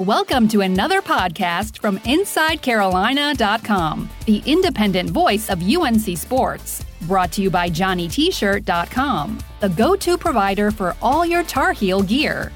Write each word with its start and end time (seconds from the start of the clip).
Welcome 0.00 0.48
to 0.48 0.62
another 0.62 1.00
podcast 1.00 1.78
from 1.78 2.00
InsideCarolina.com, 2.00 4.10
the 4.26 4.42
independent 4.44 5.10
voice 5.10 5.48
of 5.48 5.62
UNC 5.62 6.18
Sports. 6.18 6.84
Brought 7.02 7.30
to 7.30 7.42
you 7.42 7.48
by 7.48 7.70
JohnnyT-shirt.com, 7.70 9.38
the 9.60 9.68
go-to 9.68 10.18
provider 10.18 10.72
for 10.72 10.96
all 11.00 11.24
your 11.24 11.44
Tar 11.44 11.70
Heel 11.70 12.02
gear. 12.02 12.50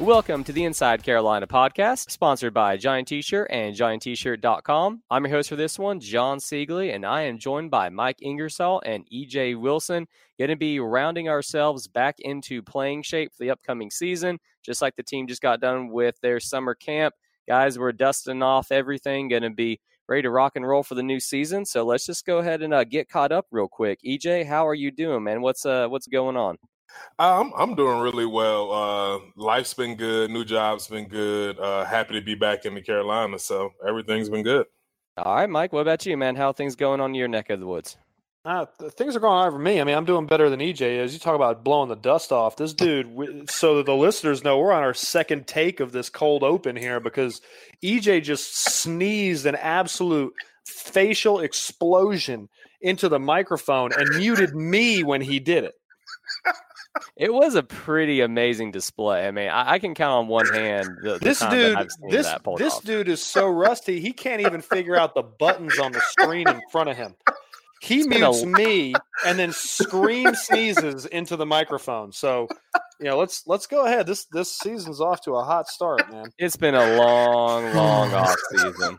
Welcome 0.00 0.44
to 0.44 0.52
the 0.52 0.64
Inside 0.64 1.02
Carolina 1.02 1.46
podcast, 1.46 2.10
sponsored 2.10 2.52
by 2.52 2.76
Johnny 2.76 3.02
T-Shirt 3.02 3.48
and 3.50 3.74
JohnnyT-shirt.com. 3.74 5.02
I'm 5.10 5.24
your 5.24 5.34
host 5.34 5.48
for 5.48 5.56
this 5.56 5.78
one, 5.78 6.00
John 6.00 6.36
Siegley, 6.36 6.94
and 6.94 7.06
I 7.06 7.22
am 7.22 7.38
joined 7.38 7.70
by 7.70 7.88
Mike 7.88 8.18
Ingersoll 8.20 8.82
and 8.84 9.08
EJ 9.10 9.58
Wilson. 9.58 10.06
Going 10.38 10.50
to 10.50 10.56
be 10.56 10.80
rounding 10.80 11.30
ourselves 11.30 11.88
back 11.88 12.16
into 12.18 12.60
playing 12.60 13.04
shape 13.04 13.32
for 13.32 13.42
the 13.42 13.50
upcoming 13.50 13.90
season, 13.90 14.38
just 14.62 14.82
like 14.82 14.94
the 14.96 15.02
team 15.02 15.26
just 15.26 15.40
got 15.40 15.62
done 15.62 15.88
with 15.88 16.20
their 16.20 16.40
summer 16.40 16.74
camp. 16.74 17.14
Guys, 17.48 17.78
we're 17.78 17.92
dusting 17.92 18.42
off 18.42 18.70
everything, 18.70 19.28
going 19.28 19.44
to 19.44 19.50
be 19.50 19.80
ready 20.08 20.20
to 20.20 20.30
rock 20.30 20.56
and 20.56 20.68
roll 20.68 20.82
for 20.82 20.94
the 20.94 21.02
new 21.02 21.20
season. 21.20 21.64
So 21.64 21.86
let's 21.86 22.04
just 22.04 22.26
go 22.26 22.36
ahead 22.36 22.60
and 22.60 22.74
uh, 22.74 22.84
get 22.84 23.08
caught 23.08 23.32
up 23.32 23.46
real 23.50 23.66
quick. 23.66 24.00
EJ, 24.06 24.44
how 24.44 24.68
are 24.68 24.74
you 24.74 24.90
doing, 24.90 25.24
man? 25.24 25.40
What's 25.40 25.64
uh 25.64 25.88
what's 25.88 26.06
going 26.06 26.36
on? 26.36 26.58
I'm 27.18 27.52
I'm 27.56 27.74
doing 27.74 28.00
really 28.00 28.26
well. 28.26 28.72
Uh, 28.72 29.18
life's 29.36 29.74
been 29.74 29.96
good. 29.96 30.30
New 30.30 30.44
job's 30.44 30.86
been 30.86 31.08
good. 31.08 31.58
Uh, 31.58 31.84
happy 31.84 32.14
to 32.14 32.20
be 32.20 32.34
back 32.34 32.64
in 32.64 32.74
the 32.74 32.82
Carolina. 32.82 33.38
So 33.38 33.70
everything's 33.86 34.28
been 34.28 34.42
good. 34.42 34.66
All 35.16 35.34
right, 35.34 35.48
Mike. 35.48 35.72
What 35.72 35.80
about 35.80 36.04
you, 36.04 36.16
man? 36.16 36.36
How 36.36 36.52
things 36.52 36.76
going 36.76 37.00
on 37.00 37.14
your 37.14 37.28
neck 37.28 37.48
of 37.48 37.60
the 37.60 37.66
woods? 37.66 37.96
Uh, 38.44 38.64
things 38.92 39.16
are 39.16 39.20
going 39.20 39.32
on 39.32 39.50
for 39.50 39.58
me. 39.58 39.80
I 39.80 39.84
mean, 39.84 39.96
I'm 39.96 40.04
doing 40.04 40.26
better 40.26 40.48
than 40.48 40.60
EJ 40.60 40.98
is. 40.98 41.12
You 41.12 41.18
talk 41.18 41.34
about 41.34 41.64
blowing 41.64 41.88
the 41.88 41.96
dust 41.96 42.30
off. 42.30 42.54
This 42.54 42.72
dude, 42.72 43.50
so 43.50 43.76
that 43.76 43.86
the 43.86 43.96
listeners 43.96 44.44
know, 44.44 44.58
we're 44.58 44.72
on 44.72 44.84
our 44.84 44.94
second 44.94 45.48
take 45.48 45.80
of 45.80 45.90
this 45.90 46.10
cold 46.10 46.44
open 46.44 46.76
here 46.76 47.00
because 47.00 47.40
EJ 47.82 48.22
just 48.22 48.56
sneezed 48.56 49.46
an 49.46 49.56
absolute 49.56 50.32
facial 50.64 51.40
explosion 51.40 52.48
into 52.80 53.08
the 53.08 53.18
microphone 53.18 53.90
and 53.92 54.16
muted 54.16 54.54
me 54.54 55.02
when 55.02 55.22
he 55.22 55.40
did 55.40 55.64
it 55.64 55.74
it 57.16 57.32
was 57.32 57.54
a 57.54 57.62
pretty 57.62 58.20
amazing 58.20 58.70
display. 58.70 59.26
I 59.26 59.30
mean, 59.30 59.48
I, 59.48 59.72
I 59.74 59.78
can 59.78 59.94
count 59.94 60.12
on 60.12 60.28
one 60.28 60.46
hand 60.46 60.88
the, 61.02 61.14
the 61.14 61.18
this 61.18 61.40
dude. 61.40 61.88
this 62.08 62.26
this 62.56 62.74
off. 62.74 62.82
dude 62.84 63.08
is 63.08 63.22
so 63.22 63.48
rusty. 63.48 64.00
He 64.00 64.12
can't 64.12 64.40
even 64.40 64.60
figure 64.60 64.96
out 64.96 65.14
the 65.14 65.22
buttons 65.22 65.78
on 65.78 65.92
the 65.92 66.00
screen 66.00 66.48
in 66.48 66.60
front 66.70 66.88
of 66.88 66.96
him. 66.96 67.14
He 67.80 68.00
it's 68.00 68.08
mutes 68.08 68.42
a... 68.42 68.46
me 68.46 68.94
and 69.24 69.38
then 69.38 69.52
scream 69.52 70.34
sneezes 70.34 71.06
into 71.06 71.36
the 71.36 71.46
microphone. 71.46 72.12
So, 72.12 72.48
you 72.98 73.06
know, 73.06 73.18
let's 73.18 73.46
let's 73.46 73.66
go 73.66 73.84
ahead. 73.84 74.06
This 74.06 74.26
this 74.26 74.52
season's 74.52 75.00
off 75.00 75.20
to 75.22 75.32
a 75.32 75.44
hot 75.44 75.68
start, 75.68 76.10
man. 76.10 76.32
It's 76.38 76.56
been 76.56 76.74
a 76.74 76.96
long, 76.96 77.74
long 77.74 78.14
off 78.14 78.36
season. 78.50 78.98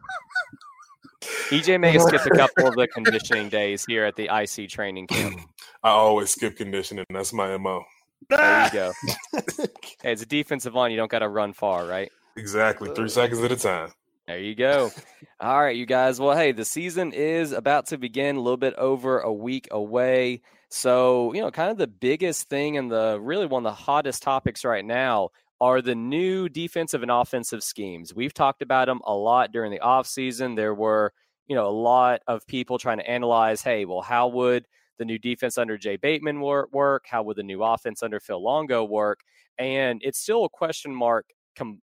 EJ 1.50 1.80
may 1.80 1.92
have 1.92 2.02
skipped 2.04 2.26
a 2.26 2.32
couple 2.32 2.68
of 2.68 2.76
the 2.76 2.88
conditioning 2.88 3.50
days 3.50 3.86
here 3.86 4.06
at 4.06 4.16
the 4.16 4.30
IC 4.34 4.70
training 4.70 5.08
camp. 5.08 5.40
I 5.84 5.90
always 5.90 6.32
skip 6.32 6.58
conditioning. 6.58 7.06
That's 7.10 7.34
my 7.34 7.56
MO. 7.58 7.84
There 8.30 8.66
you 8.66 8.72
go. 8.72 8.94
hey, 10.02 10.12
it's 10.12 10.22
a 10.22 10.26
defensive 10.26 10.74
line. 10.74 10.92
You 10.92 10.98
don't 10.98 11.12
got 11.12 11.20
to 11.20 11.30
run 11.30 11.54
far, 11.54 11.86
right? 11.86 12.12
Exactly. 12.36 12.94
Three 12.94 13.10
seconds 13.10 13.42
at 13.42 13.52
a 13.52 13.56
time. 13.56 13.92
There 14.28 14.40
you 14.40 14.56
go. 14.56 14.92
All 15.40 15.62
right, 15.62 15.76
you 15.76 15.86
guys. 15.86 16.20
Well, 16.20 16.36
hey, 16.36 16.52
the 16.52 16.66
season 16.66 17.14
is 17.14 17.54
about 17.54 17.88
to 17.88 17.98
begin, 17.98 18.36
a 18.36 18.42
little 18.42 18.58
bit 18.58 18.74
over 18.74 19.20
a 19.20 19.32
week 19.32 19.70
away. 19.72 20.42
So, 20.70 21.34
you 21.34 21.42
know, 21.42 21.50
kind 21.50 21.72
of 21.72 21.78
the 21.78 21.88
biggest 21.88 22.50
thing 22.50 22.78
and 22.78 22.92
the 22.92 23.20
really 23.22 23.46
one 23.46 23.66
of 23.66 23.72
the 23.72 23.82
hottest 23.82 24.24
topics 24.24 24.66
right 24.66 24.84
now 24.84 25.30
are 25.60 25.82
the 25.82 25.96
new 25.96 26.50
defensive 26.50 27.02
and 27.02 27.12
offensive 27.12 27.64
schemes. 27.64 28.14
We've 28.14 28.34
talked 28.34 28.62
about 28.62 28.88
them 28.88 29.02
a 29.06 29.14
lot 29.14 29.52
during 29.52 29.72
the 29.72 29.80
offseason. 29.80 30.56
There 30.56 30.76
were, 30.76 31.14
you 31.48 31.56
know, 31.56 31.68
a 31.68 31.72
lot 31.72 32.22
of 32.28 32.46
people 32.48 32.78
trying 32.78 33.00
to 33.00 33.10
analyze, 33.10 33.62
hey, 33.62 33.86
well, 33.86 34.02
how 34.02 34.28
would 34.28 34.68
the 34.98 35.06
new 35.06 35.18
defense 35.18 35.58
under 35.58 35.78
Jay 35.78 35.96
Bateman 35.96 36.42
work? 36.42 37.06
How 37.08 37.24
would 37.24 37.38
the 37.38 37.44
new 37.44 37.64
offense 37.64 38.04
under 38.04 38.20
Phil 38.20 38.42
Longo 38.42 38.84
work? 38.84 39.22
And 39.58 40.02
it's 40.04 40.20
still 40.20 40.46
a 40.46 40.50
question 40.50 40.94
mark, 40.94 41.26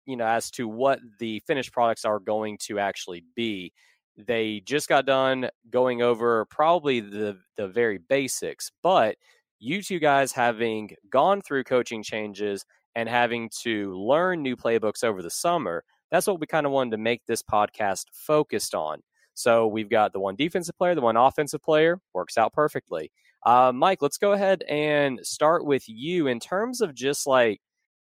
you 0.06 0.16
know, 0.16 0.26
as 0.26 0.50
to 0.52 0.68
what 0.68 1.00
the 1.18 1.40
finished 1.46 1.72
products 1.72 2.04
are 2.04 2.18
going 2.18 2.58
to 2.62 2.78
actually 2.78 3.24
be. 3.34 3.72
They 4.18 4.60
just 4.66 4.88
got 4.88 5.06
done 5.06 5.48
going 5.70 6.02
over 6.02 6.44
probably 6.46 7.00
the 7.00 7.38
the 7.56 7.68
very 7.68 7.96
basics, 7.96 8.70
but 8.82 9.16
you 9.58 9.82
two 9.82 9.98
guys 10.00 10.32
having 10.32 10.90
gone 11.08 11.40
through 11.40 11.64
coaching 11.64 12.02
changes 12.02 12.66
and 12.94 13.08
having 13.08 13.50
to 13.62 13.94
learn 13.94 14.42
new 14.42 14.56
playbooks 14.56 15.04
over 15.04 15.22
the 15.22 15.30
summer, 15.30 15.84
that's 16.10 16.26
what 16.26 16.40
we 16.40 16.46
kind 16.46 16.66
of 16.66 16.72
wanted 16.72 16.90
to 16.92 16.98
make 16.98 17.22
this 17.26 17.42
podcast 17.42 18.04
focused 18.12 18.74
on. 18.74 19.02
So 19.34 19.66
we've 19.66 19.88
got 19.88 20.12
the 20.12 20.20
one 20.20 20.36
defensive 20.36 20.76
player, 20.76 20.94
the 20.94 21.00
one 21.00 21.16
offensive 21.16 21.62
player, 21.62 21.98
works 22.12 22.36
out 22.36 22.52
perfectly. 22.52 23.10
Uh, 23.44 23.72
Mike, 23.74 24.02
let's 24.02 24.18
go 24.18 24.32
ahead 24.32 24.62
and 24.68 25.20
start 25.22 25.64
with 25.64 25.84
you 25.88 26.26
in 26.26 26.38
terms 26.38 26.80
of 26.80 26.94
just 26.94 27.26
like 27.26 27.60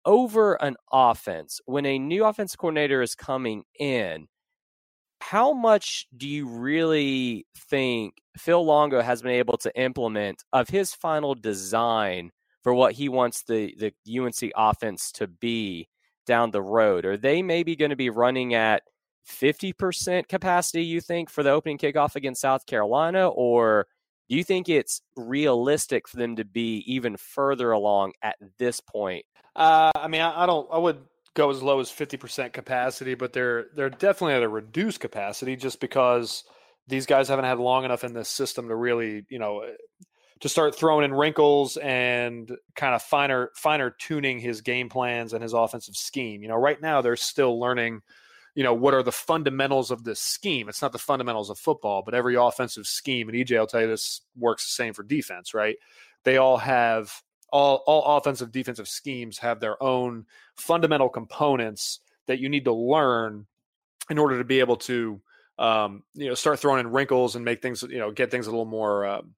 over 0.04 0.54
an 0.62 0.76
offense. 0.92 1.60
When 1.64 1.86
a 1.86 1.98
new 1.98 2.24
offense 2.24 2.54
coordinator 2.54 3.02
is 3.02 3.14
coming 3.14 3.64
in, 3.78 4.28
how 5.20 5.52
much 5.52 6.06
do 6.16 6.28
you 6.28 6.46
really 6.46 7.46
think 7.56 8.14
Phil 8.36 8.64
Longo 8.64 9.00
has 9.00 9.22
been 9.22 9.32
able 9.32 9.56
to 9.58 9.80
implement 9.80 10.44
of 10.52 10.68
his 10.68 10.94
final 10.94 11.34
design 11.34 12.30
for 12.66 12.74
what 12.74 12.94
he 12.94 13.08
wants 13.08 13.44
the, 13.44 13.72
the 13.78 14.18
UNC 14.18 14.50
offense 14.56 15.12
to 15.12 15.28
be 15.28 15.88
down 16.26 16.50
the 16.50 16.60
road? 16.60 17.04
Are 17.04 17.16
they 17.16 17.40
maybe 17.40 17.76
going 17.76 17.90
to 17.90 17.96
be 17.96 18.10
running 18.10 18.54
at 18.54 18.82
50% 19.30 20.26
capacity, 20.26 20.82
you 20.82 21.00
think, 21.00 21.30
for 21.30 21.44
the 21.44 21.50
opening 21.50 21.78
kickoff 21.78 22.16
against 22.16 22.40
South 22.40 22.66
Carolina? 22.66 23.28
Or 23.28 23.86
do 24.28 24.34
you 24.34 24.42
think 24.42 24.68
it's 24.68 25.00
realistic 25.14 26.08
for 26.08 26.16
them 26.16 26.34
to 26.34 26.44
be 26.44 26.78
even 26.92 27.16
further 27.16 27.70
along 27.70 28.14
at 28.20 28.34
this 28.58 28.80
point? 28.80 29.24
Uh, 29.54 29.92
I 29.94 30.08
mean, 30.08 30.22
I, 30.22 30.42
I 30.42 30.46
don't, 30.46 30.68
I 30.72 30.78
would 30.78 30.98
go 31.34 31.50
as 31.50 31.62
low 31.62 31.78
as 31.78 31.88
50% 31.88 32.52
capacity, 32.52 33.14
but 33.14 33.32
they're, 33.32 33.66
they're 33.76 33.90
definitely 33.90 34.34
at 34.34 34.42
a 34.42 34.48
reduced 34.48 34.98
capacity 34.98 35.54
just 35.54 35.78
because 35.78 36.42
these 36.88 37.06
guys 37.06 37.28
haven't 37.28 37.44
had 37.44 37.58
long 37.58 37.84
enough 37.84 38.02
in 38.02 38.12
this 38.12 38.28
system 38.28 38.66
to 38.70 38.74
really, 38.74 39.24
you 39.28 39.38
know, 39.38 39.62
to 40.40 40.48
start 40.48 40.74
throwing 40.74 41.04
in 41.04 41.14
wrinkles 41.14 41.76
and 41.78 42.56
kind 42.74 42.94
of 42.94 43.02
finer, 43.02 43.50
finer 43.54 43.90
tuning 43.90 44.38
his 44.38 44.60
game 44.60 44.88
plans 44.88 45.32
and 45.32 45.42
his 45.42 45.52
offensive 45.52 45.96
scheme. 45.96 46.42
You 46.42 46.48
know, 46.48 46.56
right 46.56 46.80
now 46.80 47.00
they're 47.02 47.16
still 47.16 47.58
learning– 47.58 48.02
you 48.56 48.62
know, 48.62 48.72
what 48.72 48.94
are 48.94 49.02
the 49.02 49.12
fundamentals 49.12 49.90
of 49.90 50.02
this 50.02 50.18
scheme? 50.18 50.68
It's 50.70 50.80
not 50.80 50.90
the 50.90 50.98
fundamentals 50.98 51.50
of 51.50 51.58
football, 51.58 52.02
but 52.02 52.14
every 52.14 52.36
offensive 52.36 52.86
scheme, 52.86 53.28
and 53.28 53.36
EJ 53.36 53.58
will 53.58 53.66
tell 53.66 53.82
you 53.82 53.86
this 53.86 54.22
works 54.34 54.64
the 54.64 54.72
same 54.72 54.94
for 54.94 55.02
defense, 55.02 55.52
right? 55.52 55.76
They 56.24 56.38
all 56.38 56.56
have 56.56 57.12
all 57.52 57.84
all 57.86 58.16
offensive 58.16 58.50
defensive 58.50 58.88
schemes 58.88 59.38
have 59.38 59.60
their 59.60 59.80
own 59.82 60.24
fundamental 60.56 61.10
components 61.10 62.00
that 62.26 62.40
you 62.40 62.48
need 62.48 62.64
to 62.64 62.72
learn 62.72 63.46
in 64.08 64.18
order 64.18 64.38
to 64.38 64.44
be 64.44 64.60
able 64.60 64.76
to 64.76 65.20
um, 65.58 66.02
you 66.14 66.26
know 66.26 66.34
start 66.34 66.58
throwing 66.58 66.80
in 66.80 66.90
wrinkles 66.90 67.36
and 67.36 67.44
make 67.44 67.60
things 67.60 67.82
you 67.82 67.98
know 67.98 68.10
get 68.10 68.30
things 68.30 68.46
a 68.46 68.50
little 68.50 68.64
more 68.64 69.04
um, 69.04 69.34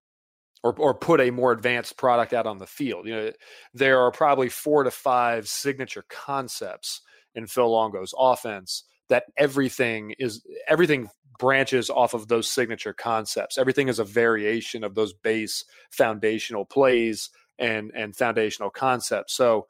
or 0.63 0.75
or 0.79 0.95
put 0.95 1.21
a 1.21 1.31
more 1.31 1.53
advanced 1.53 1.97
product 1.97 2.33
out 2.33 2.47
on 2.47 2.59
the 2.59 2.67
field. 2.67 3.07
You 3.07 3.15
know, 3.15 3.33
there 3.75 4.01
are 4.01 4.11
probably 4.11 4.49
four 4.49 4.85
to 4.85 4.91
five 4.91 5.49
signature 5.49 6.05
concepts 6.09 7.01
in 7.35 7.47
Phil 7.47 7.71
Longo's 7.71 8.15
offense 8.19 8.85
that 9.09 9.25
everything 9.37 10.15
is 10.19 10.45
everything 10.69 11.09
branches 11.39 11.89
off 11.89 12.15
of 12.15 12.29
those 12.29 12.51
signature 12.51 12.93
concepts. 12.93 13.59
Everything 13.59 13.89
is 13.89 13.99
a 13.99 14.05
variation 14.05 14.83
of 14.83 14.95
those 14.95 15.13
base 15.13 15.65
foundational 15.91 16.65
plays 16.65 17.31
and 17.59 17.93
and 17.95 18.17
foundational 18.17 18.71
concepts. 18.71 19.35
So 19.35 19.67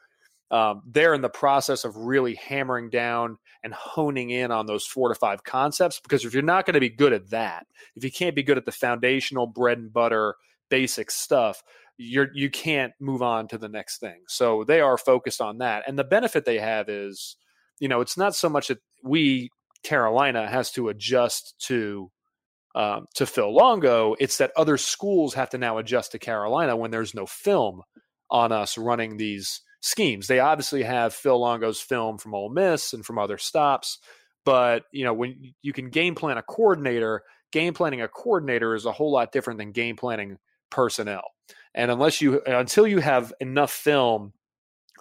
um, 0.51 0.83
they're 0.87 1.13
in 1.13 1.21
the 1.21 1.29
process 1.29 1.85
of 1.85 1.95
really 1.97 2.35
hammering 2.35 2.89
down 2.89 3.37
and 3.63 3.75
honing 3.75 4.31
in 4.31 4.51
on 4.51 4.65
those 4.65 4.87
four 4.87 5.09
to 5.11 5.15
five 5.15 5.45
concepts 5.45 6.01
because 6.01 6.25
if 6.25 6.33
you're 6.33 6.43
not 6.43 6.65
going 6.65 6.75
to 6.75 6.81
be 6.81 6.89
good 6.89 7.13
at 7.13 7.31
that, 7.31 7.67
if 7.97 8.03
you 8.03 8.11
can't 8.11 8.35
be 8.35 8.43
good 8.43 8.57
at 8.57 8.65
the 8.65 8.73
foundational 8.73 9.47
bread 9.47 9.79
and 9.79 9.93
butter 9.93 10.37
basic 10.71 11.11
stuff, 11.11 11.63
you're 11.97 12.29
you 12.35 12.51
can't 12.51 12.93
move 13.01 13.23
on 13.23 13.49
to 13.49 13.59
the 13.59 13.69
next 13.69 13.99
thing. 13.99 14.23
So 14.29 14.65
they 14.65 14.81
are 14.81 14.99
focused 14.99 15.41
on 15.41 15.59
that. 15.59 15.85
And 15.87 15.99
the 15.99 16.05
benefit 16.05 16.45
they 16.45 16.59
have 16.59 16.89
is 16.89 17.37
you 17.81 17.89
know, 17.89 18.01
it's 18.01 18.17
not 18.17 18.35
so 18.35 18.49
much 18.49 18.69
that 18.69 18.79
we 19.03 19.51
Carolina 19.85 20.49
has 20.49 20.71
to 20.73 20.89
adjust 20.89 21.55
to 21.67 22.11
um, 22.75 23.07
to 23.15 23.27
Phil 23.27 23.53
Longo. 23.53 24.15
It's 24.19 24.39
that 24.39 24.53
other 24.57 24.77
schools 24.77 25.35
have 25.35 25.51
to 25.51 25.59
now 25.59 25.79
adjust 25.79 26.13
to 26.13 26.19
Carolina 26.19 26.77
when 26.77 26.91
there's 26.91 27.15
no 27.15 27.27
film 27.27 27.83
on 28.31 28.53
us 28.53 28.77
running 28.77 29.17
these 29.17 29.63
schemes. 29.81 30.27
They 30.27 30.41
obviously 30.41 30.83
have 30.83 31.15
Phil 31.15 31.39
Longo's 31.39 31.81
film 31.81 32.19
from 32.19 32.35
Ole 32.35 32.51
Miss 32.51 32.93
and 32.93 33.05
from 33.05 33.19
other 33.19 33.39
stops, 33.39 33.99
but 34.45 34.85
you 34.93 35.05
know 35.05 35.15
when 35.15 35.55
you 35.63 35.73
can 35.73 35.91
game 35.91 36.15
plan 36.15 36.39
a 36.39 36.43
coordinator, 36.43 37.23
game 37.53 37.75
planning 37.75 38.03
a 38.03 38.09
coordinator 38.09 38.75
is 38.75 38.87
a 38.87 38.93
whole 38.93 39.13
lot 39.13 39.33
different 39.33 39.59
than 39.59 39.73
game 39.73 39.97
planning 39.97 40.39
personnel. 40.71 41.23
And 41.75 41.91
unless 41.91 42.21
you 42.21 42.43
until 42.43 42.87
you 42.87 42.99
have 42.99 43.33
enough 43.41 43.71
film 43.71 44.33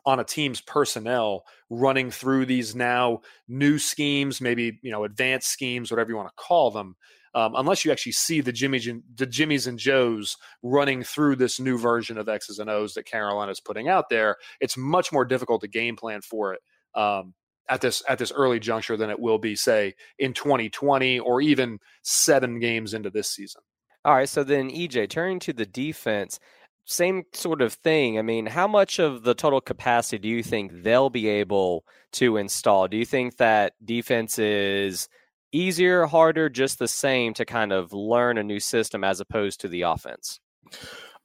on 0.06 0.20
a 0.20 0.24
team's 0.24 0.62
personnel 0.62 1.44
running 1.70 2.10
through 2.12 2.46
these 2.46 2.76
now 2.76 3.20
new 3.48 3.78
schemes, 3.78 4.40
maybe 4.40 4.80
you 4.82 4.92
know 4.92 5.04
advanced 5.04 5.50
schemes, 5.50 5.92
whatever 5.92 6.10
you 6.10 6.16
want 6.16 6.30
to 6.30 6.44
call 6.44 6.72
them. 6.72 6.96
Um, 7.36 7.54
unless 7.56 7.86
you 7.86 7.92
actually 7.92 8.14
see 8.14 8.42
the 8.42 8.54
Jimmys 8.54 8.90
and 8.90 9.04
the 9.14 9.28
Jimmys 9.28 9.68
and 9.68 9.78
Joes 9.78 10.38
running 10.64 11.04
through 11.04 11.36
this 11.36 11.60
new 11.60 11.78
version 11.78 12.18
of 12.18 12.30
X's 12.30 12.58
and 12.58 12.70
O's 12.70 12.94
that 12.94 13.06
Carolina 13.06 13.52
is 13.52 13.60
putting 13.60 13.90
out 13.90 14.10
there, 14.10 14.38
it's 14.60 14.78
much 14.78 15.12
more 15.12 15.26
difficult 15.26 15.62
to 15.62 15.68
game 15.68 15.96
plan 15.96 16.22
for 16.22 16.54
it 16.54 16.62
um, 16.96 17.34
at 17.70 17.82
this 17.82 18.02
at 18.08 18.18
this 18.18 18.32
early 18.32 18.60
juncture 18.60 18.98
than 18.98 19.10
it 19.10 19.20
will 19.20 19.38
be, 19.38 19.56
say, 19.56 19.94
in 20.18 20.34
2020 20.34 21.20
or 21.20 21.42
even 21.42 21.80
seven 22.02 22.60
games 22.60 22.94
into 22.94 23.10
this 23.10 23.30
season. 23.30 23.62
All 24.08 24.16
right, 24.16 24.30
so 24.30 24.46
then 24.46 24.70
EJ, 24.70 25.10
turning 25.10 25.38
to 25.42 25.52
the 25.52 25.66
defense, 25.66 26.40
same 26.86 27.24
sort 27.34 27.62
of 27.62 27.74
thing. 27.74 28.18
I 28.18 28.22
mean, 28.22 28.46
how 28.46 28.66
much 28.66 29.00
of 29.00 29.24
the 29.24 29.34
total 29.34 29.60
capacity 29.60 30.18
do 30.18 30.30
you 30.30 30.42
think 30.42 30.82
they'll 30.82 31.10
be 31.10 31.28
able 31.28 31.84
to 32.14 32.38
install? 32.38 32.88
Do 32.88 32.96
you 32.96 33.04
think 33.04 33.36
that 33.36 33.74
defense 33.84 34.40
is 34.40 35.10
easier, 35.52 36.06
harder, 36.06 36.48
just 36.48 36.80
the 36.80 36.88
same 36.88 37.34
to 37.34 37.44
kind 37.44 37.74
of 37.74 37.92
learn 37.92 38.38
a 38.38 38.44
new 38.44 38.62
system 38.62 39.04
as 39.04 39.20
opposed 39.20 39.60
to 39.60 39.68
the 39.68 39.82
offense? 39.82 40.40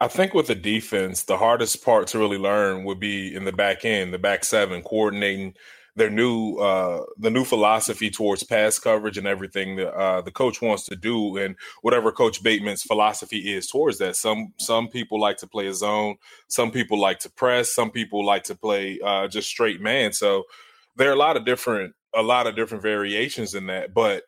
I 0.00 0.08
think 0.08 0.34
with 0.34 0.48
the 0.48 0.56
defense, 0.56 1.22
the 1.22 1.38
hardest 1.38 1.84
part 1.84 2.08
to 2.08 2.18
really 2.18 2.36
learn 2.36 2.82
would 2.82 2.98
be 2.98 3.32
in 3.32 3.44
the 3.44 3.52
back 3.52 3.84
end, 3.84 4.12
the 4.12 4.18
back 4.18 4.42
seven, 4.42 4.82
coordinating 4.82 5.54
their 5.94 6.10
new 6.10 6.56
uh, 6.56 7.04
the 7.18 7.30
new 7.30 7.44
philosophy 7.44 8.10
towards 8.10 8.42
pass 8.42 8.78
coverage 8.78 9.18
and 9.18 9.26
everything 9.26 9.76
that 9.76 9.92
uh, 9.92 10.22
the 10.22 10.30
coach 10.30 10.62
wants 10.62 10.84
to 10.86 10.96
do, 10.96 11.36
and 11.36 11.56
whatever 11.82 12.12
Coach 12.12 12.42
Bateman's 12.42 12.82
philosophy 12.82 13.52
is 13.52 13.66
towards 13.66 13.98
that. 13.98 14.16
Some 14.16 14.54
some 14.58 14.88
people 14.88 15.20
like 15.20 15.36
to 15.38 15.46
play 15.46 15.66
a 15.66 15.74
zone, 15.74 16.16
some 16.48 16.70
people 16.70 16.98
like 16.98 17.18
to 17.20 17.30
press, 17.30 17.72
some 17.72 17.90
people 17.90 18.24
like 18.24 18.44
to 18.44 18.54
play 18.54 18.98
uh, 19.04 19.28
just 19.28 19.48
straight 19.48 19.80
man. 19.80 20.12
So 20.12 20.44
there 20.96 21.10
are 21.10 21.14
a 21.14 21.16
lot 21.16 21.36
of 21.36 21.44
different 21.44 21.94
a 22.14 22.22
lot 22.22 22.46
of 22.46 22.56
different 22.56 22.82
variations 22.82 23.54
in 23.54 23.66
that, 23.66 23.94
but 23.94 24.24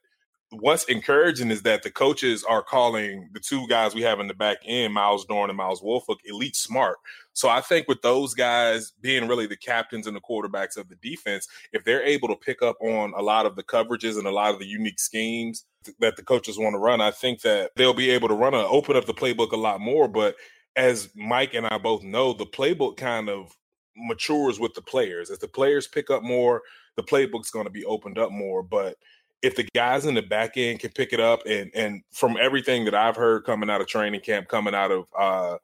what's 0.61 0.85
encouraging 0.85 1.51
is 1.51 1.63
that 1.63 1.83
the 1.83 1.91
coaches 1.91 2.45
are 2.45 2.63
calling 2.63 3.29
the 3.33 3.41
two 3.41 3.67
guys 3.69 3.95
we 3.95 4.03
have 4.03 4.21
in 4.21 4.29
the 4.29 4.35
back 4.35 4.59
end, 4.65 4.95
Myles 4.95 5.25
Dorn 5.25 5.51
and 5.51 5.57
Myles 5.57 5.83
Wolfolk, 5.83 6.19
elite 6.25 6.57
smart. 6.57 6.99
So 7.33 7.49
I 7.49 7.61
think 7.61 7.89
with 7.89 8.03
those 8.03 8.35
guys 8.35 8.93
being 9.01 9.27
really 9.29 9.47
the 9.47 9.57
captains 9.57 10.07
and 10.07 10.17
the 10.17 10.21
quarterbacks 10.21 10.77
of 10.77 10.89
the 10.89 10.97
defense, 10.97 11.49
if 11.73 11.85
they're 11.85 12.03
able 12.03 12.29
to 12.29 12.37
pick 12.37 12.63
up 12.63 12.77
on 12.81 13.13
a 13.17 13.23
lot 13.23 13.47
of 13.47 13.57
the 13.57 13.63
coverages 13.63 14.19
and 14.19 14.27
a 14.27 14.31
lot 14.31 14.53
of 14.53 14.61
the 14.61 14.67
unique 14.67 15.01
schemes 15.01 15.65
that 15.99 16.17
the 16.17 16.23
coaches 16.23 16.59
want 16.59 16.75
to 16.75 16.79
run, 16.79 17.01
I 17.01 17.11
think 17.11 17.41
that 17.43 17.73
they'll 17.77 17.95
be 17.95 18.11
able 18.11 18.29
to 18.29 18.35
run 18.35 18.55
a 18.55 18.59
open 18.59 18.97
up 18.97 19.07
the 19.07 19.15
playbook 19.15 19.53
a 19.53 19.57
lot 19.57 19.81
more. 19.81 20.09
But 20.09 20.37
as 20.77 21.11
Mike 21.15 21.55
and 21.55 21.67
I 21.67 21.79
both 21.79 22.03
know, 22.03 22.33
the 22.33 22.47
playbook 22.47 22.97
kind 22.97 23.29
of 23.29 23.57
matures 23.97 24.59
with 24.59 24.75
the 24.75 24.83
players. 24.83 25.31
As 25.31 25.39
the 25.39 25.49
players 25.49 25.87
pick 25.87 26.11
up 26.11 26.23
more, 26.23 26.63
the 26.97 27.03
playbook's 27.03 27.51
going 27.51 27.67
to 27.67 27.71
be 27.71 27.85
opened 27.85 28.19
up 28.19 28.31
more. 28.31 28.63
But 28.63 28.97
if 29.45 29.57
the 29.57 29.69
guys 29.75 30.07
in 30.07 30.15
the 30.15 30.23
back 30.23 30.57
end 30.57 30.81
can 30.81 30.91
pick 30.91 31.13
it 31.13 31.21
up 31.21 31.43
and 31.47 31.71
and 31.75 32.03
from 32.11 32.39
everything 32.41 32.87
that 32.87 32.95
I've 32.95 33.15
heard 33.15 33.45
coming 33.45 33.69
out 33.69 33.83
of 33.83 33.87
training 33.87 34.23
camp, 34.23 34.49
coming 34.49 34.75
out 34.75 34.91
of 34.91 35.07
uh, 35.17 35.59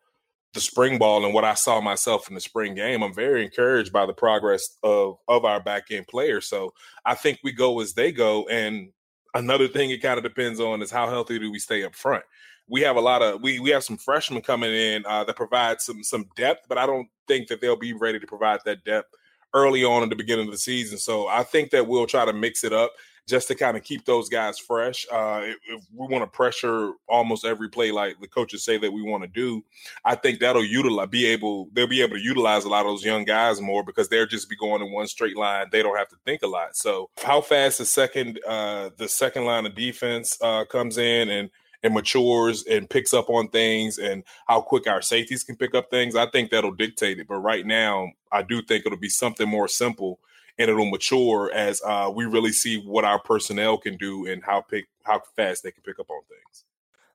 the 0.53 0.61
spring 0.61 0.99
ball 0.99 1.25
and 1.25 1.32
what 1.32 1.44
I 1.44 1.55
saw 1.55 1.81
myself 1.81 2.29
in 2.29 2.35
the 2.35 2.43
spring 2.43 2.75
game, 2.75 3.03
I'm 3.03 3.15
very 3.15 3.43
encouraged 3.43 3.91
by 3.91 4.05
the 4.05 4.12
progress 4.12 4.77
of 4.82 5.17
of 5.29 5.47
our 5.47 5.61
back 5.61 5.85
end 5.91 6.06
players. 6.09 6.47
So 6.47 6.75
I 7.06 7.15
think 7.15 7.41
we 7.43 7.53
go 7.53 7.81
as 7.81 7.94
they 7.94 8.12
go. 8.12 8.47
And 8.49 8.91
another 9.35 9.67
thing 9.67 9.91
it 9.91 10.03
kind 10.03 10.19
of 10.19 10.25
depends 10.25 10.61
on 10.61 10.83
is 10.83 10.91
how 10.91 11.09
healthy 11.09 11.38
do 11.38 11.50
we 11.50 11.59
stay 11.59 11.83
up 11.83 11.94
front. 11.94 12.25
We 12.69 12.83
have 12.83 12.97
a 12.97 13.00
lot 13.00 13.23
of 13.23 13.41
we 13.41 13.61
we 13.61 13.71
have 13.71 13.83
some 13.83 13.97
freshmen 13.97 14.43
coming 14.43 14.75
in 14.75 15.06
uh, 15.06 15.25
that 15.25 15.37
provide 15.37 15.81
some 15.81 16.05
some 16.05 16.26
depth, 16.37 16.67
but 16.69 16.76
I 16.76 16.85
don't 16.85 17.09
think 17.26 17.49
that 17.49 17.62
they'll 17.62 17.76
be 17.76 17.94
ready 17.94 18.21
to 18.21 18.26
provide 18.26 18.61
that 18.67 18.85
depth 18.85 19.15
early 19.55 19.85
on 19.85 20.02
in 20.02 20.08
the 20.08 20.17
beginning 20.17 20.47
of 20.47 20.52
the 20.52 20.58
season. 20.58 20.99
So 20.99 21.29
I 21.29 21.43
think 21.43 21.70
that 21.70 21.87
we'll 21.87 22.06
try 22.06 22.25
to 22.25 22.32
mix 22.32 22.64
it 22.64 22.73
up 22.73 22.93
just 23.31 23.49
to 23.49 23.55
kind 23.55 23.76
of 23.76 23.85
keep 23.85 24.05
those 24.05 24.29
guys 24.29 24.58
fresh. 24.58 25.06
Uh, 25.11 25.43
if, 25.44 25.85
we 25.94 26.06
want 26.08 26.23
to 26.23 26.26
pressure 26.26 26.93
almost 27.08 27.44
every 27.44 27.69
play, 27.69 27.93
like 27.93 28.20
the 28.20 28.26
coaches 28.26 28.64
say 28.64 28.76
that 28.76 28.93
we 28.93 29.02
want 29.02 29.23
to 29.23 29.29
do, 29.29 29.62
I 30.05 30.17
think 30.17 30.41
that'll 30.41 30.64
utilize, 30.64 31.08
be 31.08 31.26
able, 31.26 31.69
they'll 31.73 31.87
be 31.87 32.02
able 32.02 32.17
to 32.17 32.23
utilize 32.23 32.64
a 32.64 32.69
lot 32.69 32.85
of 32.85 32.93
those 32.93 33.05
young 33.05 33.25
guys 33.25 33.61
more 33.61 33.85
because 33.85 34.08
they'll 34.08 34.26
just 34.26 34.50
be 34.50 34.56
going 34.56 34.82
in 34.82 34.93
one 34.93 35.06
straight 35.06 35.37
line. 35.37 35.69
They 35.70 35.82
don't 35.82 35.97
have 35.97 36.08
to 36.08 36.17
think 36.25 36.43
a 36.43 36.49
lot. 36.49 36.76
So 36.76 37.08
how 37.23 37.41
fast 37.41 37.79
the 37.79 37.87
second, 37.87 38.41
uh, 38.47 38.91
the 38.97 39.08
second 39.08 39.44
line 39.44 39.64
of 39.64 39.75
defense 39.75 40.37
uh, 40.41 40.64
comes 40.64 40.99
in 40.99 41.29
and 41.29 41.50
and 41.82 41.94
matures 41.94 42.65
and 42.65 42.91
picks 42.91 43.15
up 43.15 43.31
on 43.31 43.49
things 43.49 43.99
and 43.99 44.23
how 44.47 44.61
quick 44.61 44.87
our 44.87 45.03
safeties 45.03 45.43
can 45.43 45.56
pick 45.56 45.75
up 45.75 45.91
things, 45.91 46.15
I 46.15 46.27
think 46.27 46.50
that'll 46.50 46.73
dictate 46.73 47.19
it. 47.19 47.29
But 47.29 47.37
right 47.37 47.65
now, 47.65 48.11
I 48.31 48.43
do 48.43 48.62
think 48.62 48.85
it'll 48.87 48.99
be 48.99 49.09
something 49.09 49.49
more 49.49 49.69
simple 49.69 50.21
and 50.59 50.69
it'll 50.71 50.91
mature 50.91 51.50
as 51.55 51.81
uh, 51.85 52.11
we 52.15 52.27
really 52.27 52.53
see 52.53 52.82
what 52.82 53.05
our 53.05 53.19
personnel 53.19 53.79
can 53.79 53.97
do 53.97 54.27
and 54.27 54.44
how 54.44 54.61
pick 54.61 54.88
how 55.05 55.23
fast 55.35 55.62
they 55.62 55.71
can 55.71 55.82
pick 55.82 55.99
up 55.99 56.11
on 56.11 56.21
things. 56.29 56.65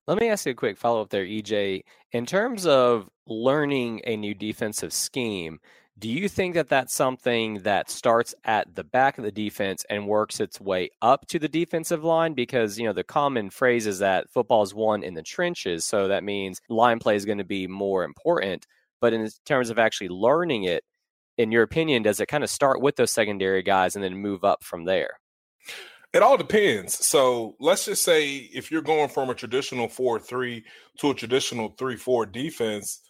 Let 0.08 0.20
me 0.20 0.30
ask 0.30 0.46
you 0.46 0.52
a 0.52 0.56
quick 0.56 0.78
follow 0.78 1.02
up 1.02 1.10
there, 1.10 1.26
EJ. 1.26 1.82
In 2.12 2.26
terms 2.26 2.66
of 2.66 3.10
learning 3.28 4.02
a 4.06 4.18
new 4.18 4.34
defensive 4.34 4.94
scheme, 4.94 5.60
do 5.98 6.10
you 6.10 6.28
think 6.28 6.56
that 6.56 6.68
that's 6.68 6.94
something 6.94 7.60
that 7.60 7.90
starts 7.90 8.36
at 8.44 8.76
the 8.76 8.84
back 8.84 9.18
of 9.18 9.24
the 9.24 9.32
defense 9.32 9.86
and 9.90 10.08
works 10.08 10.42
its 10.42 10.60
way 10.60 10.90
up 11.02 11.26
to 11.28 11.40
the 11.40 11.48
defensive 11.48 12.04
line? 12.04 12.34
Because, 12.34 12.78
you 12.78 12.86
know, 12.86 12.94
the 12.94 13.04
common 13.04 13.50
phrase 13.50 13.88
is 13.88 14.00
that 14.00 14.30
football 14.30 14.62
is 14.62 14.74
won 14.74 15.04
in 15.04 15.14
the 15.14 15.24
trenches. 15.24 15.86
So 15.86 16.10
that 16.10 16.24
means 16.24 16.60
line 16.68 17.00
play 17.00 17.16
is 17.16 17.26
going 17.26 17.38
to 17.38 17.46
be 17.46 17.66
more 17.66 18.04
important. 18.04 18.68
But 19.00 19.14
in 19.14 19.30
terms 19.46 19.70
of 19.70 19.80
actually 19.80 20.10
learning 20.10 20.66
it, 20.66 20.84
in 21.38 21.52
your 21.52 21.64
opinion, 21.64 22.04
does 22.04 22.20
it 22.20 22.28
kind 22.28 22.44
of 22.44 22.50
start 22.50 22.82
with 22.82 22.98
those 22.98 23.12
secondary 23.12 23.64
guys 23.64 23.96
and 23.96 24.04
then 24.04 24.18
move 24.18 24.44
up 24.44 24.64
from 24.64 24.84
there? 24.84 25.20
It 26.14 26.24
all 26.24 26.38
depends. 26.38 27.06
So 27.06 27.56
let's 27.60 27.86
just 27.86 28.04
say 28.04 28.50
if 28.54 28.72
you're 28.72 28.82
going 28.82 29.10
from 29.10 29.30
a 29.30 29.36
traditional 29.36 29.88
4 29.88 30.20
3 30.20 30.64
to 31.00 31.12
a 31.12 31.14
traditional 31.14 31.76
3 31.78 31.96
4 31.96 32.26
defense, 32.26 33.02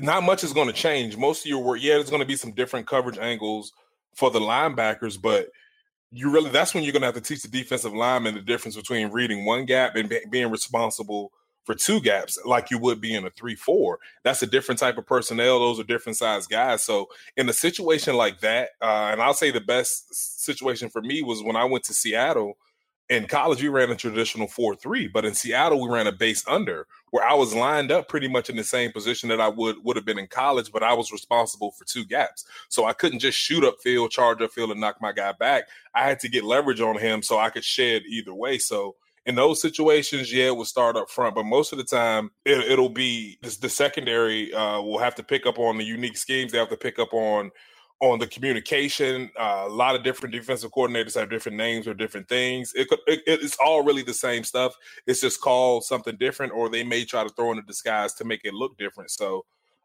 not 0.00 0.22
much 0.22 0.44
is 0.44 0.52
going 0.52 0.68
to 0.68 0.72
change. 0.72 1.16
Most 1.16 1.44
of 1.44 1.46
your 1.46 1.62
work, 1.62 1.78
yeah, 1.80 1.94
there's 1.94 2.10
going 2.10 2.22
to 2.22 2.26
be 2.26 2.36
some 2.36 2.52
different 2.52 2.86
coverage 2.86 3.18
angles 3.18 3.72
for 4.14 4.30
the 4.30 4.40
linebackers, 4.40 5.20
but 5.20 5.48
you 6.12 6.30
really 6.30 6.50
that's 6.50 6.72
when 6.72 6.84
you're 6.84 6.92
going 6.92 7.02
to 7.02 7.06
have 7.06 7.14
to 7.16 7.20
teach 7.20 7.42
the 7.42 7.48
defensive 7.48 7.92
lineman 7.92 8.34
the 8.34 8.40
difference 8.40 8.76
between 8.76 9.10
reading 9.10 9.44
one 9.44 9.64
gap 9.64 9.96
and 9.96 10.08
be, 10.08 10.20
being 10.30 10.50
responsible 10.50 11.32
for 11.64 11.74
two 11.74 12.00
gaps 12.00 12.38
like 12.44 12.70
you 12.70 12.78
would 12.78 13.00
be 13.00 13.14
in 13.14 13.26
a 13.26 13.30
three 13.30 13.56
four. 13.56 13.98
That's 14.22 14.42
a 14.42 14.46
different 14.46 14.78
type 14.78 14.98
of 14.98 15.06
personnel. 15.06 15.58
Those 15.58 15.80
are 15.80 15.84
different 15.84 16.16
size 16.16 16.46
guys. 16.46 16.84
So 16.84 17.08
in 17.36 17.48
a 17.48 17.52
situation 17.52 18.14
like 18.14 18.40
that, 18.40 18.70
uh, 18.80 19.10
and 19.12 19.20
I'll 19.20 19.34
say 19.34 19.50
the 19.50 19.60
best 19.60 20.14
situation 20.44 20.88
for 20.88 21.02
me 21.02 21.22
was 21.22 21.42
when 21.42 21.56
I 21.56 21.64
went 21.64 21.84
to 21.84 21.94
Seattle. 21.94 22.56
In 23.08 23.28
college, 23.28 23.62
we 23.62 23.68
ran 23.68 23.90
a 23.90 23.94
traditional 23.94 24.48
four 24.48 24.74
three, 24.74 25.06
but 25.06 25.24
in 25.24 25.32
Seattle, 25.32 25.80
we 25.80 25.88
ran 25.88 26.08
a 26.08 26.12
base 26.12 26.46
under, 26.48 26.88
where 27.10 27.24
I 27.24 27.34
was 27.34 27.54
lined 27.54 27.92
up 27.92 28.08
pretty 28.08 28.26
much 28.26 28.50
in 28.50 28.56
the 28.56 28.64
same 28.64 28.90
position 28.90 29.28
that 29.28 29.40
I 29.40 29.48
would 29.48 29.76
would 29.84 29.94
have 29.94 30.04
been 30.04 30.18
in 30.18 30.26
college, 30.26 30.72
but 30.72 30.82
I 30.82 30.92
was 30.92 31.12
responsible 31.12 31.70
for 31.70 31.84
two 31.84 32.04
gaps. 32.04 32.44
So 32.68 32.84
I 32.84 32.92
couldn't 32.92 33.20
just 33.20 33.38
shoot 33.38 33.62
up 33.62 33.76
field, 33.80 34.10
charge 34.10 34.42
up 34.42 34.50
field, 34.50 34.72
and 34.72 34.80
knock 34.80 35.00
my 35.00 35.12
guy 35.12 35.32
back. 35.32 35.68
I 35.94 36.02
had 36.02 36.18
to 36.20 36.28
get 36.28 36.42
leverage 36.42 36.80
on 36.80 36.98
him 36.98 37.22
so 37.22 37.38
I 37.38 37.50
could 37.50 37.64
shed 37.64 38.02
either 38.08 38.34
way. 38.34 38.58
So 38.58 38.96
in 39.24 39.34
those 39.34 39.60
situations, 39.60 40.32
yeah, 40.32 40.46
it 40.46 40.56
will 40.56 40.64
start 40.64 40.96
up 40.96 41.10
front, 41.10 41.34
but 41.34 41.44
most 41.44 41.72
of 41.72 41.78
the 41.78 41.84
time 41.84 42.30
it, 42.44 42.78
will 42.78 42.88
be 42.88 43.38
the 43.42 43.68
secondary 43.68 44.52
uh, 44.54 44.80
will 44.80 44.98
have 44.98 45.16
to 45.16 45.22
pick 45.22 45.46
up 45.46 45.58
on 45.58 45.78
the 45.78 45.84
unique 45.84 46.16
schemes. 46.16 46.52
They 46.52 46.58
have 46.58 46.70
to 46.70 46.76
pick 46.76 46.98
up 46.98 47.12
on 47.12 47.50
on 48.00 48.18
the 48.18 48.26
communication. 48.26 49.30
Uh, 49.38 49.64
a 49.66 49.68
lot 49.68 49.94
of 49.94 50.02
different 50.02 50.34
defensive 50.34 50.70
coordinators 50.70 51.18
have 51.18 51.30
different 51.30 51.56
names 51.56 51.88
or 51.88 51.94
different 51.94 52.28
things. 52.28 52.72
It, 52.74 52.88
could, 52.88 52.98
it, 53.06 53.22
it's 53.26 53.56
all 53.56 53.82
really 53.82 54.02
the 54.02 54.14
same 54.14 54.44
stuff. 54.44 54.74
It's 55.06 55.20
just 55.20 55.40
called 55.40 55.84
something 55.84 56.16
different, 56.18 56.52
or 56.52 56.68
they 56.68 56.84
may 56.84 57.04
try 57.04 57.22
to 57.22 57.30
throw 57.30 57.52
in 57.52 57.58
a 57.58 57.62
disguise 57.62 58.12
to 58.14 58.24
make 58.24 58.42
it 58.44 58.54
look 58.54 58.76
different. 58.76 59.10
So 59.10 59.44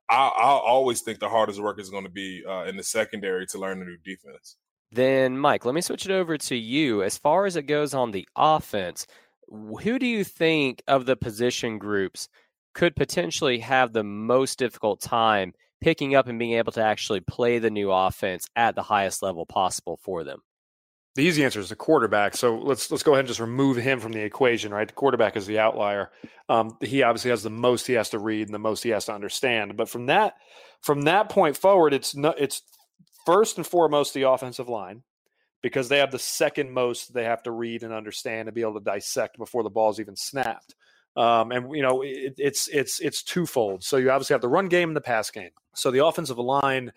I, 0.09 0.27
I 0.27 0.49
always 0.49 1.01
think 1.01 1.19
the 1.19 1.29
hardest 1.29 1.61
work 1.61 1.79
is 1.79 1.89
going 1.89 2.03
to 2.03 2.09
be 2.09 2.43
uh, 2.47 2.65
in 2.65 2.75
the 2.75 2.83
secondary 2.83 3.45
to 3.47 3.59
learn 3.59 3.81
a 3.81 3.85
new 3.85 3.97
defense. 4.03 4.57
Then, 4.91 5.37
Mike, 5.37 5.63
let 5.63 5.73
me 5.73 5.79
switch 5.79 6.05
it 6.05 6.11
over 6.11 6.37
to 6.37 6.55
you. 6.55 7.01
As 7.01 7.17
far 7.17 7.45
as 7.45 7.55
it 7.55 7.63
goes 7.63 7.93
on 7.93 8.11
the 8.11 8.27
offense, 8.35 9.07
who 9.49 9.97
do 9.97 10.05
you 10.05 10.25
think 10.25 10.83
of 10.87 11.05
the 11.05 11.15
position 11.15 11.77
groups 11.77 12.27
could 12.73 12.95
potentially 12.95 13.59
have 13.59 13.93
the 13.93 14.03
most 14.03 14.59
difficult 14.59 14.99
time 14.99 15.53
picking 15.81 16.15
up 16.15 16.27
and 16.27 16.39
being 16.39 16.53
able 16.53 16.71
to 16.73 16.83
actually 16.83 17.19
play 17.19 17.59
the 17.59 17.69
new 17.69 17.91
offense 17.91 18.47
at 18.55 18.75
the 18.75 18.83
highest 18.83 19.21
level 19.21 19.45
possible 19.45 20.00
for 20.01 20.23
them? 20.23 20.39
The 21.15 21.23
easy 21.23 21.43
answer 21.43 21.59
is 21.59 21.67
the 21.67 21.75
quarterback. 21.75 22.38
So 22.38 22.57
let's 22.57 22.89
let's 22.89 23.03
go 23.03 23.11
ahead 23.11 23.21
and 23.21 23.27
just 23.27 23.41
remove 23.41 23.75
him 23.75 24.00
from 24.00 24.13
the 24.13 24.21
equation, 24.21 24.73
right? 24.73 24.88
The 24.88 24.93
quarterback 24.93 25.35
is 25.35 25.45
the 25.45 25.59
outlier. 25.59 26.09
Um, 26.47 26.77
he 26.79 27.03
obviously 27.03 27.31
has 27.31 27.43
the 27.43 27.50
most 27.50 27.85
he 27.85 27.93
has 27.93 28.11
to 28.11 28.19
read 28.19 28.47
and 28.47 28.53
the 28.53 28.59
most 28.59 28.83
he 28.83 28.91
has 28.91 29.05
to 29.05 29.13
understand. 29.13 29.75
But 29.75 29.89
from 29.89 30.05
that 30.05 30.35
from 30.81 31.01
that 31.01 31.29
point 31.29 31.57
forward, 31.57 31.93
it's 31.93 32.15
no, 32.15 32.29
it's 32.29 32.61
first 33.25 33.57
and 33.57 33.67
foremost 33.67 34.13
the 34.13 34.29
offensive 34.29 34.69
line 34.69 35.03
because 35.61 35.89
they 35.89 35.97
have 35.97 36.11
the 36.11 36.19
second 36.19 36.71
most 36.71 37.13
they 37.13 37.25
have 37.25 37.43
to 37.43 37.51
read 37.51 37.83
and 37.83 37.93
understand 37.93 38.47
and 38.47 38.55
be 38.55 38.61
able 38.61 38.75
to 38.75 38.79
dissect 38.79 39.38
before 39.38 39.63
the 39.63 39.69
ball's 39.69 40.00
even 40.00 40.15
snapped. 40.15 40.75
Um, 41.15 41.51
and 41.51 41.75
you 41.75 41.81
know 41.81 42.01
it, 42.01 42.35
it's 42.37 42.67
it's 42.69 42.99
it's 42.99 43.23
twofold. 43.23 43.83
So 43.83 43.97
you 43.97 44.11
obviously 44.11 44.33
have 44.33 44.41
the 44.41 44.47
run 44.47 44.67
game 44.67 44.89
and 44.89 44.95
the 44.95 45.01
pass 45.01 45.29
game. 45.29 45.49
So 45.73 45.91
the 45.91 46.05
offensive 46.05 46.37
line, 46.37 46.91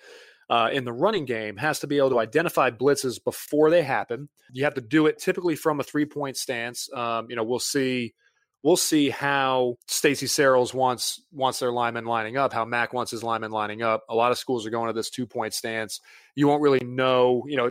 uh, 0.51 0.69
in 0.73 0.85
the 0.85 0.93
running 0.93 1.25
game 1.25 1.57
has 1.57 1.81
to 1.81 1.87
be 1.87 1.99
able 1.99 2.11
to 2.11 2.19
identify 2.19 2.71
blitzes 2.71 3.23
before 3.23 3.71
they 3.71 3.83
happen. 3.83 4.29
You 4.53 4.65
have 4.65 4.75
to 4.75 4.81
do 4.81 5.07
it 5.07 5.19
typically 5.19 5.57
from 5.57 5.81
a 5.81 5.83
three 5.83 6.05
point 6.05 6.37
stance. 6.37 6.89
Um, 6.93 7.27
you 7.29 7.37
know, 7.37 7.45
we'll 7.45 7.59
see. 7.59 8.15
We'll 8.63 8.77
see 8.79 9.11
how 9.11 9.77
Stacy 9.89 10.27
Searels 10.27 10.73
wants 10.73 11.23
wants 11.33 11.59
their 11.59 11.71
linemen 11.71 12.07
lining 12.07 12.39
up, 12.39 12.53
how 12.53 12.65
Mac 12.65 12.95
wants 12.95 13.11
his 13.11 13.23
linemen 13.23 13.51
lining 13.51 13.83
up. 13.83 14.05
A 14.09 14.15
lot 14.15 14.33
of 14.33 14.39
schools 14.39 14.67
are 14.67 14.71
going 14.71 14.87
to 14.87 14.95
this 14.95 15.11
two 15.11 15.27
point 15.27 15.53
stance. 15.53 16.01
You 16.35 16.49
won't 16.49 16.63
really 16.63 16.81
know, 16.81 17.45
you 17.47 17.59
know, 17.59 17.71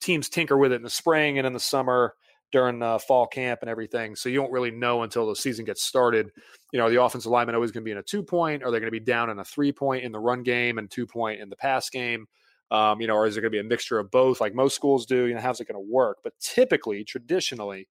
teams 0.00 0.28
tinker 0.28 0.56
with 0.56 0.72
it 0.72 0.76
in 0.76 0.82
the 0.82 0.90
spring 0.90 1.38
and 1.38 1.46
in 1.46 1.52
the 1.52 1.60
summer 1.60 2.14
during 2.52 2.82
uh, 2.82 2.98
fall 2.98 3.26
camp 3.26 3.60
and 3.62 3.70
everything. 3.70 4.16
So 4.16 4.28
you 4.28 4.36
don't 4.36 4.52
really 4.52 4.70
know 4.70 5.02
until 5.02 5.26
the 5.28 5.36
season 5.36 5.64
gets 5.64 5.82
started. 5.82 6.30
You 6.72 6.78
know, 6.78 6.88
the 6.88 7.02
offensive 7.02 7.30
lineman 7.30 7.54
always 7.54 7.72
going 7.72 7.82
to 7.82 7.84
be 7.84 7.92
in 7.92 7.98
a 7.98 8.02
two 8.02 8.22
point, 8.22 8.62
Are 8.62 8.70
they're 8.70 8.80
going 8.80 8.92
to 8.92 8.98
be 8.98 9.00
down 9.00 9.30
in 9.30 9.38
a 9.38 9.44
three 9.44 9.72
point 9.72 10.04
in 10.04 10.12
the 10.12 10.20
run 10.20 10.42
game 10.42 10.78
and 10.78 10.90
two 10.90 11.06
point 11.06 11.40
in 11.40 11.48
the 11.48 11.56
pass 11.56 11.90
game. 11.90 12.26
Um, 12.70 13.00
you 13.00 13.06
know, 13.06 13.14
or 13.14 13.26
is 13.26 13.36
it 13.36 13.40
going 13.42 13.52
to 13.52 13.56
be 13.56 13.60
a 13.60 13.64
mixture 13.64 13.98
of 13.98 14.10
both, 14.10 14.40
like 14.40 14.52
most 14.54 14.74
schools 14.74 15.06
do? 15.06 15.26
You 15.26 15.34
know, 15.34 15.40
how's 15.40 15.60
it 15.60 15.68
going 15.68 15.80
to 15.80 15.92
work? 15.92 16.18
But 16.24 16.32
typically, 16.40 17.04
traditionally, 17.04 17.86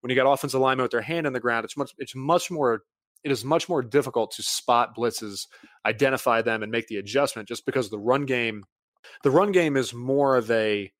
when 0.00 0.10
you 0.10 0.16
got 0.16 0.30
offensive 0.30 0.60
linemen 0.60 0.84
with 0.84 0.92
their 0.92 1.02
hand 1.02 1.26
on 1.26 1.32
the 1.32 1.40
ground, 1.40 1.64
it's 1.64 1.76
much 1.76 1.92
it's 1.98 2.14
much 2.14 2.50
more 2.50 2.82
it 3.22 3.30
is 3.30 3.44
much 3.44 3.68
more 3.68 3.82
difficult 3.82 4.30
to 4.32 4.42
spot 4.42 4.96
blitzes, 4.96 5.46
identify 5.84 6.42
them, 6.42 6.62
and 6.62 6.72
make 6.72 6.86
the 6.88 6.96
adjustment. 6.96 7.48
Just 7.48 7.66
because 7.66 7.90
the 7.90 7.98
run 7.98 8.24
game, 8.24 8.64
the 9.24 9.30
run 9.30 9.52
game 9.52 9.76
is 9.76 9.92
more 9.92 10.36
of 10.36 10.50
a 10.50 10.90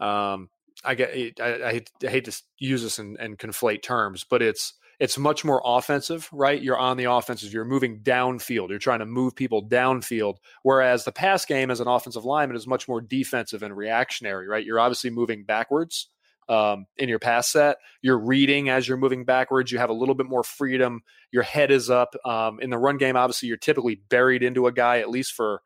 um, 0.00 0.48
I 0.86 0.94
get 0.94 1.40
I, 1.40 1.68
I, 1.68 1.72
hate 2.08 2.24
to 2.24 2.42
use 2.58 2.82
this 2.82 2.98
and, 2.98 3.16
and 3.18 3.38
conflate 3.38 3.82
terms, 3.82 4.24
but 4.28 4.42
it's 4.42 4.74
it's 4.98 5.18
much 5.18 5.44
more 5.44 5.60
offensive, 5.64 6.28
right? 6.32 6.60
You're 6.60 6.78
on 6.78 6.96
the 6.96 7.04
offensive, 7.04 7.52
you're 7.52 7.64
moving 7.64 8.00
downfield, 8.00 8.70
you're 8.70 8.78
trying 8.78 9.00
to 9.00 9.06
move 9.06 9.36
people 9.36 9.66
downfield. 9.66 10.36
Whereas 10.62 11.04
the 11.04 11.12
pass 11.12 11.44
game 11.44 11.70
as 11.70 11.80
an 11.80 11.88
offensive 11.88 12.24
lineman 12.24 12.56
is 12.56 12.66
much 12.66 12.88
more 12.88 13.00
defensive 13.00 13.62
and 13.62 13.76
reactionary, 13.76 14.48
right? 14.48 14.64
You're 14.64 14.80
obviously 14.80 15.10
moving 15.10 15.44
backwards 15.44 16.08
um, 16.48 16.86
in 16.96 17.08
your 17.08 17.18
pass 17.18 17.48
set. 17.48 17.76
You're 18.00 18.18
reading 18.18 18.68
as 18.68 18.88
you're 18.88 18.96
moving 18.96 19.24
backwards. 19.24 19.70
You 19.70 19.78
have 19.78 19.90
a 19.90 19.94
little 19.94 20.14
bit 20.14 20.26
more 20.26 20.44
freedom. 20.44 21.02
Your 21.30 21.42
head 21.42 21.70
is 21.70 21.90
up. 21.90 22.14
Um, 22.24 22.60
in 22.60 22.70
the 22.70 22.78
run 22.78 22.96
game, 22.96 23.16
obviously, 23.16 23.48
you're 23.48 23.58
typically 23.58 23.96
buried 24.08 24.42
into 24.42 24.66
a 24.66 24.72
guy 24.72 25.00
at 25.00 25.10
least 25.10 25.32
for 25.32 25.60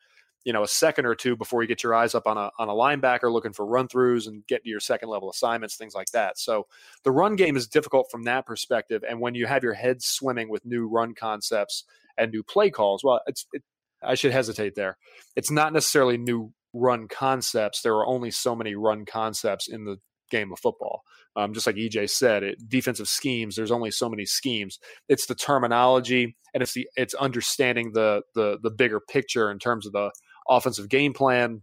you 0.44 0.52
know 0.52 0.62
a 0.62 0.68
second 0.68 1.06
or 1.06 1.14
two 1.14 1.36
before 1.36 1.62
you 1.62 1.68
get 1.68 1.82
your 1.82 1.94
eyes 1.94 2.14
up 2.14 2.26
on 2.26 2.36
a 2.36 2.50
on 2.58 2.68
a 2.68 2.72
linebacker 2.72 3.32
looking 3.32 3.52
for 3.52 3.66
run 3.66 3.88
throughs 3.88 4.26
and 4.26 4.46
get 4.46 4.62
to 4.64 4.70
your 4.70 4.80
second 4.80 5.08
level 5.08 5.30
assignments, 5.30 5.76
things 5.76 5.94
like 5.94 6.10
that. 6.12 6.38
So 6.38 6.66
the 7.04 7.12
run 7.12 7.36
game 7.36 7.56
is 7.56 7.66
difficult 7.66 8.10
from 8.10 8.24
that 8.24 8.46
perspective. 8.46 9.02
And 9.08 9.20
when 9.20 9.34
you 9.34 9.46
have 9.46 9.62
your 9.62 9.74
head 9.74 10.02
swimming 10.02 10.48
with 10.48 10.64
new 10.64 10.88
run 10.88 11.14
concepts 11.14 11.84
and 12.16 12.32
new 12.32 12.42
play 12.42 12.70
calls, 12.70 13.04
well, 13.04 13.20
it's 13.26 13.46
it, 13.52 13.62
I 14.02 14.14
should 14.14 14.32
hesitate 14.32 14.74
there. 14.74 14.96
It's 15.36 15.50
not 15.50 15.72
necessarily 15.72 16.16
new 16.16 16.52
run 16.72 17.08
concepts. 17.08 17.82
There 17.82 17.94
are 17.94 18.06
only 18.06 18.30
so 18.30 18.56
many 18.56 18.74
run 18.74 19.04
concepts 19.04 19.68
in 19.68 19.84
the 19.84 19.98
game 20.30 20.52
of 20.52 20.60
football. 20.60 21.02
Um, 21.36 21.52
just 21.52 21.66
like 21.66 21.76
EJ 21.76 22.10
said, 22.10 22.42
it, 22.42 22.68
defensive 22.68 23.08
schemes. 23.08 23.56
There's 23.56 23.70
only 23.70 23.90
so 23.90 24.08
many 24.08 24.24
schemes. 24.24 24.78
It's 25.08 25.26
the 25.26 25.34
terminology 25.34 26.36
and 26.54 26.62
it's 26.62 26.72
the 26.72 26.88
it's 26.96 27.14
understanding 27.14 27.92
the 27.92 28.22
the 28.34 28.58
the 28.62 28.70
bigger 28.70 29.00
picture 29.00 29.50
in 29.50 29.58
terms 29.58 29.86
of 29.86 29.92
the 29.92 30.10
offensive 30.48 30.88
game 30.88 31.12
plan 31.12 31.62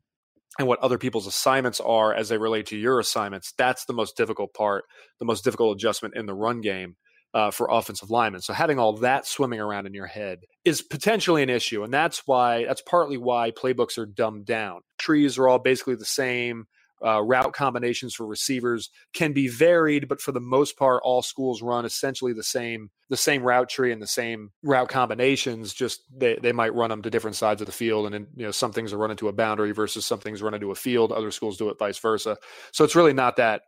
and 0.59 0.67
what 0.67 0.79
other 0.79 0.97
people's 0.97 1.27
assignments 1.27 1.79
are 1.79 2.13
as 2.13 2.29
they 2.29 2.37
relate 2.37 2.67
to 2.67 2.77
your 2.77 2.99
assignments. 2.99 3.53
That's 3.57 3.85
the 3.85 3.93
most 3.93 4.17
difficult 4.17 4.53
part, 4.53 4.85
the 5.19 5.25
most 5.25 5.43
difficult 5.43 5.77
adjustment 5.77 6.15
in 6.15 6.25
the 6.25 6.33
run 6.33 6.61
game 6.61 6.95
uh, 7.33 7.51
for 7.51 7.67
offensive 7.69 8.09
linemen. 8.09 8.41
So 8.41 8.53
having 8.53 8.79
all 8.79 8.93
that 8.97 9.27
swimming 9.27 9.59
around 9.59 9.85
in 9.85 9.93
your 9.93 10.07
head 10.07 10.39
is 10.65 10.81
potentially 10.81 11.43
an 11.43 11.49
issue, 11.49 11.83
and 11.83 11.93
that's 11.93 12.23
why 12.25 12.65
that's 12.65 12.81
partly 12.81 13.17
why 13.17 13.51
playbooks 13.51 13.97
are 13.97 14.05
dumbed 14.05 14.45
down. 14.45 14.81
Trees 14.97 15.37
are 15.37 15.47
all 15.47 15.59
basically 15.59 15.95
the 15.95 16.05
same 16.05 16.65
uh, 17.05 17.21
route 17.21 17.53
combinations 17.53 18.15
for 18.15 18.25
receivers 18.25 18.89
can 19.13 19.33
be 19.33 19.47
varied, 19.47 20.07
but 20.07 20.21
for 20.21 20.31
the 20.31 20.39
most 20.39 20.77
part, 20.77 21.01
all 21.03 21.21
schools 21.21 21.61
run 21.61 21.85
essentially 21.85 22.33
the 22.33 22.43
same 22.43 22.89
the 23.09 23.17
same 23.17 23.41
route 23.43 23.69
tree 23.69 23.93
and 23.93 24.01
the 24.01 24.07
same 24.07 24.51
route 24.63 24.89
combinations. 24.89 25.73
Just 25.73 26.01
they, 26.15 26.37
they 26.41 26.51
might 26.51 26.73
run 26.73 26.89
them 26.89 27.01
to 27.01 27.09
different 27.09 27.35
sides 27.35 27.61
of 27.61 27.67
the 27.67 27.71
field, 27.71 28.05
and 28.05 28.13
then 28.13 28.27
you 28.35 28.45
know 28.45 28.51
some 28.51 28.71
things 28.71 28.93
are 28.93 28.97
run 28.97 29.11
into 29.11 29.27
a 29.27 29.33
boundary 29.33 29.71
versus 29.71 30.05
some 30.05 30.19
things 30.19 30.41
run 30.41 30.53
into 30.53 30.71
a 30.71 30.75
field. 30.75 31.11
Other 31.11 31.31
schools 31.31 31.57
do 31.57 31.69
it 31.69 31.79
vice 31.79 31.99
versa. 31.99 32.37
So 32.71 32.83
it's 32.83 32.95
really 32.95 33.13
not 33.13 33.35
that 33.37 33.61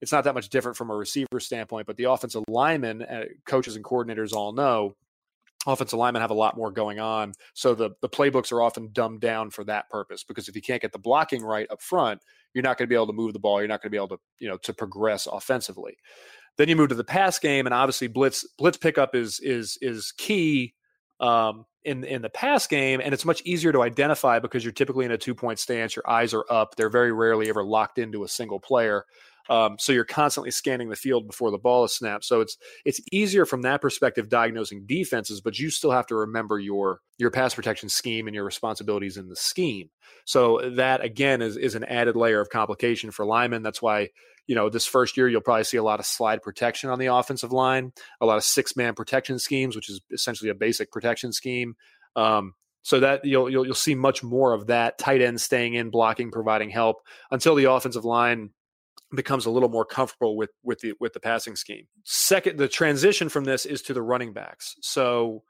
it's 0.00 0.12
not 0.12 0.24
that 0.24 0.34
much 0.34 0.48
different 0.48 0.76
from 0.76 0.90
a 0.90 0.94
receiver 0.94 1.40
standpoint. 1.40 1.86
But 1.86 1.96
the 1.96 2.04
offensive 2.04 2.44
linemen, 2.48 3.02
uh, 3.02 3.24
coaches 3.46 3.76
and 3.76 3.84
coordinators 3.84 4.32
all 4.32 4.52
know 4.52 4.94
offensive 5.66 5.98
linemen 5.98 6.22
have 6.22 6.30
a 6.30 6.34
lot 6.34 6.56
more 6.56 6.70
going 6.70 7.00
on. 7.00 7.32
So 7.54 7.74
the 7.74 7.90
the 8.00 8.08
playbooks 8.08 8.52
are 8.52 8.62
often 8.62 8.90
dumbed 8.92 9.20
down 9.20 9.50
for 9.50 9.64
that 9.64 9.90
purpose 9.90 10.24
because 10.24 10.48
if 10.48 10.54
you 10.54 10.62
can't 10.62 10.82
get 10.82 10.92
the 10.92 10.98
blocking 10.98 11.42
right 11.42 11.66
up 11.70 11.82
front, 11.82 12.20
you're 12.56 12.62
not 12.62 12.78
going 12.78 12.86
to 12.86 12.88
be 12.88 12.94
able 12.94 13.08
to 13.08 13.12
move 13.12 13.34
the 13.34 13.38
ball. 13.38 13.60
You're 13.60 13.68
not 13.68 13.82
going 13.82 13.90
to 13.90 13.94
be 13.94 13.98
able 13.98 14.08
to, 14.08 14.18
you 14.38 14.48
know, 14.48 14.56
to 14.56 14.72
progress 14.72 15.28
offensively. 15.30 15.98
Then 16.56 16.70
you 16.70 16.74
move 16.74 16.88
to 16.88 16.94
the 16.94 17.04
pass 17.04 17.38
game, 17.38 17.66
and 17.66 17.74
obviously 17.74 18.08
blitz 18.08 18.48
blitz 18.56 18.78
pickup 18.78 19.14
is 19.14 19.38
is 19.40 19.76
is 19.82 20.14
key 20.16 20.72
um, 21.20 21.66
in 21.84 22.02
in 22.02 22.22
the 22.22 22.30
pass 22.30 22.66
game, 22.66 23.02
and 23.04 23.12
it's 23.12 23.26
much 23.26 23.42
easier 23.44 23.72
to 23.72 23.82
identify 23.82 24.38
because 24.38 24.64
you're 24.64 24.72
typically 24.72 25.04
in 25.04 25.12
a 25.12 25.18
two 25.18 25.34
point 25.34 25.58
stance. 25.58 25.94
Your 25.94 26.08
eyes 26.08 26.32
are 26.32 26.46
up. 26.48 26.76
They're 26.76 26.88
very 26.88 27.12
rarely 27.12 27.50
ever 27.50 27.62
locked 27.62 27.98
into 27.98 28.24
a 28.24 28.28
single 28.28 28.58
player. 28.58 29.04
Um, 29.48 29.76
so 29.78 29.92
you're 29.92 30.04
constantly 30.04 30.50
scanning 30.50 30.88
the 30.88 30.96
field 30.96 31.26
before 31.26 31.50
the 31.50 31.58
ball 31.58 31.84
is 31.84 31.94
snapped. 31.94 32.24
So 32.24 32.40
it's 32.40 32.56
it's 32.84 33.00
easier 33.12 33.46
from 33.46 33.62
that 33.62 33.80
perspective 33.80 34.28
diagnosing 34.28 34.84
defenses, 34.86 35.40
but 35.40 35.58
you 35.58 35.70
still 35.70 35.90
have 35.90 36.06
to 36.08 36.16
remember 36.16 36.58
your 36.58 37.00
your 37.18 37.30
pass 37.30 37.54
protection 37.54 37.88
scheme 37.88 38.26
and 38.26 38.34
your 38.34 38.44
responsibilities 38.44 39.16
in 39.16 39.28
the 39.28 39.36
scheme. 39.36 39.90
So 40.24 40.70
that 40.74 41.04
again 41.04 41.42
is 41.42 41.56
is 41.56 41.74
an 41.74 41.84
added 41.84 42.16
layer 42.16 42.40
of 42.40 42.50
complication 42.50 43.10
for 43.10 43.24
linemen. 43.24 43.62
That's 43.62 43.82
why 43.82 44.10
you 44.46 44.54
know 44.54 44.68
this 44.68 44.86
first 44.86 45.16
year 45.16 45.28
you'll 45.28 45.40
probably 45.40 45.64
see 45.64 45.76
a 45.76 45.82
lot 45.82 46.00
of 46.00 46.06
slide 46.06 46.42
protection 46.42 46.90
on 46.90 46.98
the 46.98 47.06
offensive 47.06 47.52
line, 47.52 47.92
a 48.20 48.26
lot 48.26 48.36
of 48.36 48.44
six 48.44 48.76
man 48.76 48.94
protection 48.94 49.38
schemes, 49.38 49.76
which 49.76 49.88
is 49.88 50.00
essentially 50.10 50.50
a 50.50 50.54
basic 50.54 50.90
protection 50.90 51.32
scheme. 51.32 51.76
Um, 52.14 52.54
so 52.86 53.00
that 53.00 53.24
you'll, 53.24 53.50
you'll 53.50 53.64
you'll 53.64 53.74
see 53.74 53.96
much 53.96 54.22
more 54.22 54.52
of 54.52 54.68
that 54.68 54.96
tight 54.96 55.20
end 55.20 55.40
staying 55.40 55.74
in, 55.74 55.90
blocking, 55.90 56.30
providing 56.30 56.70
help 56.70 56.98
until 57.32 57.56
the 57.56 57.64
offensive 57.64 58.04
line 58.04 58.50
becomes 59.14 59.46
a 59.46 59.50
little 59.50 59.68
more 59.68 59.84
comfortable 59.84 60.36
with 60.36 60.50
with 60.62 60.80
the 60.80 60.94
with 61.00 61.12
the 61.12 61.20
passing 61.20 61.56
scheme. 61.56 61.86
Second, 62.04 62.58
the 62.58 62.68
transition 62.68 63.28
from 63.28 63.44
this 63.44 63.66
is 63.66 63.82
to 63.82 63.94
the 63.94 64.02
running 64.02 64.32
backs. 64.32 64.76
So 64.80 65.42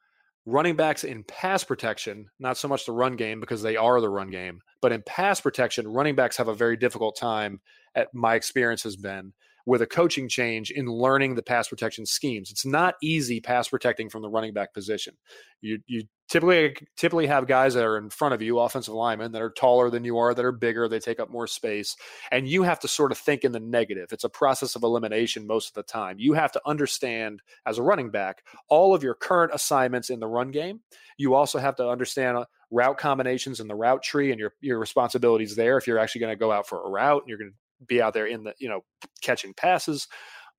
running 0.44 0.76
backs 0.76 1.04
in 1.04 1.24
pass 1.24 1.64
protection, 1.64 2.28
not 2.38 2.56
so 2.56 2.68
much 2.68 2.86
the 2.86 2.92
run 2.92 3.16
game 3.16 3.40
because 3.40 3.62
they 3.62 3.76
are 3.76 4.00
the 4.00 4.08
run 4.08 4.30
game, 4.30 4.60
but 4.80 4.92
in 4.92 5.02
pass 5.02 5.40
protection, 5.40 5.88
running 5.88 6.14
backs 6.14 6.36
have 6.36 6.48
a 6.48 6.54
very 6.54 6.76
difficult 6.76 7.16
time 7.16 7.60
at 7.94 8.14
my 8.14 8.34
experience 8.34 8.82
has 8.84 8.96
been 8.96 9.32
with 9.66 9.82
a 9.82 9.86
coaching 9.86 10.28
change 10.28 10.70
in 10.70 10.86
learning 10.86 11.34
the 11.34 11.42
pass 11.42 11.68
protection 11.68 12.06
schemes. 12.06 12.50
It's 12.50 12.64
not 12.64 12.94
easy 13.02 13.40
pass 13.40 13.68
protecting 13.68 14.08
from 14.08 14.22
the 14.22 14.30
running 14.30 14.54
back 14.54 14.72
position. 14.72 15.14
You 15.60 15.80
you 15.86 16.04
typically 16.28 16.76
typically 16.96 17.26
have 17.26 17.46
guys 17.48 17.74
that 17.74 17.84
are 17.84 17.98
in 17.98 18.08
front 18.08 18.32
of 18.32 18.40
you, 18.40 18.60
offensive 18.60 18.94
linemen 18.94 19.32
that 19.32 19.42
are 19.42 19.50
taller 19.50 19.90
than 19.90 20.04
you 20.04 20.18
are, 20.18 20.34
that 20.34 20.44
are 20.44 20.52
bigger, 20.52 20.88
they 20.88 21.00
take 21.00 21.18
up 21.18 21.30
more 21.30 21.48
space, 21.48 21.96
and 22.30 22.48
you 22.48 22.62
have 22.62 22.78
to 22.80 22.88
sort 22.88 23.10
of 23.10 23.18
think 23.18 23.44
in 23.44 23.52
the 23.52 23.60
negative. 23.60 24.12
It's 24.12 24.24
a 24.24 24.28
process 24.28 24.76
of 24.76 24.84
elimination 24.84 25.46
most 25.46 25.68
of 25.68 25.74
the 25.74 25.82
time. 25.82 26.16
You 26.18 26.32
have 26.34 26.52
to 26.52 26.60
understand 26.64 27.42
as 27.66 27.78
a 27.78 27.82
running 27.82 28.10
back 28.10 28.44
all 28.68 28.94
of 28.94 29.02
your 29.02 29.14
current 29.14 29.52
assignments 29.52 30.10
in 30.10 30.20
the 30.20 30.28
run 30.28 30.52
game. 30.52 30.80
You 31.18 31.34
also 31.34 31.58
have 31.58 31.76
to 31.76 31.88
understand 31.88 32.36
uh, 32.36 32.44
route 32.70 32.98
combinations 32.98 33.58
in 33.58 33.66
the 33.66 33.74
route 33.74 34.02
tree 34.02 34.30
and 34.30 34.38
your 34.38 34.52
your 34.60 34.78
responsibilities 34.78 35.56
there 35.56 35.76
if 35.76 35.86
you're 35.86 35.98
actually 35.98 36.20
going 36.20 36.32
to 36.32 36.38
go 36.38 36.52
out 36.52 36.68
for 36.68 36.84
a 36.84 36.90
route 36.90 37.22
and 37.22 37.28
you're 37.28 37.38
going 37.38 37.50
to 37.50 37.56
be 37.86 38.00
out 38.00 38.14
there 38.14 38.26
in 38.26 38.44
the 38.44 38.54
you 38.58 38.68
know 38.68 38.80
catching 39.22 39.54
passes 39.54 40.06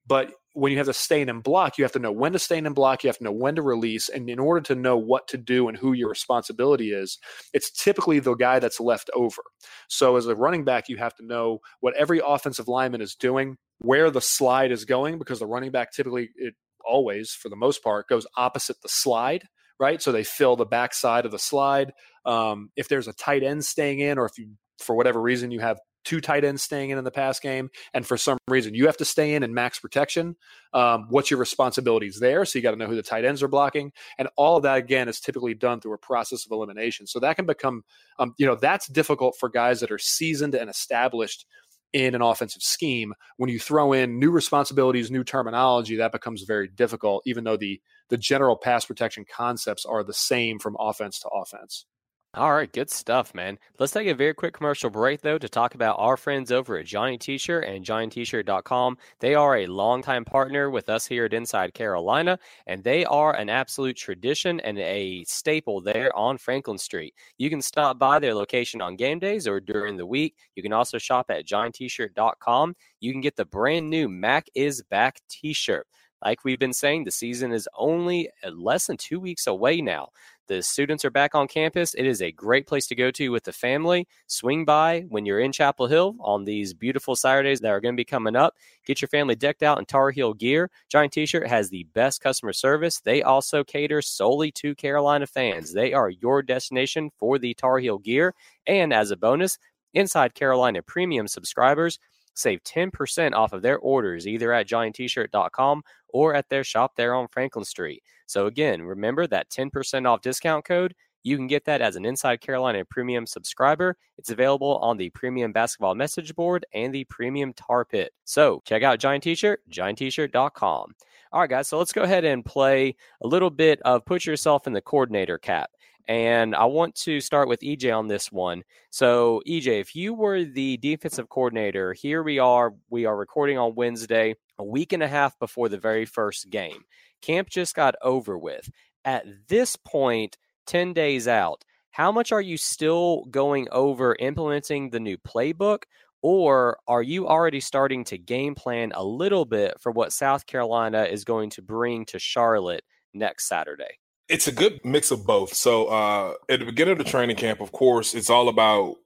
but 0.07 0.31
when 0.53 0.71
you 0.71 0.77
have 0.77 0.87
to 0.87 0.93
stay 0.93 1.21
in 1.21 1.29
and 1.29 1.43
block 1.43 1.77
you 1.77 1.83
have 1.83 1.91
to 1.91 1.99
know 1.99 2.11
when 2.11 2.33
to 2.33 2.39
stay 2.39 2.57
in 2.57 2.65
and 2.65 2.75
block 2.75 3.03
you 3.03 3.07
have 3.07 3.17
to 3.17 3.23
know 3.23 3.31
when 3.31 3.55
to 3.55 3.61
release 3.61 4.09
and 4.09 4.29
in 4.29 4.39
order 4.39 4.61
to 4.61 4.75
know 4.75 4.97
what 4.97 5.27
to 5.27 5.37
do 5.37 5.67
and 5.67 5.77
who 5.77 5.93
your 5.93 6.09
responsibility 6.09 6.91
is 6.91 7.19
it's 7.53 7.71
typically 7.71 8.19
the 8.19 8.35
guy 8.35 8.59
that's 8.59 8.79
left 8.79 9.09
over. 9.13 9.41
So 9.87 10.15
as 10.15 10.27
a 10.27 10.35
running 10.35 10.63
back 10.63 10.89
you 10.89 10.97
have 10.97 11.15
to 11.15 11.25
know 11.25 11.59
what 11.79 11.95
every 11.95 12.21
offensive 12.25 12.67
lineman 12.67 13.01
is 13.01 13.15
doing 13.15 13.57
where 13.79 14.09
the 14.09 14.21
slide 14.21 14.71
is 14.71 14.85
going 14.85 15.19
because 15.19 15.39
the 15.39 15.45
running 15.47 15.71
back 15.71 15.91
typically 15.91 16.29
it 16.35 16.55
always 16.85 17.31
for 17.31 17.49
the 17.49 17.55
most 17.55 17.83
part 17.83 18.07
goes 18.07 18.25
opposite 18.37 18.81
the 18.81 18.89
slide 18.89 19.43
right? 19.79 20.01
So 20.01 20.11
they 20.11 20.23
fill 20.23 20.55
the 20.55 20.65
back 20.65 20.93
side 20.93 21.25
of 21.25 21.31
the 21.31 21.37
slide. 21.37 21.93
Um, 22.25 22.71
if 22.75 22.89
there's 22.89 23.07
a 23.07 23.13
tight 23.13 23.43
end 23.43 23.63
staying 23.63 23.99
in 23.99 24.17
or 24.17 24.25
if 24.25 24.37
you 24.37 24.49
for 24.79 24.95
whatever 24.95 25.21
reason 25.21 25.51
you 25.51 25.59
have 25.59 25.79
two 26.07 26.21
tight 26.21 26.45
ends 26.45 26.63
staying 26.63 26.89
in 26.89 26.97
in 26.97 27.03
the 27.03 27.11
pass 27.11 27.37
game, 27.37 27.69
and 27.93 28.07
for 28.07 28.15
some 28.15 28.37
reason 28.47 28.73
you 28.73 28.85
have 28.85 28.95
to 28.95 29.03
stay 29.03 29.35
in 29.35 29.43
and 29.43 29.53
max 29.53 29.77
protection, 29.77 30.37
um, 30.73 31.07
what's 31.09 31.29
your 31.29 31.39
responsibilities 31.39 32.17
there? 32.19 32.45
So 32.45 32.57
you 32.57 32.63
got 32.63 32.71
to 32.71 32.77
know 32.77 32.87
who 32.87 32.95
the 32.95 33.03
tight 33.03 33.25
ends 33.25 33.43
are 33.43 33.49
blocking, 33.49 33.91
and 34.17 34.29
all 34.37 34.55
of 34.55 34.63
that 34.63 34.77
again 34.77 35.09
is 35.09 35.19
typically 35.19 35.53
done 35.53 35.81
through 35.81 35.93
a 35.93 35.97
process 35.97 36.45
of 36.45 36.51
elimination. 36.53 37.07
So 37.07 37.19
that 37.19 37.35
can 37.35 37.45
become, 37.45 37.83
um, 38.19 38.33
you 38.37 38.45
know, 38.45 38.55
that's 38.55 38.87
difficult 38.87 39.35
for 39.37 39.49
guys 39.49 39.81
that 39.81 39.91
are 39.91 39.97
seasoned 39.97 40.55
and 40.55 40.69
established 40.69 41.45
in 41.91 42.15
an 42.15 42.21
offensive 42.21 42.61
scheme. 42.61 43.13
When 43.35 43.49
you 43.49 43.59
throw 43.59 43.91
in 43.91 44.17
new 44.17 44.31
responsibilities, 44.31 45.11
new 45.11 45.25
terminology, 45.25 45.97
that 45.97 46.13
becomes 46.13 46.43
very 46.43 46.69
difficult, 46.69 47.23
even 47.25 47.43
though 47.43 47.57
the 47.57 47.81
the 48.09 48.17
general 48.17 48.55
pass 48.55 48.85
protection 48.85 49.25
concepts 49.29 49.85
are 49.85 50.03
the 50.05 50.13
same 50.13 50.59
from 50.59 50.77
offense 50.79 51.19
to 51.19 51.27
offense. 51.27 51.85
All 52.33 52.53
right, 52.53 52.71
good 52.71 52.91
stuff, 52.91 53.33
man. 53.33 53.57
Let's 53.79 53.93
take 53.93 54.07
a 54.07 54.13
very 54.13 54.33
quick 54.33 54.53
commercial 54.53 54.91
break, 54.91 55.21
though, 55.21 55.39
to 55.39 55.49
talk 55.49 55.73
about 55.73 55.95
our 55.97 56.17
friends 56.17 56.51
over 56.51 56.77
at 56.77 56.85
Johnny 56.85 57.17
T-Shirt 57.17 57.63
and 57.63 57.83
JohnnyT-Shirt.com. 57.83 58.97
They 59.19 59.33
are 59.33 59.57
a 59.57 59.65
longtime 59.65 60.25
partner 60.25 60.69
with 60.69 60.87
us 60.87 61.07
here 61.07 61.25
at 61.25 61.33
Inside 61.33 61.73
Carolina, 61.73 62.37
and 62.67 62.83
they 62.83 63.05
are 63.05 63.33
an 63.33 63.49
absolute 63.49 63.95
tradition 63.95 64.59
and 64.59 64.77
a 64.77 65.23
staple 65.23 65.81
there 65.81 66.15
on 66.15 66.37
Franklin 66.37 66.77
Street. 66.77 67.15
You 67.39 67.49
can 67.49 67.61
stop 67.61 67.97
by 67.97 68.19
their 68.19 68.35
location 68.35 68.81
on 68.81 68.97
game 68.97 69.17
days 69.17 69.47
or 69.47 69.59
during 69.59 69.97
the 69.97 70.05
week. 70.05 70.35
You 70.53 70.61
can 70.61 70.73
also 70.73 70.99
shop 70.99 71.27
at 71.29 71.47
JohnnyT-Shirt.com. 71.47 72.75
You 72.99 73.11
can 73.13 73.21
get 73.21 73.35
the 73.37 73.45
brand 73.45 73.89
new 73.89 74.09
Mac 74.09 74.47
is 74.53 74.83
Back 74.83 75.21
T-shirt. 75.27 75.87
Like 76.23 76.43
we've 76.43 76.59
been 76.59 76.73
saying, 76.73 77.03
the 77.03 77.11
season 77.11 77.51
is 77.51 77.69
only 77.77 78.29
uh, 78.43 78.49
less 78.49 78.87
than 78.87 78.97
two 78.97 79.19
weeks 79.19 79.47
away 79.47 79.81
now. 79.81 80.09
The 80.47 80.61
students 80.61 81.03
are 81.03 81.09
back 81.09 81.35
on 81.35 81.49
campus. 81.49 81.93
It 81.93 82.05
is 82.05 82.21
a 82.21 82.31
great 82.31 82.67
place 82.67 82.87
to 82.87 82.95
go 82.95 83.11
to 83.11 83.29
with 83.29 83.43
the 83.43 83.51
family. 83.51 84.07
Swing 84.27 84.63
by 84.63 85.01
when 85.09 85.25
you're 85.25 85.41
in 85.41 85.51
Chapel 85.51 85.87
Hill 85.87 86.15
on 86.21 86.45
these 86.45 86.73
beautiful 86.73 87.17
Saturdays 87.17 87.59
that 87.59 87.71
are 87.71 87.81
going 87.81 87.93
to 87.93 87.99
be 87.99 88.05
coming 88.05 88.37
up. 88.37 88.55
Get 88.85 89.01
your 89.01 89.09
family 89.09 89.35
decked 89.35 89.61
out 89.61 89.77
in 89.77 89.85
Tar 89.85 90.09
Heel 90.11 90.33
gear. 90.33 90.71
Johnny 90.89 91.09
T 91.09 91.25
shirt 91.25 91.47
has 91.47 91.69
the 91.69 91.83
best 91.93 92.21
customer 92.21 92.53
service. 92.53 93.01
They 93.01 93.23
also 93.23 93.65
cater 93.65 94.01
solely 94.01 94.51
to 94.53 94.73
Carolina 94.73 95.27
fans. 95.27 95.73
They 95.73 95.91
are 95.93 96.09
your 96.09 96.41
destination 96.41 97.11
for 97.17 97.37
the 97.37 97.53
Tar 97.53 97.79
Heel 97.79 97.97
gear. 97.97 98.33
And 98.65 98.93
as 98.93 99.11
a 99.11 99.17
bonus, 99.17 99.57
Inside 99.93 100.33
Carolina 100.33 100.81
Premium 100.81 101.27
subscribers 101.27 101.99
save 102.35 102.63
10% 102.63 103.33
off 103.33 103.51
of 103.51 103.61
their 103.63 103.79
orders 103.79 104.27
either 104.27 104.53
at 104.53 104.67
johnnytshirt.com 104.67 105.83
or 106.09 106.35
at 106.35 106.49
their 106.49 106.63
shop 106.63 106.93
there 106.95 107.15
on 107.15 107.27
Franklin 107.27 107.65
Street. 107.65 108.03
So 108.27 108.45
again, 108.45 108.83
remember 108.83 109.25
that 109.27 109.49
10% 109.49 110.07
off 110.07 110.21
discount 110.21 110.65
code. 110.65 110.93
You 111.23 111.35
can 111.35 111.47
get 111.47 111.65
that 111.65 111.81
as 111.81 111.95
an 111.95 112.05
Inside 112.05 112.39
Carolina 112.41 112.85
Premium 112.85 113.25
subscriber. 113.25 113.97
It's 114.17 114.29
available 114.29 114.77
on 114.77 114.95
the 114.97 115.09
Premium 115.09 115.51
Basketball 115.51 115.95
Message 115.95 116.35
Board 116.35 116.65
and 116.73 116.93
the 116.93 117.03
Premium 117.05 117.53
Tar 117.53 117.83
Pit. 117.83 118.13
So 118.23 118.61
check 118.65 118.83
out 118.83 118.99
Johnny 118.99 119.19
T-Shirt, 119.19 119.61
johnnytshirt.com. 119.69 120.95
All 121.33 121.41
right, 121.41 121.49
guys, 121.49 121.67
so 121.67 121.77
let's 121.77 121.91
go 121.91 122.03
ahead 122.03 122.23
and 122.23 122.45
play 122.45 122.95
a 123.21 123.27
little 123.27 123.49
bit 123.49 123.81
of 123.81 124.05
Put 124.05 124.25
Yourself 124.25 124.67
in 124.67 124.73
the 124.73 124.81
Coordinator 124.81 125.37
Cap. 125.37 125.71
And 126.07 126.55
I 126.55 126.65
want 126.65 126.95
to 126.95 127.19
start 127.19 127.49
with 127.49 127.59
EJ 127.59 127.95
on 127.95 128.07
this 128.07 128.31
one. 128.31 128.63
So, 128.91 129.41
EJ, 129.45 129.81
if 129.81 129.95
you 129.95 130.13
were 130.13 130.45
the 130.45 130.77
defensive 130.77 131.27
coordinator, 131.27 131.93
here 131.93 132.23
we 132.23 132.39
are. 132.39 132.73
We 132.89 133.05
are 133.05 133.17
recording 133.17 133.57
on 133.57 133.75
Wednesday, 133.75 134.35
a 134.57 134.63
week 134.63 134.93
and 134.93 135.03
a 135.03 135.07
half 135.07 135.37
before 135.37 135.67
the 135.67 135.77
very 135.77 136.05
first 136.05 136.49
game. 136.49 136.85
Camp 137.21 137.49
just 137.49 137.75
got 137.75 137.95
over 138.01 138.37
with. 138.37 138.69
At 139.03 139.25
this 139.49 139.75
point, 139.75 140.37
10 140.67 140.93
days 140.93 141.27
out, 141.27 141.63
how 141.91 142.11
much 142.11 142.31
are 142.31 142.41
you 142.41 142.57
still 142.57 143.25
going 143.25 143.67
over 143.71 144.15
implementing 144.19 144.89
the 144.89 144.99
new 144.99 145.17
playbook? 145.17 145.83
Or 146.21 146.77
are 146.87 147.03
you 147.03 147.27
already 147.27 147.59
starting 147.59 148.03
to 148.05 148.17
game 148.17 148.55
plan 148.55 148.91
a 148.95 149.03
little 149.03 149.45
bit 149.45 149.79
for 149.79 149.91
what 149.91 150.13
South 150.13 150.45
Carolina 150.45 151.03
is 151.03 151.23
going 151.23 151.49
to 151.51 151.61
bring 151.61 152.05
to 152.05 152.19
Charlotte 152.19 152.83
next 153.13 153.47
Saturday? 153.47 153.99
It's 154.29 154.47
a 154.47 154.51
good 154.51 154.81
mix 154.83 155.11
of 155.11 155.25
both. 155.25 155.53
So 155.53 155.87
uh, 155.87 156.33
at 156.49 156.59
the 156.59 156.65
beginning 156.65 156.93
of 156.93 156.97
the 156.97 157.03
training 157.03 157.37
camp, 157.37 157.61
of 157.61 157.71
course, 157.71 158.13
it's 158.13 158.29
all 158.29 158.49
about 158.49 158.97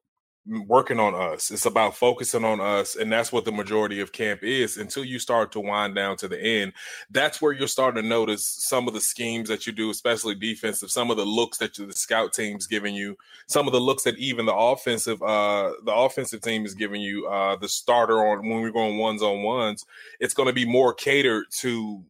working 0.48 1.00
on 1.00 1.14
us. 1.14 1.52
It's 1.52 1.68
about 1.68 1.96
focusing 1.96 2.44
on 2.44 2.60
us. 2.60 2.96
And 2.96 3.12
that's 3.12 3.32
what 3.32 3.46
the 3.46 3.52
majority 3.52 4.00
of 4.00 4.12
camp 4.12 4.42
is 4.44 4.78
until 4.78 5.06
you 5.06 5.20
start 5.20 5.52
to 5.52 5.60
wind 5.60 5.94
down 5.94 6.18
to 6.18 6.28
the 6.28 6.42
end. 6.42 6.74
That's 7.12 7.42
where 7.42 7.54
you're 7.54 7.68
starting 7.68 8.02
to 8.02 8.10
notice 8.10 8.46
some 8.46 8.88
of 8.88 8.96
the 8.96 9.02
schemes 9.02 9.50
that 9.50 9.68
you 9.68 9.74
do, 9.74 9.92
especially 9.92 10.34
defensive, 10.34 10.90
some 10.90 11.12
of 11.12 11.18
the 11.18 11.26
looks 11.26 11.60
that 11.60 11.76
the 11.76 11.94
scout 11.94 12.34
team's 12.34 12.66
giving 12.66 12.96
you, 12.96 13.18
some 13.48 13.68
of 13.68 13.74
the 13.74 13.80
looks 13.80 14.04
that 14.04 14.18
even 14.18 14.48
the 14.48 14.56
offensive, 14.56 15.22
uh, 15.22 15.74
the 15.86 15.94
offensive 15.94 16.42
team 16.42 16.66
is 16.66 16.74
giving 16.74 17.02
you, 17.02 17.28
uh, 17.28 17.56
the 17.58 17.70
starter 17.70 18.26
on 18.26 18.50
when 18.50 18.62
we're 18.62 18.72
going 18.72 18.98
ones 18.98 19.22
on 19.22 19.44
ones. 19.44 19.86
It's 20.20 20.34
going 20.34 20.48
to 20.48 20.54
be 20.54 20.66
more 20.66 20.94
catered 20.94 21.46
to 21.60 22.04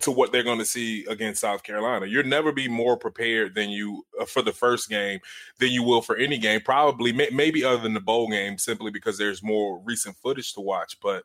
to 0.00 0.10
what 0.10 0.30
they're 0.30 0.44
going 0.44 0.58
to 0.58 0.64
see 0.64 1.04
against 1.06 1.40
South 1.40 1.62
Carolina. 1.62 2.06
You'll 2.06 2.24
never 2.24 2.52
be 2.52 2.68
more 2.68 2.96
prepared 2.96 3.54
than 3.54 3.70
you 3.70 4.04
uh, 4.20 4.24
for 4.24 4.42
the 4.42 4.52
first 4.52 4.88
game 4.88 5.20
than 5.58 5.70
you 5.70 5.82
will 5.82 6.02
for 6.02 6.16
any 6.16 6.38
game. 6.38 6.60
Probably, 6.60 7.12
may, 7.12 7.28
maybe 7.32 7.64
other 7.64 7.82
than 7.82 7.94
the 7.94 8.00
bowl 8.00 8.28
game, 8.28 8.58
simply 8.58 8.90
because 8.90 9.18
there's 9.18 9.42
more 9.42 9.80
recent 9.84 10.16
footage 10.16 10.52
to 10.54 10.60
watch. 10.60 10.98
But 11.02 11.24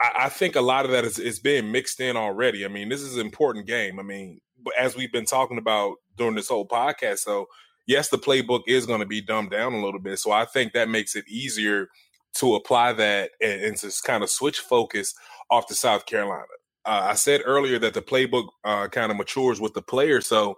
I, 0.00 0.10
I 0.24 0.28
think 0.28 0.56
a 0.56 0.60
lot 0.60 0.84
of 0.84 0.90
that 0.90 1.04
is, 1.04 1.18
is 1.18 1.38
being 1.38 1.72
mixed 1.72 2.00
in 2.00 2.16
already. 2.16 2.64
I 2.64 2.68
mean, 2.68 2.88
this 2.88 3.02
is 3.02 3.16
an 3.16 3.22
important 3.26 3.66
game. 3.66 3.98
I 3.98 4.02
mean, 4.02 4.40
as 4.78 4.94
we've 4.96 5.12
been 5.12 5.26
talking 5.26 5.58
about 5.58 5.96
during 6.16 6.34
this 6.34 6.48
whole 6.48 6.68
podcast, 6.68 7.20
so 7.20 7.46
yes, 7.86 8.08
the 8.10 8.18
playbook 8.18 8.62
is 8.66 8.84
going 8.84 9.00
to 9.00 9.06
be 9.06 9.22
dumbed 9.22 9.50
down 9.50 9.72
a 9.72 9.82
little 9.82 10.00
bit. 10.00 10.18
So 10.18 10.32
I 10.32 10.44
think 10.44 10.74
that 10.74 10.88
makes 10.88 11.16
it 11.16 11.26
easier 11.28 11.88
to 12.34 12.54
apply 12.54 12.92
that 12.92 13.30
and, 13.40 13.62
and 13.62 13.76
to 13.78 13.90
kind 14.04 14.22
of 14.22 14.30
switch 14.30 14.60
focus 14.60 15.14
off 15.50 15.66
to 15.66 15.74
South 15.74 16.06
Carolina 16.06 16.44
uh, 16.84 17.08
I 17.10 17.14
said 17.14 17.42
earlier 17.44 17.78
that 17.78 17.94
the 17.94 18.02
playbook 18.02 18.48
uh, 18.64 18.88
kind 18.88 19.10
of 19.10 19.18
matures 19.18 19.60
with 19.60 19.74
the 19.74 19.82
player. 19.82 20.20
So 20.20 20.56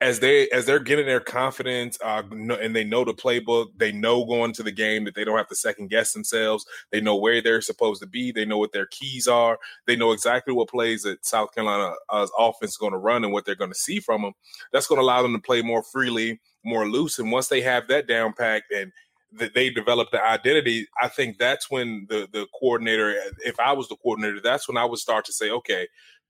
as 0.00 0.20
they 0.20 0.48
as 0.50 0.66
they're 0.66 0.80
getting 0.80 1.06
their 1.06 1.20
confidence 1.20 1.96
uh, 2.04 2.22
and 2.30 2.76
they 2.76 2.84
know 2.84 3.04
the 3.04 3.14
playbook, 3.14 3.68
they 3.76 3.92
know 3.92 4.24
going 4.26 4.52
to 4.52 4.62
the 4.62 4.72
game 4.72 5.04
that 5.04 5.14
they 5.14 5.24
don't 5.24 5.38
have 5.38 5.48
to 5.48 5.54
second 5.54 5.88
guess 5.88 6.12
themselves. 6.12 6.66
They 6.92 7.00
know 7.00 7.16
where 7.16 7.40
they're 7.40 7.62
supposed 7.62 8.02
to 8.02 8.06
be. 8.06 8.32
They 8.32 8.44
know 8.44 8.58
what 8.58 8.72
their 8.72 8.86
keys 8.86 9.26
are. 9.26 9.58
They 9.86 9.96
know 9.96 10.12
exactly 10.12 10.52
what 10.52 10.68
plays 10.68 11.04
that 11.04 11.24
South 11.24 11.54
Carolina's 11.54 11.96
uh, 12.10 12.26
offense 12.38 12.72
is 12.72 12.76
going 12.76 12.92
to 12.92 12.98
run 12.98 13.24
and 13.24 13.32
what 13.32 13.46
they're 13.46 13.54
going 13.54 13.72
to 13.72 13.78
see 13.78 14.00
from 14.00 14.22
them. 14.22 14.32
That's 14.72 14.86
going 14.86 14.98
to 14.98 15.04
allow 15.04 15.22
them 15.22 15.32
to 15.32 15.40
play 15.40 15.62
more 15.62 15.82
freely, 15.82 16.40
more 16.64 16.86
loose. 16.88 17.18
And 17.18 17.32
once 17.32 17.48
they 17.48 17.62
have 17.62 17.88
that 17.88 18.06
down 18.06 18.34
packed 18.34 18.72
and 18.72 18.92
that 19.38 19.54
they 19.54 19.70
develop 19.70 20.10
the 20.10 20.22
identity, 20.24 20.86
I 21.00 21.08
think 21.08 21.38
that's 21.38 21.70
when 21.70 22.06
the 22.08 22.28
the 22.32 22.46
coordinator, 22.58 23.14
if 23.44 23.58
I 23.58 23.72
was 23.72 23.88
the 23.88 23.96
coordinator, 23.96 24.40
that's 24.42 24.68
when 24.68 24.76
I 24.76 24.84
would 24.84 24.98
start 24.98 25.24
to 25.26 25.32
say, 25.32 25.50
okay, 25.50 25.88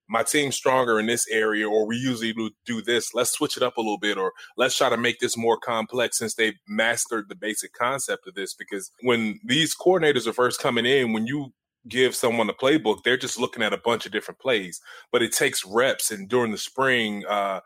my 0.08 0.22
team's 0.22 0.54
stronger 0.54 1.00
in 1.00 1.06
this 1.06 1.26
area, 1.30 1.68
or 1.68 1.86
we 1.86 1.96
usually 1.96 2.34
do 2.66 2.82
this. 2.82 3.14
Let's 3.14 3.30
switch 3.30 3.56
it 3.56 3.62
up 3.62 3.76
a 3.76 3.80
little 3.80 3.98
bit, 3.98 4.18
or 4.18 4.32
let's 4.56 4.76
try 4.76 4.88
to 4.88 4.96
make 4.96 5.18
this 5.20 5.36
more 5.36 5.58
complex 5.58 6.18
since 6.18 6.34
they've 6.34 6.58
mastered 6.68 7.28
the 7.28 7.34
basic 7.34 7.72
concept 7.72 8.26
of 8.26 8.34
this. 8.34 8.54
Because 8.54 8.90
when 9.02 9.40
these 9.44 9.74
coordinators 9.74 10.26
are 10.26 10.32
first 10.32 10.60
coming 10.60 10.86
in, 10.86 11.12
when 11.12 11.26
you 11.26 11.52
give 11.88 12.14
someone 12.14 12.48
a 12.48 12.54
playbook, 12.54 13.02
they're 13.02 13.16
just 13.16 13.38
looking 13.38 13.62
at 13.62 13.72
a 13.72 13.78
bunch 13.78 14.06
of 14.06 14.12
different 14.12 14.40
plays. 14.40 14.80
But 15.10 15.22
it 15.22 15.32
takes 15.32 15.64
reps, 15.64 16.10
and 16.10 16.28
during 16.28 16.52
the 16.52 16.58
spring, 16.58 17.24
uh, 17.26 17.60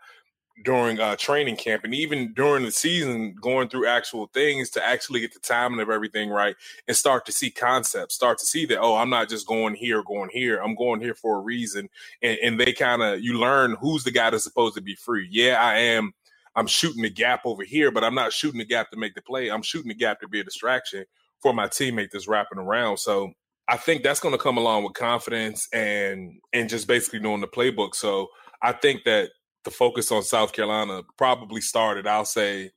during 0.65 1.01
uh, 1.01 1.17
training 1.17 1.57
camp 1.57 1.85
and 1.85 1.95
even 1.95 2.33
during 2.35 2.65
the 2.65 2.73
season 2.73 3.35
going 3.41 3.69
through 3.69 3.87
actual 3.87 4.27
things 4.35 4.71
to 4.71 4.85
actually 4.85 5.21
get 5.21 5.33
the 5.35 5.41
timing 5.41 5.81
of 5.81 5.91
everything 5.91 6.31
right 6.31 6.57
and 6.89 6.97
start 6.97 7.27
to 7.27 7.33
see 7.33 7.51
concepts 7.51 8.15
start 8.15 8.39
to 8.39 8.47
see 8.47 8.67
that 8.67 8.81
oh 8.81 8.97
i'm 8.97 9.11
not 9.11 9.29
just 9.29 9.47
going 9.47 9.75
here 9.75 10.03
going 10.03 10.31
here. 10.33 10.59
I'm 10.59 10.75
going 10.75 11.01
here 11.01 11.15
for 11.15 11.37
a 11.37 11.41
reason. 11.41 11.89
And, 12.23 12.39
and 12.43 12.61
they 12.61 12.73
kind 12.73 13.03
of 13.03 13.21
you 13.21 13.39
learn 13.39 13.77
who's 13.81 14.05
the 14.05 14.11
guy 14.11 14.31
that's 14.31 14.45
supposed 14.45 14.75
to 14.77 14.83
be 14.83 14.95
free. 14.95 15.29
Yeah 15.31 15.63
i 15.63 15.79
am. 15.79 16.13
I'm 16.57 16.67
shooting 16.67 17.03
the 17.03 17.11
gap 17.11 17.43
over 17.45 17.65
here 17.65 17.91
but 17.91 18.05
i'm 18.05 18.15
not 18.15 18.33
shooting 18.33 18.59
the 18.59 18.65
gap 18.65 18.91
to 18.91 18.97
make 18.97 19.15
the 19.15 19.23
play. 19.23 19.49
I'm 19.51 19.63
shooting 19.63 19.89
the 19.89 19.95
gap 19.95 20.21
to 20.21 20.29
be 20.29 20.41
a 20.41 20.45
distraction 20.45 21.05
for 21.41 21.53
my 21.53 21.69
teammate 21.69 22.11
that's 22.13 22.29
wrapping 22.29 22.59
around. 22.59 22.99
So 22.99 23.33
i 23.69 23.77
think 23.77 24.03
that's 24.03 24.21
going 24.21 24.35
to 24.35 24.43
come 24.43 24.59
along 24.59 24.85
with 24.85 24.95
confidence 24.95 25.69
and 25.73 26.41
and 26.53 26.69
just 26.69 26.89
basically 26.89 27.21
knowing 27.21 27.41
the 27.41 27.49
playbook. 27.49 27.95
So 27.95 28.29
i 28.63 28.73
think 28.73 29.05
that 29.05 29.31
the 29.69 29.75
focus 29.75 30.11
on 30.11 30.23
South 30.23 30.53
Carolina 30.53 31.03
probably 31.19 31.61
started, 31.61 32.07
I'll 32.07 32.25
say, 32.25 32.71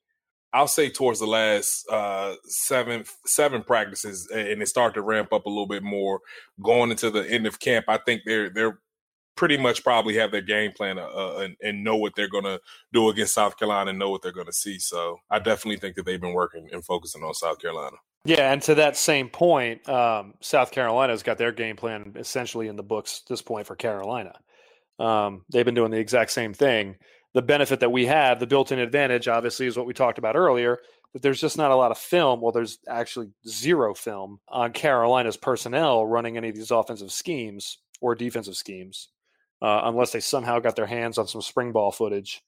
I'll 0.52 0.68
say 0.68 0.90
towards 0.90 1.20
the 1.20 1.26
last 1.26 1.88
uh, 1.90 2.36
seven 2.44 3.06
seven 3.26 3.64
practices, 3.64 4.28
and 4.30 4.62
it 4.62 4.68
started 4.68 4.96
to 4.96 5.02
ramp 5.02 5.32
up 5.32 5.46
a 5.46 5.50
little 5.50 5.68
bit 5.68 5.84
more 5.84 6.20
going 6.62 6.92
into 6.92 7.10
the 7.10 7.30
end 7.32 7.48
of 7.48 7.62
camp. 7.62 7.86
I 7.88 7.98
think 7.98 8.24
they're 8.26 8.50
they're 8.50 8.80
pretty 9.38 9.58
much 9.58 9.86
probably 9.86 10.18
have 10.18 10.32
their 10.32 10.42
game 10.42 10.74
plan 10.74 11.00
uh, 11.00 11.08
uh 11.08 11.40
and, 11.40 11.56
and, 11.62 11.84
know 11.86 11.96
what 11.96 12.14
they're 12.18 12.30
going 12.30 12.44
to 12.44 12.60
do 12.92 13.10
against 13.10 13.34
South 13.34 13.58
Carolina 13.58 13.92
and 13.92 13.98
know 13.98 14.10
what 14.10 14.22
they're 14.22 14.34
going 14.34 14.46
to 14.46 14.54
see. 14.54 14.78
So 14.78 15.20
I 15.30 15.40
definitely 15.40 15.78
think 15.78 15.96
that 15.96 16.06
they've 16.06 16.20
been 16.20 16.34
working 16.34 16.68
and 16.74 16.84
focusing 16.84 17.24
on 17.24 17.34
South 17.34 17.60
Carolina. 17.62 17.96
Yeah, 18.26 18.52
and 18.52 18.62
to 18.64 18.76
that 18.76 18.98
same 18.98 19.30
point, 19.30 19.88
um, 19.88 20.34
South 20.42 20.72
Carolina's 20.72 21.24
got 21.24 21.38
their 21.38 21.54
game 21.54 21.78
plan 21.78 22.14
essentially 22.18 22.68
in 22.68 22.76
the 22.76 22.84
books 22.84 23.22
at 23.24 23.30
this 23.30 23.42
point 23.42 23.66
for 23.66 23.76
Carolina. 23.76 24.34
Um, 25.02 25.44
they've 25.52 25.66
been 25.66 25.76
doing 25.76 25.92
the 25.92 26.00
exact 26.00 26.32
same 26.32 26.54
thing. 26.54 26.98
The 27.34 27.42
benefit 27.42 27.80
that 27.80 27.92
we 27.92 28.06
have, 28.08 28.40
the 28.40 28.48
built 28.48 28.72
in 28.72 28.80
advantage, 28.80 29.28
obviously, 29.28 29.66
is 29.66 29.78
what 29.78 29.86
we 29.86 29.94
talked 29.94 30.18
about 30.18 30.36
earlier 30.36 30.80
that 31.14 31.22
there's 31.22 31.42
just 31.42 31.58
not 31.58 31.72
a 31.72 31.76
lot 31.76 31.92
of 31.92 31.98
film. 31.98 32.42
Well, 32.42 32.52
there's 32.52 32.80
actually 32.88 33.32
zero 33.48 33.94
film 33.94 34.40
on 34.48 34.72
Carolina's 34.72 35.38
personnel 35.38 36.06
running 36.06 36.38
any 36.38 36.50
of 36.50 36.56
these 36.56 36.72
offensive 36.72 37.12
schemes 37.12 37.80
or 38.00 38.16
defensive 38.16 38.56
schemes, 38.56 39.10
uh, 39.62 39.82
unless 39.84 40.12
they 40.12 40.20
somehow 40.20 40.60
got 40.60 40.76
their 40.76 40.86
hands 40.86 41.18
on 41.18 41.28
some 41.28 41.42
spring 41.42 41.72
ball 41.72 41.92
footage, 41.92 42.42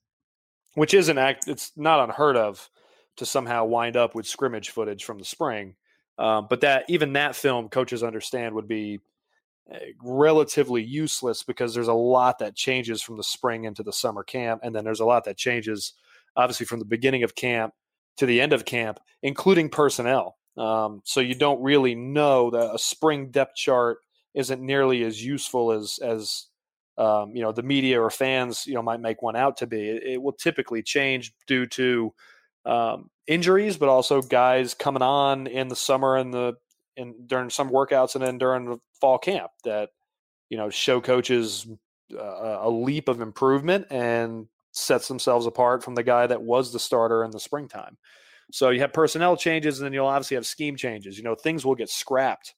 which 0.76 0.94
isn't 0.94 1.18
act. 1.18 1.48
It's 1.48 1.72
not 1.76 2.04
unheard 2.04 2.38
of 2.38 2.70
to 3.18 3.26
somehow 3.26 3.66
wind 3.66 3.98
up 3.98 4.16
with 4.16 4.26
scrimmage 4.26 4.70
footage 4.70 5.04
from 5.04 5.20
the 5.20 5.26
spring. 5.26 5.76
Um, 6.18 6.48
but 6.50 6.62
that 6.62 6.86
even 6.88 7.14
that 7.14 7.36
film, 7.36 7.70
coaches 7.70 8.04
understand 8.04 8.56
would 8.56 8.68
be 8.68 9.00
relatively 10.02 10.84
useless 10.84 11.44
because 11.44 11.74
there's 11.74 11.88
a 11.88 11.94
lot 11.94 12.40
that 12.40 12.56
changes 12.56 13.02
from 13.02 13.18
the 13.18 13.24
spring 13.24 13.64
into 13.64 13.82
the 13.82 13.94
summer 13.94 14.24
camp 14.24 14.62
and 14.64 14.76
then 14.76 14.84
there's 14.84 15.00
a 15.00 15.06
lot 15.06 15.24
that 15.24 15.38
changes 15.38 15.94
obviously 16.36 16.66
from 16.66 16.80
the 16.80 16.86
beginning 16.86 17.24
of 17.24 17.36
camp 17.36 17.74
to 18.18 18.26
the 18.26 18.42
end 18.42 18.54
of 18.54 18.66
camp, 18.66 19.00
including 19.22 19.70
personnel. 19.70 20.38
Um, 20.58 21.02
so 21.04 21.20
you 21.20 21.36
don't 21.36 21.62
really 21.62 21.96
know 21.96 22.52
that 22.52 22.74
a 22.74 22.78
spring 22.78 23.32
depth 23.32 23.56
chart 23.56 24.00
isn't 24.34 24.62
nearly 24.62 25.04
as 25.04 25.24
useful 25.24 25.72
as 25.72 26.00
as 26.04 26.48
um, 26.98 27.36
you 27.36 27.42
know 27.42 27.52
the 27.52 27.64
media 27.64 28.00
or 28.00 28.12
fans 28.12 28.68
you 28.68 28.76
know 28.76 28.84
might 28.84 29.00
make 29.00 29.22
one 29.22 29.36
out 29.36 29.58
to 29.58 29.68
be. 29.68 29.90
It, 29.90 30.04
it 30.04 30.22
will 30.22 30.34
typically 30.34 30.84
change 30.84 31.34
due 31.48 31.66
to 31.68 32.14
um, 32.66 33.10
injuries, 33.26 33.78
but 33.78 33.90
also 33.90 34.22
guys 34.22 34.74
coming 34.76 35.02
on 35.02 35.48
in 35.48 35.70
the 35.70 35.76
summer 35.76 36.16
and 36.16 36.34
the 36.34 36.54
in 36.98 37.26
during 37.28 37.50
some 37.50 37.70
workouts 37.70 38.16
and 38.16 38.24
then 38.24 38.38
during 38.38 38.66
the 38.66 38.78
fall 39.00 39.18
camp 39.18 39.52
that 39.64 39.90
you 40.50 40.58
know 40.58 40.70
show 40.70 41.02
coaches 41.02 41.68
uh, 42.14 42.60
a 42.62 42.70
leap 42.70 43.10
of 43.10 43.22
improvement 43.22 43.88
and 43.90 44.48
sets 44.72 45.08
themselves 45.08 45.46
apart 45.46 45.84
from 45.84 45.96
the 45.96 46.04
guy 46.04 46.28
that 46.28 46.42
was 46.42 46.74
the 46.74 46.80
starter 46.80 47.24
in 47.24 47.32
the 47.32 47.40
springtime. 47.40 47.98
So 48.52 48.70
you 48.70 48.82
have 48.82 48.94
personnel 48.94 49.38
changes, 49.38 49.80
and 49.80 49.86
then 49.86 49.94
you'll 49.94 50.08
obviously 50.08 50.36
have 50.36 50.46
scheme 50.46 50.76
changes. 50.76 51.18
You 51.18 51.24
know, 51.24 51.36
things 51.36 51.66
will 51.66 51.76
get 51.76 51.90
scrapped 51.90 52.54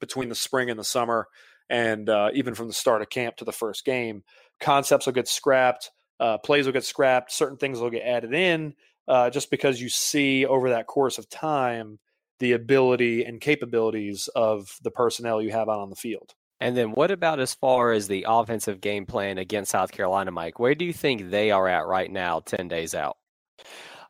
between 0.00 0.28
the 0.28 0.34
spring 0.34 0.70
and 0.70 0.78
the 0.78 0.84
summer, 0.84 1.26
and 1.68 2.08
uh, 2.08 2.30
even 2.34 2.54
from 2.54 2.68
the 2.68 2.72
start 2.72 3.02
of 3.02 3.10
camp 3.10 3.36
to 3.36 3.44
the 3.44 3.52
first 3.52 3.84
game. 3.84 4.22
Concepts 4.60 5.06
will 5.06 5.12
get 5.12 5.28
scrapped, 5.28 5.90
uh, 6.20 6.38
plays 6.38 6.66
will 6.66 6.72
get 6.72 6.84
scrapped, 6.84 7.32
certain 7.32 7.56
things 7.56 7.80
will 7.80 7.90
get 7.90 8.02
added 8.02 8.32
in, 8.32 8.74
uh, 9.08 9.30
just 9.30 9.50
because 9.50 9.80
you 9.80 9.88
see 9.88 10.46
over 10.46 10.70
that 10.70 10.86
course 10.86 11.18
of 11.18 11.28
time 11.28 11.98
the 12.40 12.52
ability 12.52 13.24
and 13.24 13.40
capabilities 13.40 14.28
of 14.34 14.76
the 14.82 14.90
personnel 14.90 15.40
you 15.40 15.52
have 15.52 15.68
out 15.68 15.80
on 15.80 15.90
the 15.90 15.96
field. 15.96 16.34
And 16.60 16.76
then 16.76 16.90
what 16.90 17.10
about 17.10 17.40
as 17.40 17.54
far 17.54 17.92
as 17.92 18.06
the 18.06 18.26
offensive 18.28 18.80
game 18.80 19.06
plan 19.06 19.38
against 19.38 19.70
South 19.70 19.92
Carolina, 19.92 20.30
Mike? 20.30 20.58
Where 20.58 20.74
do 20.74 20.84
you 20.84 20.92
think 20.92 21.30
they 21.30 21.50
are 21.50 21.66
at 21.68 21.86
right 21.86 22.10
now, 22.10 22.40
10 22.40 22.68
days 22.68 22.94
out? 22.94 23.16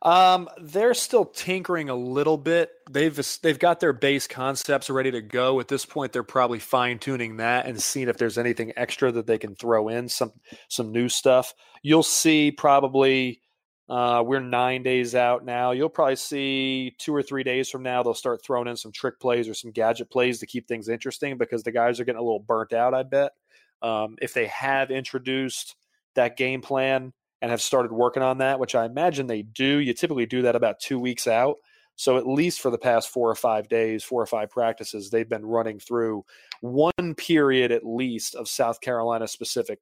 Um, 0.03 0.49
they're 0.61 0.95
still 0.95 1.27
tinkering 1.27 1.91
a 1.91 1.95
little 1.95 2.39
bit. 2.39 2.71
They've 2.91 3.15
they've 3.43 3.59
got 3.59 3.81
their 3.81 3.93
base 3.93 4.27
concepts 4.27 4.89
ready 4.89 5.11
to 5.11 5.21
go. 5.21 5.61
At 5.61 5.69
this 5.69 5.85
point, 5.85 6.13
they're 6.13 6.23
probably 6.23 6.59
fine 6.59 6.99
tuning 6.99 7.37
that 7.37 7.67
and 7.67 7.81
seeing 7.81 8.09
if 8.09 8.17
there's 8.17 8.39
anything 8.39 8.73
extra 8.77 9.13
that 9.13 9.27
they 9.27 9.37
can 9.37 9.55
throw 9.55 9.89
in 9.89 10.09
some 10.09 10.33
some 10.69 10.91
new 10.91 11.11
stuff. 11.11 11.53
You'll 11.83 12.03
see 12.03 12.51
probably 12.51 13.43
uh, 13.91 14.23
we're 14.25 14.39
nine 14.39 14.85
days 14.85 15.17
out 15.17 15.45
now. 15.45 15.73
You'll 15.73 15.89
probably 15.89 16.15
see 16.15 16.95
two 16.97 17.13
or 17.13 17.25
three 17.25 17.43
days 17.43 17.69
from 17.69 17.83
now 17.83 18.05
they'll 18.05 18.15
start 18.15 18.41
throwing 18.45 18.69
in 18.69 18.77
some 18.77 18.93
trick 18.93 19.19
plays 19.19 19.49
or 19.49 19.55
some 19.55 19.73
gadget 19.73 20.11
plays 20.11 20.39
to 20.39 20.47
keep 20.47 20.69
things 20.69 20.89
interesting 20.89 21.37
because 21.37 21.65
the 21.65 21.73
guys 21.73 21.99
are 21.99 22.05
getting 22.05 22.21
a 22.21 22.23
little 22.23 22.39
burnt 22.39 22.73
out. 22.73 22.95
I 22.95 23.03
bet 23.03 23.33
um, 23.83 24.17
if 24.23 24.33
they 24.33 24.47
have 24.47 24.93
introduced 24.93 25.75
that 26.15 26.37
game 26.37 26.61
plan 26.63 27.13
and 27.43 27.51
have 27.51 27.61
started 27.61 27.91
working 27.91 28.23
on 28.23 28.39
that, 28.39 28.61
which 28.61 28.77
I 28.77 28.85
imagine 28.85 29.27
they 29.27 29.43
do. 29.43 29.79
You 29.79 29.93
typically 29.93 30.27
do 30.27 30.43
that 30.43 30.55
about 30.55 30.79
two 30.79 31.01
weeks 31.01 31.27
out. 31.27 31.57
So 31.97 32.17
at 32.17 32.29
least 32.29 32.61
for 32.61 32.71
the 32.71 32.79
past 32.79 33.09
four 33.09 33.29
or 33.29 33.35
five 33.35 33.69
days, 33.69 34.05
four 34.05 34.23
or 34.23 34.27
five 34.27 34.51
practices, 34.51 35.11
they've 35.11 35.29
been 35.29 35.45
running 35.45 35.81
through 35.81 36.25
one 36.61 37.15
period 37.17 37.73
at 37.73 37.85
least 37.85 38.37
of 38.37 38.49
South 38.49 38.81
Carolina 38.81 39.27
specific 39.27 39.81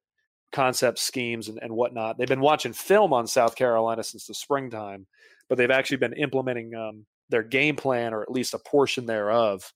concept 0.51 0.99
schemes 0.99 1.47
and, 1.47 1.59
and 1.61 1.73
whatnot. 1.73 2.17
They've 2.17 2.27
been 2.27 2.41
watching 2.41 2.73
film 2.73 3.13
on 3.13 3.27
South 3.27 3.55
Carolina 3.55 4.03
since 4.03 4.25
the 4.25 4.33
springtime, 4.33 5.07
but 5.47 5.57
they've 5.57 5.71
actually 5.71 5.97
been 5.97 6.13
implementing 6.13 6.73
um, 6.75 7.05
their 7.29 7.43
game 7.43 7.75
plan 7.75 8.13
or 8.13 8.21
at 8.21 8.31
least 8.31 8.53
a 8.53 8.59
portion 8.59 9.05
thereof 9.05 9.73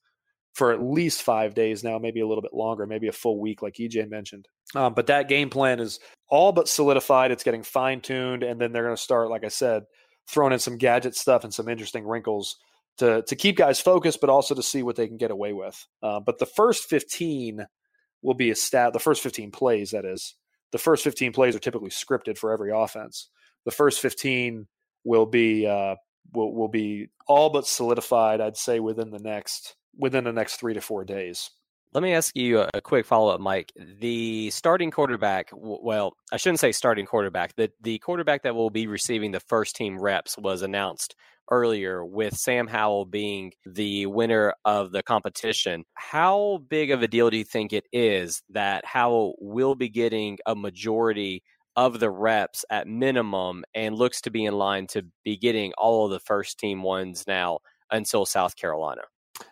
for 0.54 0.72
at 0.72 0.82
least 0.82 1.24
five 1.24 1.56
days 1.56 1.84
now, 1.84 1.98
maybe 1.98 2.22
a 2.22 2.28
little 2.28 2.42
bit 2.42 2.54
longer, 2.54 2.86
maybe 2.86 3.08
a 3.08 3.12
full 3.12 3.40
week, 3.40 3.62
like 3.62 3.76
EJ 3.76 4.10
mentioned. 4.10 4.48
Um, 4.76 4.94
but 4.94 5.08
that 5.08 5.28
game 5.28 5.50
plan 5.50 5.80
is 5.80 6.00
all 6.30 6.52
but 6.52 6.68
solidified. 6.70 7.32
It's 7.32 7.44
getting 7.44 7.64
fine 7.64 8.02
tuned, 8.02 8.44
and 8.44 8.62
then 8.62 8.72
they're 8.72 8.84
going 8.84 8.96
to 8.96 9.02
start, 9.02 9.30
like 9.30 9.44
I 9.44 9.50
said, 9.50 9.84
throwing 10.28 10.54
in 10.54 10.60
some 10.60 10.78
gadget 10.78 11.16
stuff 11.16 11.44
and 11.44 11.54
some 11.54 11.70
interesting 11.70 12.06
wrinkles 12.06 12.58
to 12.98 13.24
to 13.24 13.36
keep 13.36 13.58
guys 13.58 13.80
focused, 13.80 14.22
but 14.22 14.30
also 14.30 14.54
to 14.56 14.64
see 14.64 14.84
what 14.84 14.96
they 14.96 15.08
can 15.08 15.18
get 15.18 15.32
away 15.32 15.54
with. 15.54 15.86
Uh, 16.02 16.20
but 16.20 16.38
the 16.38 16.46
first 16.46 16.86
fifteen 16.86 17.66
will 18.22 18.36
be 18.36 18.52
a 18.52 18.56
stat. 18.56 18.94
The 18.94 19.00
first 19.00 19.24
fifteen 19.24 19.52
plays, 19.52 19.92
that 19.92 20.06
is, 20.06 20.36
the 20.74 20.78
first 20.78 21.06
fifteen 21.06 21.32
plays 21.32 21.56
are 21.56 21.60
typically 21.60 21.92
scripted 21.92 22.38
for 22.38 22.52
every 22.52 22.72
offense. 22.72 23.30
The 23.64 23.72
first 23.72 24.02
fifteen 24.02 24.68
will 25.06 25.26
be 25.26 25.66
uh, 25.66 25.96
will 26.34 26.54
will 26.54 26.68
be 26.68 27.08
all 27.28 27.50
but 27.50 27.66
solidified. 27.66 28.42
I'd 28.42 28.58
say 28.58 28.82
within 28.82 29.10
the 29.10 29.20
next 29.20 29.78
within 29.98 30.26
the 30.26 30.34
next 30.34 30.58
three 30.58 30.74
to 30.74 30.82
four 30.82 31.06
days. 31.06 31.50
Let 31.94 32.02
me 32.02 32.14
ask 32.14 32.36
you 32.36 32.66
a 32.74 32.82
quick 32.82 33.06
follow 33.06 33.32
up, 33.32 33.40
Mike. 33.40 33.72
The 34.00 34.50
starting 34.50 34.90
quarterback, 34.90 35.52
well, 35.54 36.18
I 36.32 36.38
shouldn't 36.38 36.60
say 36.60 36.72
starting 36.72 37.06
quarterback. 37.06 37.56
The, 37.56 37.70
the 37.84 38.00
quarterback 38.00 38.42
that 38.42 38.56
will 38.56 38.72
be 38.72 38.88
receiving 38.88 39.30
the 39.30 39.40
first 39.40 39.76
team 39.76 40.00
reps 40.00 40.36
was 40.36 40.64
announced 40.64 41.16
earlier 41.50 42.04
with 42.06 42.36
Sam 42.36 42.68
Howell 42.68 43.06
being 43.06 43.54
the 43.66 44.06
winner 44.06 44.54
of 44.66 44.92
the 44.92 45.04
competition. 45.04 45.84
How 45.96 46.62
big 46.70 46.92
of 46.92 47.04
a 47.04 47.08
deal 47.08 47.30
do 47.30 47.38
you 47.38 47.44
think 47.44 47.74
it 47.74 47.86
is 47.92 48.42
that 48.50 48.86
Howell 48.86 49.36
will 49.40 49.76
be 49.76 49.90
getting 49.90 50.38
a 50.46 50.56
majority 50.56 51.44
of 51.76 52.00
the 52.00 52.10
reps 52.10 52.66
at 52.70 52.88
minimum 52.88 53.64
and 53.74 53.96
looks 53.96 54.22
to 54.22 54.32
be 54.32 54.46
in 54.46 54.54
line 54.54 54.88
to 54.88 55.04
be 55.24 55.38
getting 55.38 55.74
all 55.78 56.06
of 56.06 56.12
the 56.12 56.20
first 56.20 56.60
team 56.60 56.84
ones 56.84 57.26
now 57.28 57.60
until 57.92 58.26
South 58.26 58.56
Carolina? 58.56 59.02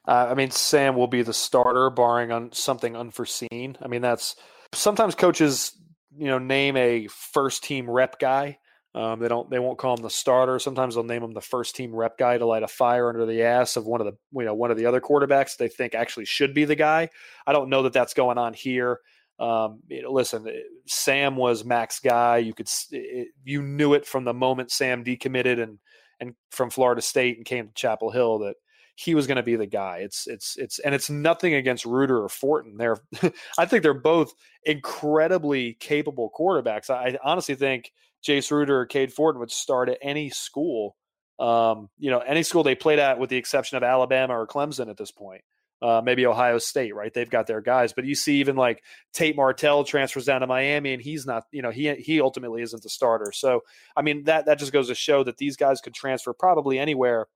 Uh, 0.07 0.27
I 0.29 0.33
mean, 0.35 0.51
Sam 0.51 0.95
will 0.95 1.07
be 1.07 1.23
the 1.23 1.33
starter, 1.33 1.89
barring 1.89 2.31
on 2.31 2.51
something 2.51 2.95
unforeseen. 2.95 3.77
I 3.81 3.87
mean, 3.87 4.01
that's 4.01 4.35
sometimes 4.73 5.15
coaches, 5.15 5.75
you 6.15 6.27
know, 6.27 6.37
name 6.37 6.77
a 6.77 7.07
first 7.07 7.63
team 7.63 7.89
rep 7.89 8.19
guy. 8.19 8.59
Um, 8.93 9.19
they 9.21 9.29
don't. 9.29 9.49
They 9.49 9.59
won't 9.59 9.77
call 9.77 9.95
him 9.95 10.03
the 10.03 10.09
starter. 10.09 10.59
Sometimes 10.59 10.95
they'll 10.95 11.03
name 11.03 11.23
him 11.23 11.33
the 11.33 11.39
first 11.39 11.75
team 11.75 11.95
rep 11.95 12.17
guy 12.17 12.37
to 12.37 12.45
light 12.45 12.63
a 12.63 12.67
fire 12.67 13.07
under 13.07 13.25
the 13.25 13.43
ass 13.43 13.77
of 13.77 13.85
one 13.85 14.01
of 14.01 14.07
the 14.07 14.17
you 14.37 14.45
know 14.45 14.53
one 14.53 14.69
of 14.69 14.77
the 14.77 14.85
other 14.85 14.99
quarterbacks 14.99 15.55
they 15.55 15.69
think 15.69 15.95
actually 15.95 16.25
should 16.25 16.53
be 16.53 16.65
the 16.65 16.75
guy. 16.75 17.09
I 17.47 17.53
don't 17.53 17.69
know 17.69 17.83
that 17.83 17.93
that's 17.93 18.13
going 18.13 18.37
on 18.37 18.53
here. 18.53 18.99
Um, 19.39 19.79
you 19.87 20.01
know, 20.01 20.11
listen, 20.11 20.45
eh, 20.47 20.59
Sam 20.87 21.37
was 21.37 21.63
Mac's 21.63 21.99
guy. 21.99 22.37
You 22.37 22.53
could 22.53 22.69
it, 22.91 23.29
you 23.45 23.61
knew 23.61 23.93
it 23.93 24.05
from 24.05 24.25
the 24.25 24.33
moment 24.33 24.71
Sam 24.71 25.05
decommitted 25.05 25.61
and 25.61 25.79
and 26.19 26.35
from 26.51 26.69
Florida 26.69 27.01
State 27.01 27.37
and 27.37 27.45
came 27.45 27.67
to 27.67 27.73
Chapel 27.73 28.11
Hill 28.11 28.39
that 28.39 28.55
he 28.95 29.15
was 29.15 29.25
going 29.25 29.37
to 29.37 29.43
be 29.43 29.55
the 29.55 29.65
guy. 29.65 29.99
It's 29.99 30.27
it's 30.27 30.57
it's 30.57 30.79
and 30.79 30.93
it's 30.93 31.09
nothing 31.09 31.53
against 31.53 31.85
Ruder 31.85 32.23
or 32.23 32.29
Fortin. 32.29 32.77
They're 32.77 32.97
I 33.57 33.65
think 33.65 33.83
they're 33.83 33.93
both 33.93 34.33
incredibly 34.65 35.73
capable 35.75 36.31
quarterbacks. 36.37 36.89
I, 36.89 37.17
honestly 37.23 37.55
think 37.55 37.91
Jace 38.25 38.51
Ruder 38.51 38.81
or 38.81 38.85
Cade 38.85 39.13
Ford 39.13 39.37
would 39.37 39.51
start 39.51 39.89
at 39.89 39.97
any 40.01 40.29
school. 40.29 40.95
Um, 41.39 41.89
you 41.97 42.11
know, 42.11 42.19
any 42.19 42.43
school 42.43 42.63
they 42.63 42.75
played 42.75 42.99
at, 42.99 43.19
with 43.19 43.29
the 43.29 43.37
exception 43.37 43.77
of 43.77 43.83
Alabama 43.83 44.37
or 44.37 44.47
Clemson 44.47 44.89
at 44.89 44.97
this 44.97 45.11
point. 45.11 45.41
Uh, 45.81 45.99
maybe 46.03 46.27
Ohio 46.27 46.59
State, 46.59 46.93
right? 46.93 47.11
They've 47.11 47.27
got 47.27 47.47
their 47.47 47.59
guys, 47.59 47.91
but 47.91 48.05
you 48.05 48.13
see 48.13 48.35
even 48.35 48.55
like 48.55 48.83
Tate 49.13 49.35
Martell 49.35 49.83
transfers 49.83 50.25
down 50.25 50.41
to 50.41 50.47
Miami, 50.47 50.93
and 50.93 51.01
he's 51.01 51.25
not, 51.25 51.45
you 51.51 51.63
know, 51.63 51.71
he 51.71 51.91
he 51.95 52.21
ultimately 52.21 52.61
isn't 52.61 52.83
the 52.83 52.89
starter. 52.89 53.31
So, 53.31 53.61
I 53.97 54.03
mean, 54.03 54.25
that 54.25 54.45
that 54.45 54.59
just 54.59 54.73
goes 54.73 54.89
to 54.89 54.95
show 54.95 55.23
that 55.23 55.37
these 55.37 55.57
guys 55.57 55.81
could 55.81 55.95
transfer 55.95 56.33
probably 56.33 56.77
anywhere 56.77 57.27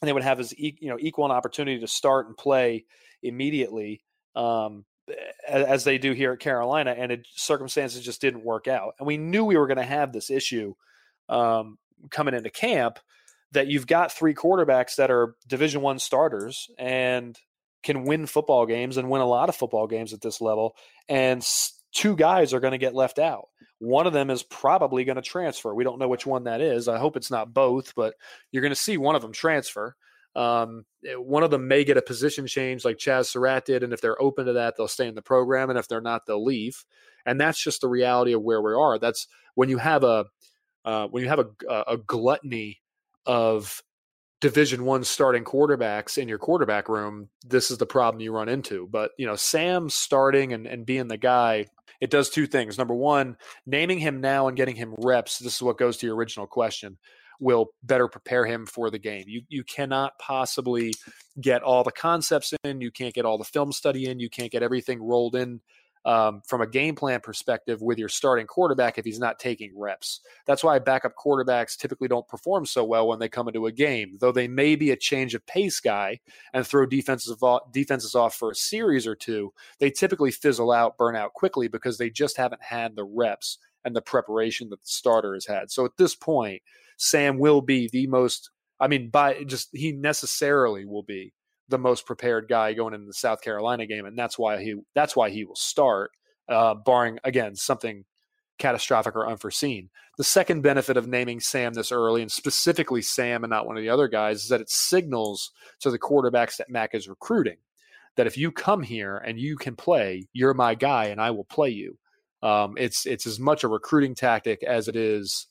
and 0.00 0.08
they 0.08 0.12
would 0.12 0.22
have 0.22 0.40
as 0.40 0.54
you 0.56 0.74
know 0.82 0.98
equal 1.00 1.24
an 1.24 1.30
opportunity 1.30 1.80
to 1.80 1.86
start 1.86 2.26
and 2.26 2.36
play 2.36 2.84
immediately 3.22 4.02
um, 4.36 4.84
as 5.46 5.84
they 5.84 5.98
do 5.98 6.12
here 6.12 6.32
at 6.32 6.40
Carolina, 6.40 6.94
and 6.96 7.12
it, 7.12 7.26
circumstances 7.34 8.02
just 8.02 8.20
didn't 8.20 8.44
work 8.44 8.68
out. 8.68 8.94
And 8.98 9.06
we 9.06 9.16
knew 9.16 9.44
we 9.44 9.56
were 9.56 9.66
going 9.66 9.78
to 9.78 9.82
have 9.82 10.12
this 10.12 10.30
issue 10.30 10.74
um, 11.28 11.78
coming 12.10 12.34
into 12.34 12.50
camp 12.50 12.98
that 13.52 13.66
you've 13.66 13.86
got 13.86 14.12
three 14.12 14.34
quarterbacks 14.34 14.96
that 14.96 15.10
are 15.10 15.34
Division 15.46 15.80
One 15.80 15.98
starters 15.98 16.68
and 16.78 17.38
can 17.82 18.04
win 18.04 18.26
football 18.26 18.66
games 18.66 18.96
and 18.96 19.08
win 19.08 19.22
a 19.22 19.26
lot 19.26 19.48
of 19.48 19.56
football 19.56 19.86
games 19.86 20.12
at 20.12 20.20
this 20.20 20.40
level, 20.40 20.76
and 21.08 21.46
two 21.92 22.16
guys 22.16 22.52
are 22.52 22.60
going 22.60 22.72
to 22.72 22.78
get 22.78 22.94
left 22.94 23.18
out. 23.18 23.48
One 23.78 24.06
of 24.06 24.12
them 24.12 24.30
is 24.30 24.42
probably 24.42 25.04
going 25.04 25.16
to 25.16 25.22
transfer. 25.22 25.72
We 25.72 25.84
don't 25.84 25.98
know 25.98 26.08
which 26.08 26.26
one 26.26 26.44
that 26.44 26.60
is. 26.60 26.88
I 26.88 26.98
hope 26.98 27.16
it's 27.16 27.30
not 27.30 27.54
both, 27.54 27.94
but 27.94 28.14
you're 28.50 28.62
going 28.62 28.72
to 28.72 28.76
see 28.76 28.96
one 28.96 29.14
of 29.14 29.22
them 29.22 29.32
transfer. 29.32 29.94
Um, 30.36 30.84
eh, 31.06 31.14
one 31.14 31.42
of 31.42 31.50
them 31.50 31.68
may 31.68 31.84
get 31.84 31.96
a 31.96 32.02
position 32.02 32.46
change 32.46 32.84
like 32.84 32.98
Chaz 32.98 33.26
Surratt 33.26 33.64
did, 33.64 33.82
and 33.82 33.92
if 33.92 34.00
they're 34.00 34.20
open 34.20 34.46
to 34.46 34.52
that, 34.54 34.76
they'll 34.76 34.88
stay 34.88 35.08
in 35.08 35.14
the 35.14 35.22
program, 35.22 35.70
and 35.70 35.78
if 35.78 35.88
they're 35.88 36.00
not, 36.00 36.26
they'll 36.26 36.44
leave. 36.44 36.84
And 37.26 37.40
that's 37.40 37.62
just 37.62 37.80
the 37.80 37.88
reality 37.88 38.32
of 38.32 38.42
where 38.42 38.62
we 38.62 38.72
are. 38.72 38.98
That's 38.98 39.26
when 39.54 39.68
you 39.68 39.78
have 39.78 40.04
a 40.04 40.26
uh, 40.84 41.08
when 41.08 41.22
you 41.22 41.28
have 41.28 41.40
a, 41.40 41.84
a 41.86 41.96
gluttony 41.96 42.80
of 43.26 43.82
division 44.40 44.84
one 44.84 45.02
starting 45.02 45.42
quarterbacks 45.42 46.16
in 46.16 46.28
your 46.28 46.38
quarterback 46.38 46.88
room 46.88 47.28
this 47.44 47.72
is 47.72 47.78
the 47.78 47.84
problem 47.84 48.20
you 48.20 48.30
run 48.30 48.48
into 48.48 48.86
but 48.92 49.10
you 49.18 49.26
know 49.26 49.34
sam 49.34 49.90
starting 49.90 50.52
and, 50.52 50.64
and 50.64 50.86
being 50.86 51.08
the 51.08 51.16
guy 51.16 51.66
it 52.00 52.10
does 52.10 52.30
two 52.30 52.46
things. 52.46 52.78
Number 52.78 52.94
one, 52.94 53.36
naming 53.66 53.98
him 53.98 54.20
now 54.20 54.48
and 54.48 54.56
getting 54.56 54.76
him 54.76 54.94
reps. 54.98 55.38
This 55.38 55.56
is 55.56 55.62
what 55.62 55.78
goes 55.78 55.96
to 55.98 56.06
your 56.06 56.16
original 56.16 56.46
question. 56.46 56.98
Will 57.40 57.70
better 57.82 58.08
prepare 58.08 58.44
him 58.44 58.66
for 58.66 58.90
the 58.90 58.98
game. 58.98 59.24
You 59.26 59.42
you 59.48 59.64
cannot 59.64 60.18
possibly 60.18 60.94
get 61.40 61.62
all 61.62 61.84
the 61.84 61.92
concepts 61.92 62.52
in. 62.64 62.80
You 62.80 62.90
can't 62.90 63.14
get 63.14 63.24
all 63.24 63.38
the 63.38 63.44
film 63.44 63.72
study 63.72 64.06
in. 64.06 64.18
You 64.18 64.28
can't 64.28 64.50
get 64.50 64.62
everything 64.62 65.02
rolled 65.02 65.36
in 65.36 65.60
um, 66.04 66.42
from 66.46 66.60
a 66.60 66.66
game 66.66 66.94
plan 66.94 67.20
perspective 67.20 67.82
with 67.82 67.98
your 67.98 68.08
starting 68.08 68.46
quarterback 68.46 68.98
if 68.98 69.04
he's 69.04 69.18
not 69.18 69.38
taking 69.38 69.78
reps. 69.78 70.20
That's 70.46 70.64
why 70.64 70.78
backup 70.78 71.12
quarterbacks 71.16 71.76
typically 71.76 72.08
don't 72.08 72.26
perform 72.26 72.66
so 72.66 72.84
well 72.84 73.08
when 73.08 73.18
they 73.18 73.28
come 73.28 73.48
into 73.48 73.66
a 73.66 73.72
game, 73.72 74.16
though 74.18 74.32
they 74.32 74.48
may 74.48 74.74
be 74.74 74.90
a 74.90 74.96
change 74.96 75.34
of 75.34 75.46
pace 75.46 75.80
guy 75.80 76.20
and 76.52 76.66
throw 76.66 76.86
defenses 76.86 77.36
off, 77.42 77.70
defenses 77.72 78.14
off 78.14 78.34
for 78.34 78.50
a 78.50 78.54
series 78.54 79.06
or 79.06 79.14
two. 79.14 79.52
They 79.80 79.90
typically 79.90 80.30
fizzle 80.30 80.72
out, 80.72 80.96
burn 80.96 81.16
out 81.16 81.34
quickly 81.34 81.68
because 81.68 81.98
they 81.98 82.10
just 82.10 82.36
haven't 82.36 82.62
had 82.62 82.96
the 82.96 83.04
reps 83.04 83.58
and 83.84 83.94
the 83.94 84.02
preparation 84.02 84.70
that 84.70 84.80
the 84.80 84.88
starter 84.88 85.34
has 85.34 85.46
had. 85.46 85.70
So 85.70 85.84
at 85.84 85.96
this 85.98 86.14
point, 86.14 86.62
Sam 86.98 87.38
will 87.38 87.62
be 87.62 87.88
the 87.90 88.06
most. 88.06 88.50
I 88.78 88.88
mean, 88.88 89.08
by 89.10 89.44
just 89.44 89.70
he 89.72 89.92
necessarily 89.92 90.84
will 90.84 91.02
be 91.02 91.32
the 91.68 91.78
most 91.78 92.06
prepared 92.06 92.48
guy 92.48 92.74
going 92.74 92.94
into 92.94 93.06
the 93.06 93.14
South 93.14 93.40
Carolina 93.40 93.86
game, 93.86 94.04
and 94.04 94.18
that's 94.18 94.38
why 94.38 94.62
he 94.62 94.74
that's 94.94 95.16
why 95.16 95.30
he 95.30 95.44
will 95.44 95.56
start, 95.56 96.10
uh, 96.48 96.74
barring 96.74 97.18
again 97.24 97.56
something 97.56 98.04
catastrophic 98.58 99.14
or 99.14 99.28
unforeseen. 99.28 99.88
The 100.18 100.24
second 100.24 100.62
benefit 100.62 100.96
of 100.96 101.06
naming 101.06 101.40
Sam 101.40 101.74
this 101.74 101.92
early, 101.92 102.22
and 102.22 102.30
specifically 102.30 103.02
Sam 103.02 103.44
and 103.44 103.50
not 103.50 103.66
one 103.66 103.76
of 103.76 103.82
the 103.82 103.88
other 103.88 104.08
guys, 104.08 104.42
is 104.42 104.48
that 104.48 104.60
it 104.60 104.70
signals 104.70 105.52
to 105.80 105.90
the 105.90 105.98
quarterbacks 105.98 106.56
that 106.56 106.70
Mac 106.70 106.94
is 106.94 107.08
recruiting 107.08 107.56
that 108.16 108.26
if 108.26 108.36
you 108.36 108.50
come 108.50 108.82
here 108.82 109.16
and 109.16 109.38
you 109.38 109.56
can 109.56 109.76
play, 109.76 110.26
you're 110.32 110.54
my 110.54 110.74
guy, 110.74 111.06
and 111.06 111.20
I 111.20 111.30
will 111.30 111.44
play 111.44 111.70
you. 111.70 111.96
Um, 112.42 112.74
it's 112.76 113.06
it's 113.06 113.26
as 113.26 113.38
much 113.38 113.64
a 113.64 113.68
recruiting 113.68 114.14
tactic 114.14 114.62
as 114.64 114.88
it 114.88 114.96
is 114.96 115.46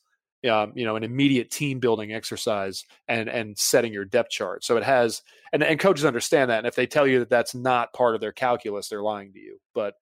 um, 0.48 0.72
you 0.74 0.84
know 0.84 0.96
an 0.96 1.04
immediate 1.04 1.50
team 1.50 1.80
building 1.80 2.12
exercise 2.12 2.84
and 3.08 3.28
and 3.28 3.58
setting 3.58 3.92
your 3.92 4.04
depth 4.04 4.30
chart 4.30 4.64
so 4.64 4.76
it 4.76 4.84
has 4.84 5.22
and, 5.52 5.62
and 5.62 5.80
coaches 5.80 6.04
understand 6.04 6.50
that 6.50 6.58
and 6.58 6.66
if 6.66 6.74
they 6.74 6.86
tell 6.86 7.06
you 7.06 7.18
that 7.20 7.30
that's 7.30 7.54
not 7.54 7.92
part 7.92 8.14
of 8.14 8.20
their 8.20 8.32
calculus 8.32 8.88
they're 8.88 9.02
lying 9.02 9.32
to 9.32 9.40
you 9.40 9.58
but 9.74 9.94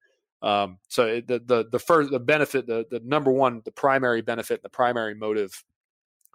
um, 0.42 0.78
so 0.88 1.20
the 1.26 1.40
the 1.44 1.66
the 1.70 1.78
first 1.78 2.10
the 2.10 2.20
benefit 2.20 2.66
the 2.66 2.84
the 2.90 3.00
number 3.04 3.30
one 3.30 3.62
the 3.64 3.72
primary 3.72 4.20
benefit 4.20 4.62
the 4.62 4.68
primary 4.68 5.14
motive 5.14 5.64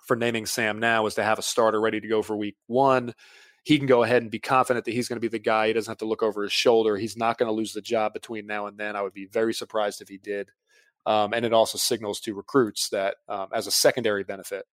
for 0.04 0.16
naming 0.16 0.48
Sam 0.48 0.80
now 0.80 1.06
is 1.06 1.16
to 1.16 1.24
have 1.24 1.38
a 1.38 1.44
starter 1.44 1.80
ready 1.80 2.02
to 2.02 2.08
go 2.08 2.24
for 2.24 2.36
week 2.36 2.56
one 2.66 3.14
he 3.64 3.78
can 3.78 3.88
go 3.88 4.04
ahead 4.04 4.24
and 4.24 4.32
be 4.32 4.40
confident 4.40 4.86
that 4.86 4.94
he's 4.94 5.08
going 5.08 5.18
to 5.18 5.22
be 5.22 5.28
the 5.28 5.40
guy. 5.40 5.68
He 5.68 5.74
doesn't 5.74 5.92
have 5.92 6.00
to 6.00 6.06
look 6.06 6.24
over 6.24 6.44
his 6.44 6.52
shoulder. 6.52 6.98
He's 6.98 7.16
not 7.16 7.38
going 7.38 7.48
to 7.48 7.54
lose 7.54 7.74
the 7.74 7.82
job 7.82 8.14
between 8.14 8.48
now 8.48 8.66
and 8.66 8.78
then. 8.78 8.96
I 8.96 9.02
would 9.02 9.14
be 9.14 9.26
very 9.26 9.54
surprised 9.54 10.02
if 10.02 10.10
he 10.10 10.18
did. 10.18 10.50
Um, 11.06 11.34
and 11.34 11.46
it 11.46 11.54
also 11.54 11.78
signals 11.78 12.20
to 12.22 12.34
recruits 12.34 12.90
that, 12.90 13.16
um, 13.28 13.48
as 13.54 13.68
a 13.68 13.72
secondary 13.72 14.24
benefit, 14.24 14.66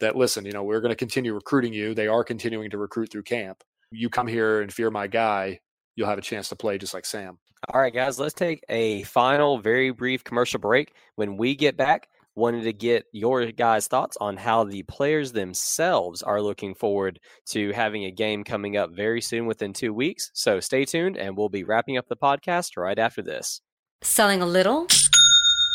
that 0.00 0.16
listen, 0.16 0.44
you 0.44 0.52
know, 0.52 0.64
we're 0.64 0.80
going 0.80 0.90
to 0.90 0.96
continue 0.96 1.34
recruiting 1.34 1.72
you. 1.72 1.94
They 1.94 2.08
are 2.08 2.24
continuing 2.24 2.70
to 2.70 2.78
recruit 2.78 3.12
through 3.12 3.22
camp. 3.24 3.62
You 3.92 4.08
come 4.08 4.26
here 4.26 4.60
and 4.60 4.70
if 4.70 4.78
you're 4.78 4.90
my 4.90 5.06
guy, 5.06 5.60
you'll 5.96 6.08
have 6.08 6.18
a 6.18 6.22
chance 6.22 6.48
to 6.48 6.56
play 6.56 6.78
just 6.78 6.94
like 6.94 7.04
Sam. 7.04 7.38
All 7.68 7.80
right, 7.80 7.92
guys, 7.92 8.18
let's 8.18 8.34
take 8.34 8.64
a 8.68 9.02
final, 9.02 9.58
very 9.58 9.90
brief 9.90 10.24
commercial 10.24 10.58
break. 10.58 10.94
When 11.16 11.36
we 11.36 11.54
get 11.54 11.76
back, 11.76 12.08
wanted 12.34 12.64
to 12.64 12.72
get 12.72 13.04
your 13.12 13.46
guys' 13.52 13.86
thoughts 13.86 14.16
on 14.20 14.36
how 14.36 14.64
the 14.64 14.82
players 14.84 15.32
themselves 15.32 16.22
are 16.22 16.40
looking 16.40 16.74
forward 16.74 17.20
to 17.50 17.72
having 17.72 18.04
a 18.04 18.10
game 18.10 18.44
coming 18.44 18.76
up 18.76 18.90
very 18.94 19.20
soon 19.20 19.46
within 19.46 19.72
two 19.72 19.92
weeks. 19.92 20.30
So 20.32 20.60
stay 20.60 20.86
tuned, 20.86 21.18
and 21.18 21.36
we'll 21.36 21.50
be 21.50 21.64
wrapping 21.64 21.98
up 21.98 22.08
the 22.08 22.16
podcast 22.16 22.76
right 22.78 22.98
after 22.98 23.20
this. 23.20 23.60
Selling 24.02 24.40
a 24.40 24.46
little 24.46 24.86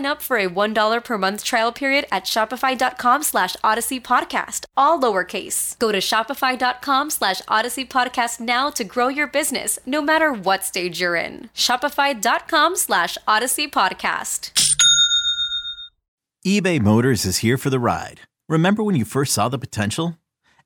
up 0.00 0.22
for 0.22 0.36
a 0.38 0.48
$1 0.48 1.04
per 1.04 1.18
month 1.18 1.44
trial 1.44 1.72
period 1.72 2.06
at 2.10 2.24
shopify.com 2.24 3.22
slash 3.22 3.56
odyssey 3.62 4.00
podcast, 4.00 4.64
all 4.76 4.98
lowercase. 4.98 5.78
Go 5.78 5.92
to 5.92 5.98
shopify.com 5.98 7.10
slash 7.10 7.42
odyssey 7.48 7.84
podcast 7.84 8.40
now 8.40 8.70
to 8.70 8.84
grow 8.84 9.08
your 9.08 9.26
business, 9.26 9.78
no 9.84 10.00
matter 10.00 10.32
what 10.32 10.64
stage 10.64 11.00
you're 11.00 11.16
in. 11.16 11.50
Shopify.com 11.54 12.76
slash 12.76 13.18
odyssey 13.26 13.68
podcast. 13.68 14.50
eBay 16.46 16.80
Motors 16.80 17.24
is 17.24 17.38
here 17.38 17.58
for 17.58 17.70
the 17.70 17.78
ride. 17.80 18.22
Remember 18.48 18.82
when 18.82 18.96
you 18.96 19.04
first 19.04 19.32
saw 19.32 19.48
the 19.48 19.58
potential? 19.58 20.18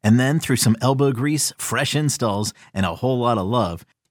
And 0.03 0.21
then 0.21 0.39
through 0.39 0.57
some 0.57 0.77
elbow 0.81 1.11
grease, 1.13 1.53
fresh 1.59 1.97
installs, 1.97 2.53
and 2.73 2.87
a 2.87 2.95
whole 2.95 3.19
lot 3.19 3.39
of 3.39 3.47
love, 3.47 3.85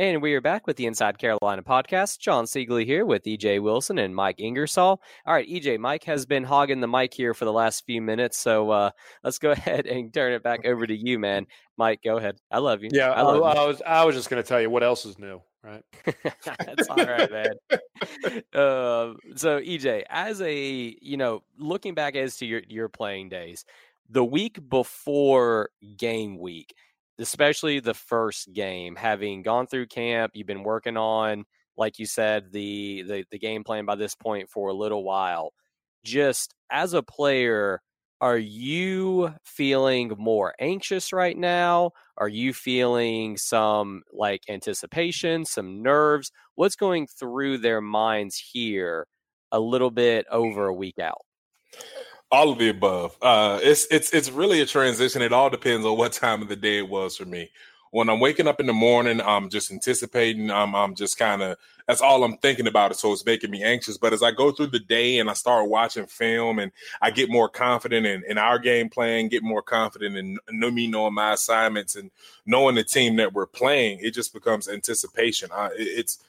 And 0.00 0.22
we 0.22 0.32
are 0.32 0.40
back 0.40 0.66
with 0.66 0.78
the 0.78 0.86
Inside 0.86 1.18
Carolina 1.18 1.62
podcast. 1.62 2.20
Jon 2.20 2.46
Seiglie 2.46 2.86
here 2.86 3.04
with 3.04 3.24
EJ 3.24 3.60
Wilson 3.60 3.98
and 3.98 4.16
Mike 4.16 4.40
Ingersoll. 4.40 4.98
All 5.26 5.34
right, 5.34 5.46
EJ, 5.46 5.78
Mike 5.78 6.04
has 6.04 6.24
been 6.24 6.42
hogging 6.42 6.80
the 6.80 6.88
mic 6.88 7.12
here 7.12 7.34
for 7.34 7.44
the 7.44 7.52
last 7.52 7.84
few 7.84 8.00
minutes, 8.00 8.38
so 8.38 8.70
uh, 8.70 8.90
let's 9.22 9.38
go 9.38 9.50
ahead 9.50 9.84
and 9.84 10.10
turn 10.10 10.32
it 10.32 10.42
back 10.42 10.64
over 10.64 10.86
to 10.86 10.96
you, 10.96 11.18
man. 11.18 11.46
Mike, 11.76 12.00
go 12.02 12.16
ahead. 12.16 12.38
I 12.50 12.60
love 12.60 12.82
you. 12.82 12.88
Yeah, 12.90 13.10
I, 13.10 13.20
love 13.20 13.42
I, 13.42 13.52
you. 13.52 13.60
I 13.60 13.66
was 13.66 13.82
I 13.86 14.04
was 14.06 14.14
just 14.14 14.30
going 14.30 14.42
to 14.42 14.48
tell 14.48 14.58
you 14.58 14.70
what 14.70 14.82
else 14.82 15.04
is 15.04 15.18
new, 15.18 15.42
right? 15.62 15.84
That's 16.44 16.88
all 16.88 16.96
right, 16.96 17.30
man. 17.30 17.52
Uh, 18.54 19.14
so 19.36 19.60
EJ, 19.60 20.04
as 20.08 20.40
a 20.40 20.96
you 21.02 21.18
know, 21.18 21.42
looking 21.58 21.94
back 21.94 22.16
as 22.16 22.38
to 22.38 22.46
your 22.46 22.62
your 22.68 22.88
playing 22.88 23.28
days, 23.28 23.66
the 24.08 24.24
week 24.24 24.58
before 24.68 25.70
game 25.98 26.38
week, 26.38 26.74
especially 27.20 27.80
the 27.80 27.94
first 27.94 28.52
game, 28.52 28.96
having 28.96 29.42
gone 29.42 29.66
through 29.66 29.86
camp, 29.86 30.32
you've 30.34 30.46
been 30.46 30.62
working 30.62 30.96
on, 30.96 31.44
like 31.76 31.98
you 31.98 32.06
said, 32.06 32.52
the 32.52 33.02
the, 33.02 33.24
the 33.30 33.38
game 33.38 33.64
plan 33.64 33.84
by 33.84 33.94
this 33.96 34.14
point 34.14 34.50
for 34.50 34.68
a 34.68 34.74
little 34.74 35.04
while. 35.04 35.52
Just 36.04 36.54
as 36.70 36.94
a 36.94 37.02
player, 37.02 37.82
are 38.20 38.38
you 38.38 39.34
feeling 39.44 40.12
more 40.18 40.54
anxious 40.60 41.12
right 41.12 41.36
now? 41.36 41.92
Are 42.18 42.28
you 42.28 42.52
feeling 42.52 43.36
some 43.36 44.02
like 44.12 44.42
anticipation, 44.48 45.44
some 45.44 45.82
nerves? 45.82 46.30
What's 46.54 46.76
going 46.76 47.06
through 47.06 47.58
their 47.58 47.80
minds 47.80 48.36
here 48.52 49.06
a 49.52 49.60
little 49.60 49.90
bit 49.90 50.26
over 50.30 50.66
a 50.66 50.74
week 50.74 50.98
out? 50.98 51.22
All 52.32 52.52
of 52.52 52.58
the 52.58 52.68
above. 52.68 53.16
Uh, 53.20 53.58
it's 53.60 53.86
it's 53.90 54.12
it's 54.12 54.30
really 54.30 54.60
a 54.60 54.66
transition. 54.66 55.20
It 55.20 55.32
all 55.32 55.50
depends 55.50 55.84
on 55.84 55.98
what 55.98 56.12
time 56.12 56.42
of 56.42 56.48
the 56.48 56.54
day 56.56 56.78
it 56.78 56.88
was 56.88 57.16
for 57.16 57.24
me. 57.24 57.50
When 57.90 58.08
I'm 58.08 58.20
waking 58.20 58.46
up 58.46 58.60
in 58.60 58.66
the 58.66 58.72
morning, 58.72 59.20
I'm 59.20 59.48
just 59.48 59.72
anticipating. 59.72 60.48
I'm 60.48 60.76
I'm 60.76 60.94
just 60.94 61.18
kind 61.18 61.42
of 61.42 61.58
that's 61.88 62.00
all 62.00 62.22
I'm 62.22 62.36
thinking 62.36 62.68
about. 62.68 62.92
It 62.92 62.98
so 62.98 63.12
it's 63.12 63.26
making 63.26 63.50
me 63.50 63.64
anxious. 63.64 63.98
But 63.98 64.12
as 64.12 64.22
I 64.22 64.30
go 64.30 64.52
through 64.52 64.68
the 64.68 64.78
day 64.78 65.18
and 65.18 65.28
I 65.28 65.32
start 65.32 65.68
watching 65.68 66.06
film 66.06 66.60
and 66.60 66.70
I 67.02 67.10
get 67.10 67.30
more 67.30 67.48
confident 67.48 68.06
in, 68.06 68.22
in 68.28 68.38
our 68.38 68.60
game 68.60 68.90
plan, 68.90 69.26
get 69.26 69.42
more 69.42 69.62
confident 69.62 70.16
in, 70.16 70.38
me 70.48 70.86
knowing 70.86 71.14
my 71.14 71.32
assignments 71.32 71.96
and 71.96 72.12
knowing 72.46 72.76
the 72.76 72.84
team 72.84 73.16
that 73.16 73.32
we're 73.32 73.46
playing, 73.46 73.98
it 74.02 74.12
just 74.12 74.32
becomes 74.32 74.68
anticipation. 74.68 75.50
I, 75.52 75.70
it's 75.74 76.20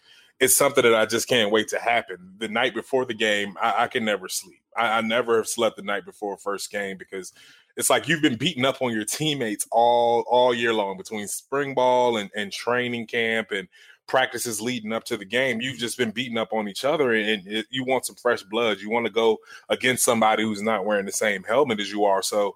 it's 0.42 0.58
something 0.58 0.84
that 0.84 0.96
I 0.96 1.06
just 1.06 1.28
can't 1.28 1.52
wait 1.52 1.68
to 1.70 1.80
happen. 1.80 2.18
The 2.40 2.48
night 2.48 2.74
before 2.74 3.06
the 3.06 3.14
game, 3.14 3.56
I, 3.62 3.84
I 3.84 3.88
can 3.88 4.04
never 4.04 4.28
sleep. 4.28 4.60
I, 4.76 4.98
I, 4.98 5.02
never 5.02 5.38
have 5.38 5.48
slept 5.48 5.76
the 5.76 5.84
night 5.84 6.04
before 6.04 6.36
first 6.36 6.72
game 6.72 6.98
because 6.98 7.32
it's 7.78 7.92
like 7.92 8.08
you've 8.08 8.24
been 8.24 8.38
beating 8.38 8.66
up 8.66 8.82
on 8.82 8.92
your 8.92 9.06
teammates 9.06 9.68
all 9.72 10.26
all 10.28 10.54
year 10.54 10.74
long 10.74 10.98
between 10.98 11.28
spring 11.28 11.76
ball 11.76 12.18
and, 12.18 12.32
and 12.36 12.52
training 12.52 13.06
camp 13.06 13.52
and 13.52 13.68
practices 14.08 14.60
leading 14.60 14.92
up 14.92 15.04
to 15.06 15.16
the 15.16 15.26
game. 15.26 15.62
You've 15.62 15.78
just 15.78 15.98
been 15.98 16.12
beating 16.12 16.40
up 16.40 16.54
on 16.54 16.68
each 16.68 16.84
other, 16.86 17.14
and 17.14 17.46
it, 17.46 17.68
you 17.70 17.86
want 17.86 18.08
some 18.08 18.16
fresh 18.16 18.42
blood. 18.42 18.80
You 18.80 18.90
want 18.90 19.06
to 19.06 19.12
go 19.12 19.38
against 19.70 20.04
somebody 20.04 20.42
who's 20.42 20.64
not 20.64 20.86
wearing 20.86 21.06
the 21.06 21.12
same 21.12 21.44
helmet 21.44 21.80
as 21.80 21.92
you 21.92 22.04
are. 22.06 22.24
So 22.24 22.56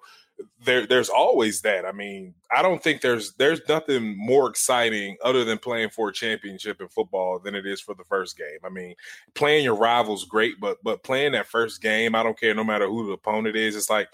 there 0.64 0.86
there's 0.86 1.08
always 1.08 1.62
that. 1.62 1.84
I 1.84 1.92
mean, 1.92 2.34
I 2.50 2.62
don't 2.62 2.82
think 2.82 3.00
there's 3.00 3.34
there's 3.34 3.60
nothing 3.68 4.16
more 4.18 4.48
exciting 4.48 5.16
other 5.24 5.44
than 5.44 5.58
playing 5.58 5.90
for 5.90 6.08
a 6.08 6.12
championship 6.12 6.80
in 6.80 6.88
football 6.88 7.38
than 7.38 7.54
it 7.54 7.66
is 7.66 7.80
for 7.80 7.94
the 7.94 8.04
first 8.04 8.36
game. 8.36 8.58
I 8.64 8.68
mean, 8.68 8.94
playing 9.34 9.64
your 9.64 9.76
rivals 9.76 10.24
great, 10.24 10.60
but 10.60 10.78
but 10.82 11.02
playing 11.02 11.32
that 11.32 11.46
first 11.46 11.80
game, 11.80 12.14
I 12.14 12.22
don't 12.22 12.38
care 12.38 12.54
no 12.54 12.64
matter 12.64 12.86
who 12.86 13.06
the 13.06 13.12
opponent 13.12 13.56
is. 13.56 13.76
It's 13.76 13.90
like 13.90 14.08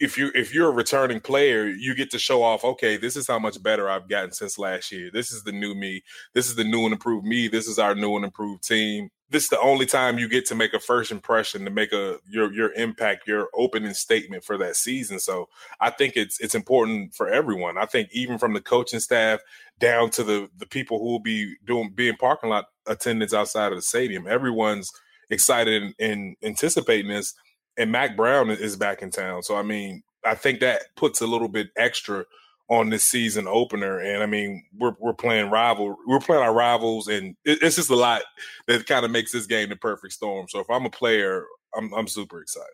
if 0.00 0.18
you 0.18 0.32
if 0.34 0.52
you're 0.52 0.68
a 0.68 0.74
returning 0.74 1.20
player, 1.20 1.68
you 1.68 1.94
get 1.94 2.10
to 2.10 2.18
show 2.18 2.42
off, 2.42 2.64
okay, 2.64 2.96
this 2.96 3.16
is 3.16 3.28
how 3.28 3.38
much 3.38 3.62
better 3.62 3.88
I've 3.88 4.08
gotten 4.08 4.32
since 4.32 4.58
last 4.58 4.90
year. 4.90 5.10
This 5.12 5.30
is 5.30 5.44
the 5.44 5.52
new 5.52 5.74
me. 5.74 6.02
This 6.34 6.48
is 6.48 6.56
the 6.56 6.64
new 6.64 6.84
and 6.84 6.92
improved 6.92 7.24
me. 7.24 7.46
This 7.46 7.68
is 7.68 7.78
our 7.78 7.94
new 7.94 8.16
and 8.16 8.24
improved 8.24 8.64
team. 8.64 9.10
This 9.32 9.44
is 9.44 9.48
the 9.48 9.60
only 9.60 9.86
time 9.86 10.18
you 10.18 10.28
get 10.28 10.46
to 10.46 10.54
make 10.54 10.74
a 10.74 10.78
first 10.78 11.10
impression 11.10 11.64
to 11.64 11.70
make 11.70 11.92
a 11.92 12.18
your 12.28 12.52
your 12.52 12.72
impact, 12.74 13.26
your 13.26 13.48
opening 13.54 13.94
statement 13.94 14.44
for 14.44 14.58
that 14.58 14.76
season. 14.76 15.18
So 15.18 15.48
I 15.80 15.90
think 15.90 16.16
it's 16.16 16.38
it's 16.40 16.54
important 16.54 17.14
for 17.14 17.28
everyone. 17.28 17.78
I 17.78 17.86
think 17.86 18.10
even 18.12 18.38
from 18.38 18.52
the 18.52 18.60
coaching 18.60 19.00
staff 19.00 19.40
down 19.78 20.10
to 20.10 20.22
the 20.22 20.48
the 20.58 20.66
people 20.66 20.98
who 20.98 21.06
will 21.06 21.20
be 21.20 21.54
doing 21.64 21.90
being 21.94 22.16
parking 22.16 22.50
lot 22.50 22.66
attendants 22.86 23.34
outside 23.34 23.72
of 23.72 23.78
the 23.78 23.82
stadium, 23.82 24.26
everyone's 24.28 24.92
excited 25.30 25.82
and, 25.82 25.94
and 25.98 26.36
anticipating 26.42 27.10
this 27.10 27.34
and 27.76 27.90
Mack 27.90 28.16
Brown 28.16 28.50
is 28.50 28.76
back 28.76 29.02
in 29.02 29.10
town. 29.10 29.42
So 29.42 29.56
I 29.56 29.62
mean, 29.62 30.02
I 30.24 30.34
think 30.34 30.60
that 30.60 30.82
puts 30.96 31.20
a 31.20 31.26
little 31.26 31.48
bit 31.48 31.68
extra 31.76 32.24
on 32.72 32.88
this 32.88 33.04
season 33.04 33.46
opener. 33.46 33.98
And 33.98 34.22
I 34.22 34.26
mean, 34.26 34.64
we're 34.78 34.94
we're 34.98 35.12
playing 35.12 35.50
rival, 35.50 35.94
we're 36.06 36.20
playing 36.20 36.42
our 36.42 36.54
rivals, 36.54 37.06
and 37.06 37.36
it, 37.44 37.58
it's 37.60 37.76
just 37.76 37.90
a 37.90 37.96
lot 37.96 38.22
that 38.66 38.86
kind 38.86 39.04
of 39.04 39.10
makes 39.10 39.30
this 39.30 39.46
game 39.46 39.68
the 39.68 39.76
perfect 39.76 40.14
storm. 40.14 40.46
So 40.48 40.58
if 40.60 40.70
I'm 40.70 40.86
a 40.86 40.90
player, 40.90 41.44
I'm 41.76 41.92
I'm 41.92 42.08
super 42.08 42.40
excited. 42.40 42.72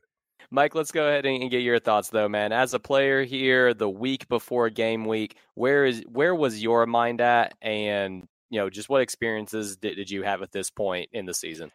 Mike, 0.50 0.76
let's 0.76 0.92
go 0.92 1.08
ahead 1.08 1.26
and 1.26 1.50
get 1.50 1.62
your 1.62 1.80
thoughts 1.80 2.10
though, 2.10 2.28
man. 2.28 2.52
As 2.52 2.74
a 2.74 2.78
player 2.78 3.24
here, 3.24 3.74
the 3.74 3.90
week 3.90 4.28
before 4.28 4.70
game 4.70 5.04
week, 5.04 5.36
where 5.54 5.84
is 5.84 6.04
where 6.08 6.34
was 6.34 6.62
your 6.62 6.86
mind 6.86 7.20
at, 7.20 7.54
and 7.60 8.28
you 8.50 8.60
know, 8.60 8.70
just 8.70 8.88
what 8.88 9.02
experiences 9.02 9.76
did, 9.76 9.96
did 9.96 10.10
you 10.10 10.22
have 10.22 10.42
at 10.42 10.52
this 10.52 10.70
point 10.70 11.10
in 11.12 11.26
the 11.26 11.34
season? 11.34 11.72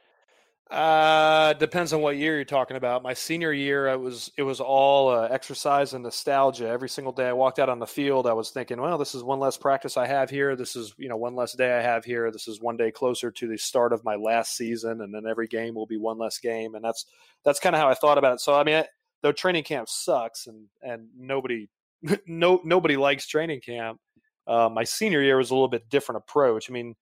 Uh, 0.73 1.53
depends 1.53 1.93
on 1.93 2.01
what 2.01 2.17
year 2.17 2.35
you're 2.35 2.43
talking 2.43 2.77
about. 2.77 3.03
My 3.03 3.13
senior 3.13 3.53
year, 3.53 3.89
it 3.89 3.99
was 3.99 4.31
it 4.37 4.41
was 4.41 4.59
all 4.59 5.09
uh, 5.09 5.27
exercise 5.27 5.93
and 5.93 6.01
nostalgia. 6.03 6.67
Every 6.67 6.89
single 6.89 7.13
day 7.13 7.27
I 7.27 7.33
walked 7.33 7.59
out 7.59 7.69
on 7.69 7.77
the 7.77 7.85
field, 7.85 8.25
I 8.25 8.33
was 8.33 8.49
thinking, 8.49 8.81
well, 8.81 8.97
this 8.97 9.13
is 9.13 9.21
one 9.21 9.39
less 9.39 9.55
practice 9.55 9.97
I 9.97 10.07
have 10.07 10.31
here. 10.31 10.55
This 10.55 10.75
is 10.75 10.95
you 10.97 11.09
know 11.09 11.15
one 11.15 11.35
less 11.35 11.53
day 11.53 11.77
I 11.77 11.81
have 11.83 12.03
here. 12.03 12.31
This 12.31 12.47
is 12.47 12.59
one 12.59 12.75
day 12.75 12.89
closer 12.89 13.29
to 13.29 13.47
the 13.47 13.55
start 13.55 13.93
of 13.93 14.03
my 14.03 14.15
last 14.15 14.57
season, 14.57 15.01
and 15.01 15.13
then 15.13 15.27
every 15.27 15.45
game 15.45 15.75
will 15.75 15.85
be 15.85 15.97
one 15.97 16.17
less 16.17 16.39
game. 16.39 16.73
And 16.73 16.83
that's 16.83 17.05
that's 17.45 17.59
kind 17.59 17.75
of 17.75 17.79
how 17.79 17.89
I 17.89 17.93
thought 17.93 18.17
about 18.17 18.33
it. 18.33 18.39
So 18.39 18.55
I 18.55 18.63
mean, 18.63 18.77
I, 18.77 18.87
though 19.21 19.31
training 19.31 19.65
camp 19.65 19.87
sucks 19.89 20.47
and 20.47 20.65
and 20.81 21.07
nobody 21.15 21.69
no 22.25 22.61
nobody 22.63 22.97
likes 22.97 23.27
training 23.27 23.61
camp. 23.61 23.99
Uh, 24.47 24.69
my 24.73 24.85
senior 24.85 25.21
year 25.21 25.37
was 25.37 25.51
a 25.51 25.53
little 25.53 25.67
bit 25.67 25.87
different 25.87 26.23
approach. 26.27 26.67
I 26.67 26.73
mean, 26.73 26.95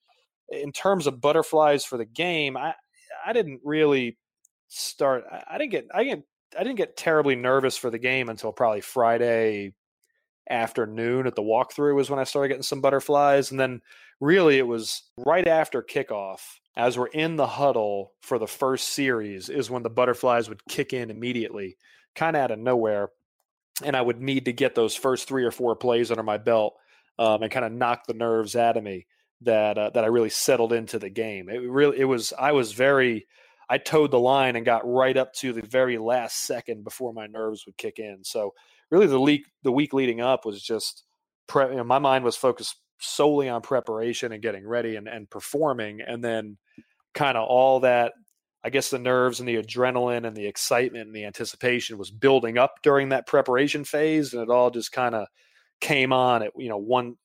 in 0.49 0.73
terms 0.73 1.07
of 1.07 1.21
butterflies 1.21 1.86
for 1.86 1.97
the 1.97 2.03
game, 2.03 2.57
I 2.57 2.73
I 3.26 3.34
didn't 3.34 3.62
really 3.63 4.17
start. 4.67 5.24
I, 5.47 5.58
didn't 5.58 5.71
get. 5.71 5.88
I 5.93 6.04
didn't. 6.04 6.26
I 6.58 6.63
didn't 6.63 6.78
get 6.78 6.97
terribly 6.97 7.36
nervous 7.36 7.78
for 7.78 7.89
the 7.89 8.00
game 8.00 8.30
until 8.30 8.52
probably 8.52 8.82
Friday 8.82 9.74
afternoon 10.50 11.28
at 11.28 11.36
the 11.36 11.41
walkthrough 11.41 11.95
was 11.95 12.10
when 12.10 12.19
I 12.19 12.26
started 12.26 12.50
getting 12.50 12.63
some 12.63 12.82
butterflies, 12.82 13.52
and 13.52 13.60
then 13.60 13.82
really 14.19 14.58
it 14.58 14.67
was 14.67 15.04
right 15.17 15.47
after 15.47 15.82
kickoff 15.82 16.39
as 16.76 16.97
we're 16.97 17.08
in 17.08 17.36
the 17.36 17.47
huddle 17.47 18.13
for 18.21 18.39
the 18.39 18.47
first 18.47 18.89
series 18.89 19.50
is 19.50 19.69
when 19.69 19.84
the 19.84 19.89
butterflies 19.89 20.47
would 20.50 20.65
kick 20.67 20.93
in 20.93 21.10
immediately, 21.10 21.78
kind 22.15 22.36
of 22.36 22.43
out 22.43 22.52
of 22.52 22.60
nowhere, 22.60 23.10
and 23.84 23.95
I 23.95 24.02
would 24.02 24.21
need 24.21 24.45
to 24.45 24.54
get 24.54 24.76
those 24.76 24.95
first 24.95 25.28
three 25.28 25.43
or 25.43 25.52
four 25.52 25.76
plays 25.76 26.12
under 26.12 26.24
my 26.24 26.38
belt 26.38 26.76
um, 27.19 27.43
and 27.43 27.52
kind 27.52 27.65
of 27.65 27.71
knock 27.71 28.08
the 28.08 28.13
nerves 28.13 28.56
out 28.56 28.78
of 28.78 28.84
me 28.84 29.06
that 29.41 29.77
uh, 29.77 29.89
that 29.91 30.04
I 30.04 30.08
really 30.08 30.30
settled 30.30 30.73
into 30.73 30.99
the 30.99 31.10
game. 31.10 31.49
It 31.49 31.58
really 31.58 31.99
it 31.99 32.06
was 32.06 32.34
I 32.38 32.51
was 32.51 32.73
very 32.73 33.27
I 33.69 33.77
towed 33.77 34.12
the 34.12 34.19
line 34.19 34.56
and 34.56 34.65
got 34.65 34.82
right 34.86 35.15
up 35.15 35.34
to 35.36 35.54
the 35.54 35.62
very 35.62 35.97
last 35.97 36.41
second 36.41 36.84
before 36.84 37.13
my 37.13 37.27
nerves 37.27 37.65
would 37.65 37.77
kick 37.77 37.99
in. 37.99 38.23
So 38.23 38.54
really 38.89 39.08
the 39.08 39.19
week 39.19 39.45
the 39.63 39.71
week 39.71 39.93
leading 39.93 40.21
up 40.21 40.45
was 40.45 40.62
just 40.62 41.04
pre- 41.47 41.69
you 41.69 41.75
know, 41.75 41.84
my 41.84 41.99
mind 41.99 42.23
was 42.23 42.36
focused 42.36 42.75
solely 42.99 43.49
on 43.49 43.62
preparation 43.62 44.32
and 44.32 44.43
getting 44.43 44.67
ready 44.67 44.95
and, 44.95 45.08
and 45.08 45.30
performing 45.30 46.01
and 46.01 46.23
then 46.23 46.58
kind 47.13 47.38
of 47.38 47.47
all 47.47 47.80
that 47.80 48.13
I 48.63 48.69
guess 48.69 48.91
the 48.91 48.99
nerves 48.99 49.39
and 49.39 49.49
the 49.49 49.56
adrenaline 49.56 50.27
and 50.27 50.38
the 50.38 50.45
excitement 50.45 51.08
and 51.08 51.15
the 51.15 51.25
anticipation 51.25 51.97
was 51.97 52.12
building 52.12 52.60
up 52.60 52.75
during 52.84 53.10
that 53.10 53.25
preparation 53.25 53.84
phase 53.86 54.34
and 54.34 54.43
it 54.43 54.49
all 54.49 54.69
just 54.69 54.91
kind 54.91 55.15
of 55.15 55.27
came 55.80 56.13
on 56.13 56.43
at 56.43 56.51
you 56.56 56.69
know 56.69 56.77
one 56.77 57.15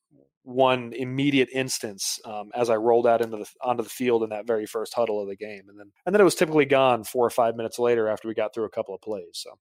one 0.47 0.93
immediate 0.93 1.49
instance 1.53 2.21
um, 2.25 2.51
as 2.55 2.71
I 2.71 2.77
rolled 2.77 3.07
out 3.07 3.21
into 3.21 3.37
the 3.37 3.47
onto 3.61 3.83
the 3.83 3.91
field 3.91 4.23
in 4.23 4.31
that 4.31 4.47
very 4.47 4.65
first 4.65 4.95
huddle 4.95 5.21
of 5.21 5.29
the 5.29 5.37
game, 5.37 5.65
and 5.69 5.79
then 5.79 5.91
and 6.07 6.15
then 6.15 6.21
it 6.21 6.25
was 6.25 6.37
typically 6.37 6.65
gone 6.65 7.05
four 7.05 7.27
or 7.27 7.31
five 7.31 7.57
minutes 7.57 7.79
later 7.79 8.09
after 8.09 8.29
we 8.29 8.35
got 8.35 8.55
through 8.55 8.65
a 8.65 8.71
couple 8.71 8.95
of 8.95 9.01
plays. 9.01 9.27
So. 9.33 9.59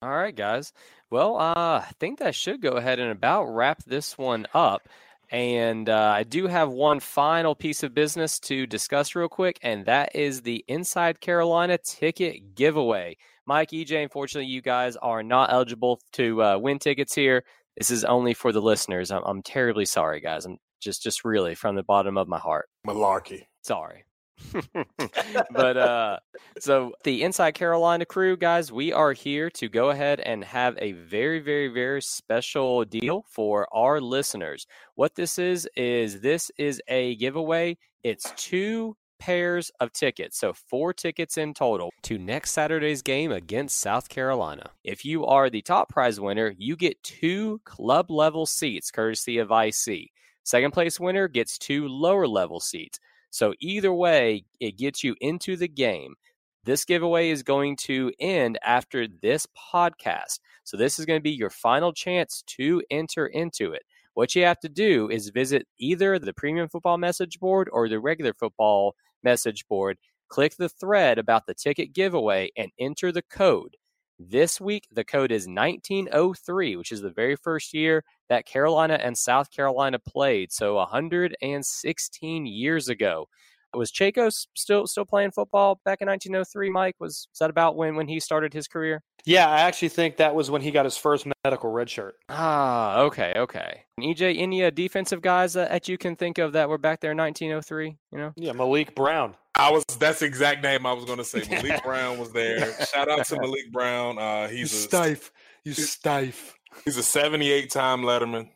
All 0.00 0.10
right, 0.10 0.34
guys. 0.34 0.72
Well, 1.10 1.36
uh, 1.36 1.84
I 1.86 1.90
think 2.00 2.18
that 2.18 2.34
should 2.34 2.60
go 2.60 2.72
ahead 2.72 2.98
and 2.98 3.12
about 3.12 3.44
wrap 3.44 3.84
this 3.84 4.18
one 4.18 4.46
up. 4.52 4.88
And 5.30 5.88
uh, 5.88 6.12
I 6.14 6.24
do 6.24 6.46
have 6.46 6.70
one 6.70 7.00
final 7.00 7.54
piece 7.54 7.82
of 7.82 7.94
business 7.94 8.38
to 8.40 8.66
discuss 8.66 9.14
real 9.14 9.28
quick, 9.28 9.58
and 9.62 9.86
that 9.86 10.14
is 10.14 10.42
the 10.42 10.62
Inside 10.68 11.20
Carolina 11.20 11.78
ticket 11.78 12.54
giveaway. 12.54 13.16
Mike, 13.46 13.70
EJ, 13.70 14.02
unfortunately, 14.02 14.50
you 14.50 14.60
guys 14.60 14.96
are 14.96 15.22
not 15.22 15.50
eligible 15.52 16.00
to 16.12 16.42
uh, 16.42 16.58
win 16.58 16.78
tickets 16.78 17.14
here. 17.14 17.44
This 17.76 17.90
is 17.90 18.04
only 18.04 18.34
for 18.34 18.52
the 18.52 18.62
listeners. 18.62 19.10
I'm, 19.10 19.22
I'm 19.24 19.42
terribly 19.42 19.86
sorry, 19.86 20.20
guys. 20.20 20.44
I'm 20.44 20.58
just 20.80 21.02
just 21.02 21.24
really 21.24 21.54
from 21.54 21.76
the 21.76 21.82
bottom 21.82 22.18
of 22.18 22.28
my 22.28 22.38
heart. 22.38 22.68
Malarkey. 22.86 23.46
Sorry. 23.62 24.04
but 25.52 25.76
uh 25.76 26.18
so 26.58 26.92
the 27.04 27.22
inside 27.22 27.52
carolina 27.52 28.04
crew 28.04 28.36
guys 28.36 28.72
we 28.72 28.92
are 28.92 29.12
here 29.12 29.50
to 29.50 29.68
go 29.68 29.90
ahead 29.90 30.20
and 30.20 30.42
have 30.42 30.76
a 30.80 30.92
very 30.92 31.38
very 31.38 31.68
very 31.68 32.02
special 32.02 32.84
deal 32.84 33.24
for 33.28 33.68
our 33.72 34.00
listeners 34.00 34.66
what 34.94 35.14
this 35.14 35.38
is 35.38 35.68
is 35.76 36.20
this 36.20 36.50
is 36.58 36.80
a 36.88 37.14
giveaway 37.16 37.76
it's 38.02 38.32
two 38.36 38.96
pairs 39.22 39.70
of 39.78 39.92
tickets, 39.92 40.36
so 40.36 40.52
four 40.52 40.92
tickets 40.92 41.38
in 41.38 41.54
total, 41.54 41.92
to 42.02 42.18
next 42.18 42.50
Saturday's 42.50 43.02
game 43.02 43.30
against 43.30 43.78
South 43.78 44.08
Carolina. 44.08 44.68
If 44.82 45.04
you 45.04 45.24
are 45.26 45.48
the 45.48 45.62
top 45.62 45.88
prize 45.88 46.18
winner, 46.18 46.52
you 46.58 46.74
get 46.74 47.00
two 47.04 47.60
club 47.64 48.10
level 48.10 48.46
seats 48.46 48.90
courtesy 48.90 49.38
of 49.38 49.52
IC. 49.52 50.10
Second 50.42 50.72
place 50.72 50.98
winner 50.98 51.28
gets 51.28 51.56
two 51.56 51.86
lower 51.86 52.26
level 52.26 52.58
seats. 52.58 52.98
So 53.30 53.54
either 53.60 53.92
way, 53.94 54.44
it 54.58 54.76
gets 54.76 55.04
you 55.04 55.14
into 55.20 55.56
the 55.56 55.68
game. 55.68 56.16
This 56.64 56.84
giveaway 56.84 57.30
is 57.30 57.44
going 57.44 57.76
to 57.82 58.10
end 58.18 58.58
after 58.64 59.06
this 59.06 59.46
podcast. 59.72 60.40
So 60.64 60.76
this 60.76 60.98
is 60.98 61.06
going 61.06 61.20
to 61.20 61.22
be 61.22 61.30
your 61.30 61.50
final 61.50 61.92
chance 61.92 62.42
to 62.48 62.82
enter 62.90 63.28
into 63.28 63.70
it. 63.70 63.82
What 64.14 64.34
you 64.34 64.44
have 64.44 64.58
to 64.60 64.68
do 64.68 65.08
is 65.10 65.28
visit 65.28 65.64
either 65.78 66.18
the 66.18 66.34
premium 66.34 66.68
football 66.68 66.98
message 66.98 67.38
board 67.38 67.68
or 67.72 67.88
the 67.88 68.00
regular 68.00 68.34
football 68.34 68.96
message 69.22 69.66
board, 69.68 69.98
click 70.28 70.56
the 70.56 70.68
thread 70.68 71.18
about 71.18 71.46
the 71.46 71.54
ticket 71.54 71.92
giveaway, 71.92 72.50
and 72.56 72.70
enter 72.78 73.12
the 73.12 73.22
code. 73.22 73.76
This 74.18 74.60
week, 74.60 74.86
the 74.92 75.04
code 75.04 75.32
is 75.32 75.48
1903, 75.48 76.76
which 76.76 76.92
is 76.92 77.00
the 77.02 77.10
very 77.10 77.34
first 77.36 77.74
year 77.74 78.04
that 78.28 78.46
Carolina 78.46 78.94
and 79.02 79.16
South 79.18 79.50
Carolina 79.50 79.98
played. 79.98 80.52
So 80.52 80.76
116 80.76 82.46
years 82.46 82.88
ago. 82.88 83.26
Was 83.74 83.90
Chacos 83.90 84.46
still 84.54 84.86
still 84.86 85.04
playing 85.04 85.32
football 85.32 85.80
back 85.84 86.00
in 86.00 86.08
1903? 86.08 86.70
Mike 86.70 86.96
was, 86.98 87.28
was 87.30 87.38
that 87.40 87.50
about 87.50 87.76
when 87.76 87.96
when 87.96 88.08
he 88.08 88.20
started 88.20 88.52
his 88.52 88.68
career? 88.68 89.02
Yeah, 89.24 89.48
I 89.48 89.60
actually 89.60 89.90
think 89.90 90.16
that 90.16 90.34
was 90.34 90.50
when 90.50 90.62
he 90.62 90.70
got 90.70 90.84
his 90.84 90.96
first 90.96 91.26
medical 91.44 91.70
red 91.70 91.88
shirt. 91.88 92.16
Ah, 92.28 93.00
okay, 93.02 93.32
okay. 93.36 93.84
EJ, 94.00 94.40
any 94.40 94.64
uh, 94.64 94.70
defensive 94.70 95.22
guys 95.22 95.56
uh, 95.56 95.66
that 95.68 95.88
you 95.88 95.96
can 95.96 96.16
think 96.16 96.38
of 96.38 96.52
that 96.54 96.68
were 96.68 96.78
back 96.78 97.00
there 97.00 97.12
in 97.12 97.18
1903? 97.18 97.96
You 98.10 98.18
know? 98.18 98.32
Yeah, 98.36 98.52
Malik 98.52 98.96
Brown. 98.96 99.36
I 99.54 99.70
was 99.70 99.84
that's 99.98 100.20
the 100.20 100.26
exact 100.26 100.62
name 100.62 100.86
I 100.86 100.92
was 100.92 101.04
going 101.04 101.18
to 101.18 101.24
say. 101.24 101.44
Malik 101.50 101.84
Brown 101.84 102.18
was 102.18 102.32
there. 102.32 102.72
Shout 102.86 103.08
out 103.08 103.26
to 103.26 103.40
Malik 103.40 103.70
Brown. 103.70 104.18
Uh, 104.18 104.48
he's 104.48 104.72
you 104.72 104.78
a 104.78 104.88
stife. 104.88 105.30
You 105.64 105.72
stife. 105.72 106.54
He's 106.84 106.96
a 106.96 107.02
78 107.02 107.70
time 107.70 108.02
Letterman. 108.02 108.48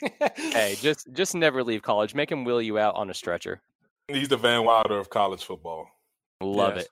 hey, 0.36 0.76
just 0.80 1.12
just 1.12 1.34
never 1.34 1.62
leave 1.62 1.82
college. 1.82 2.14
Make 2.14 2.30
him 2.30 2.44
wheel 2.44 2.60
you 2.60 2.78
out 2.78 2.94
on 2.96 3.10
a 3.10 3.14
stretcher. 3.14 3.62
He's 4.08 4.28
the 4.28 4.36
Van 4.36 4.64
Wilder 4.64 4.98
of 4.98 5.10
college 5.10 5.44
football. 5.44 5.88
Love 6.40 6.76
Yes. 6.76 6.84
it. 6.84 6.90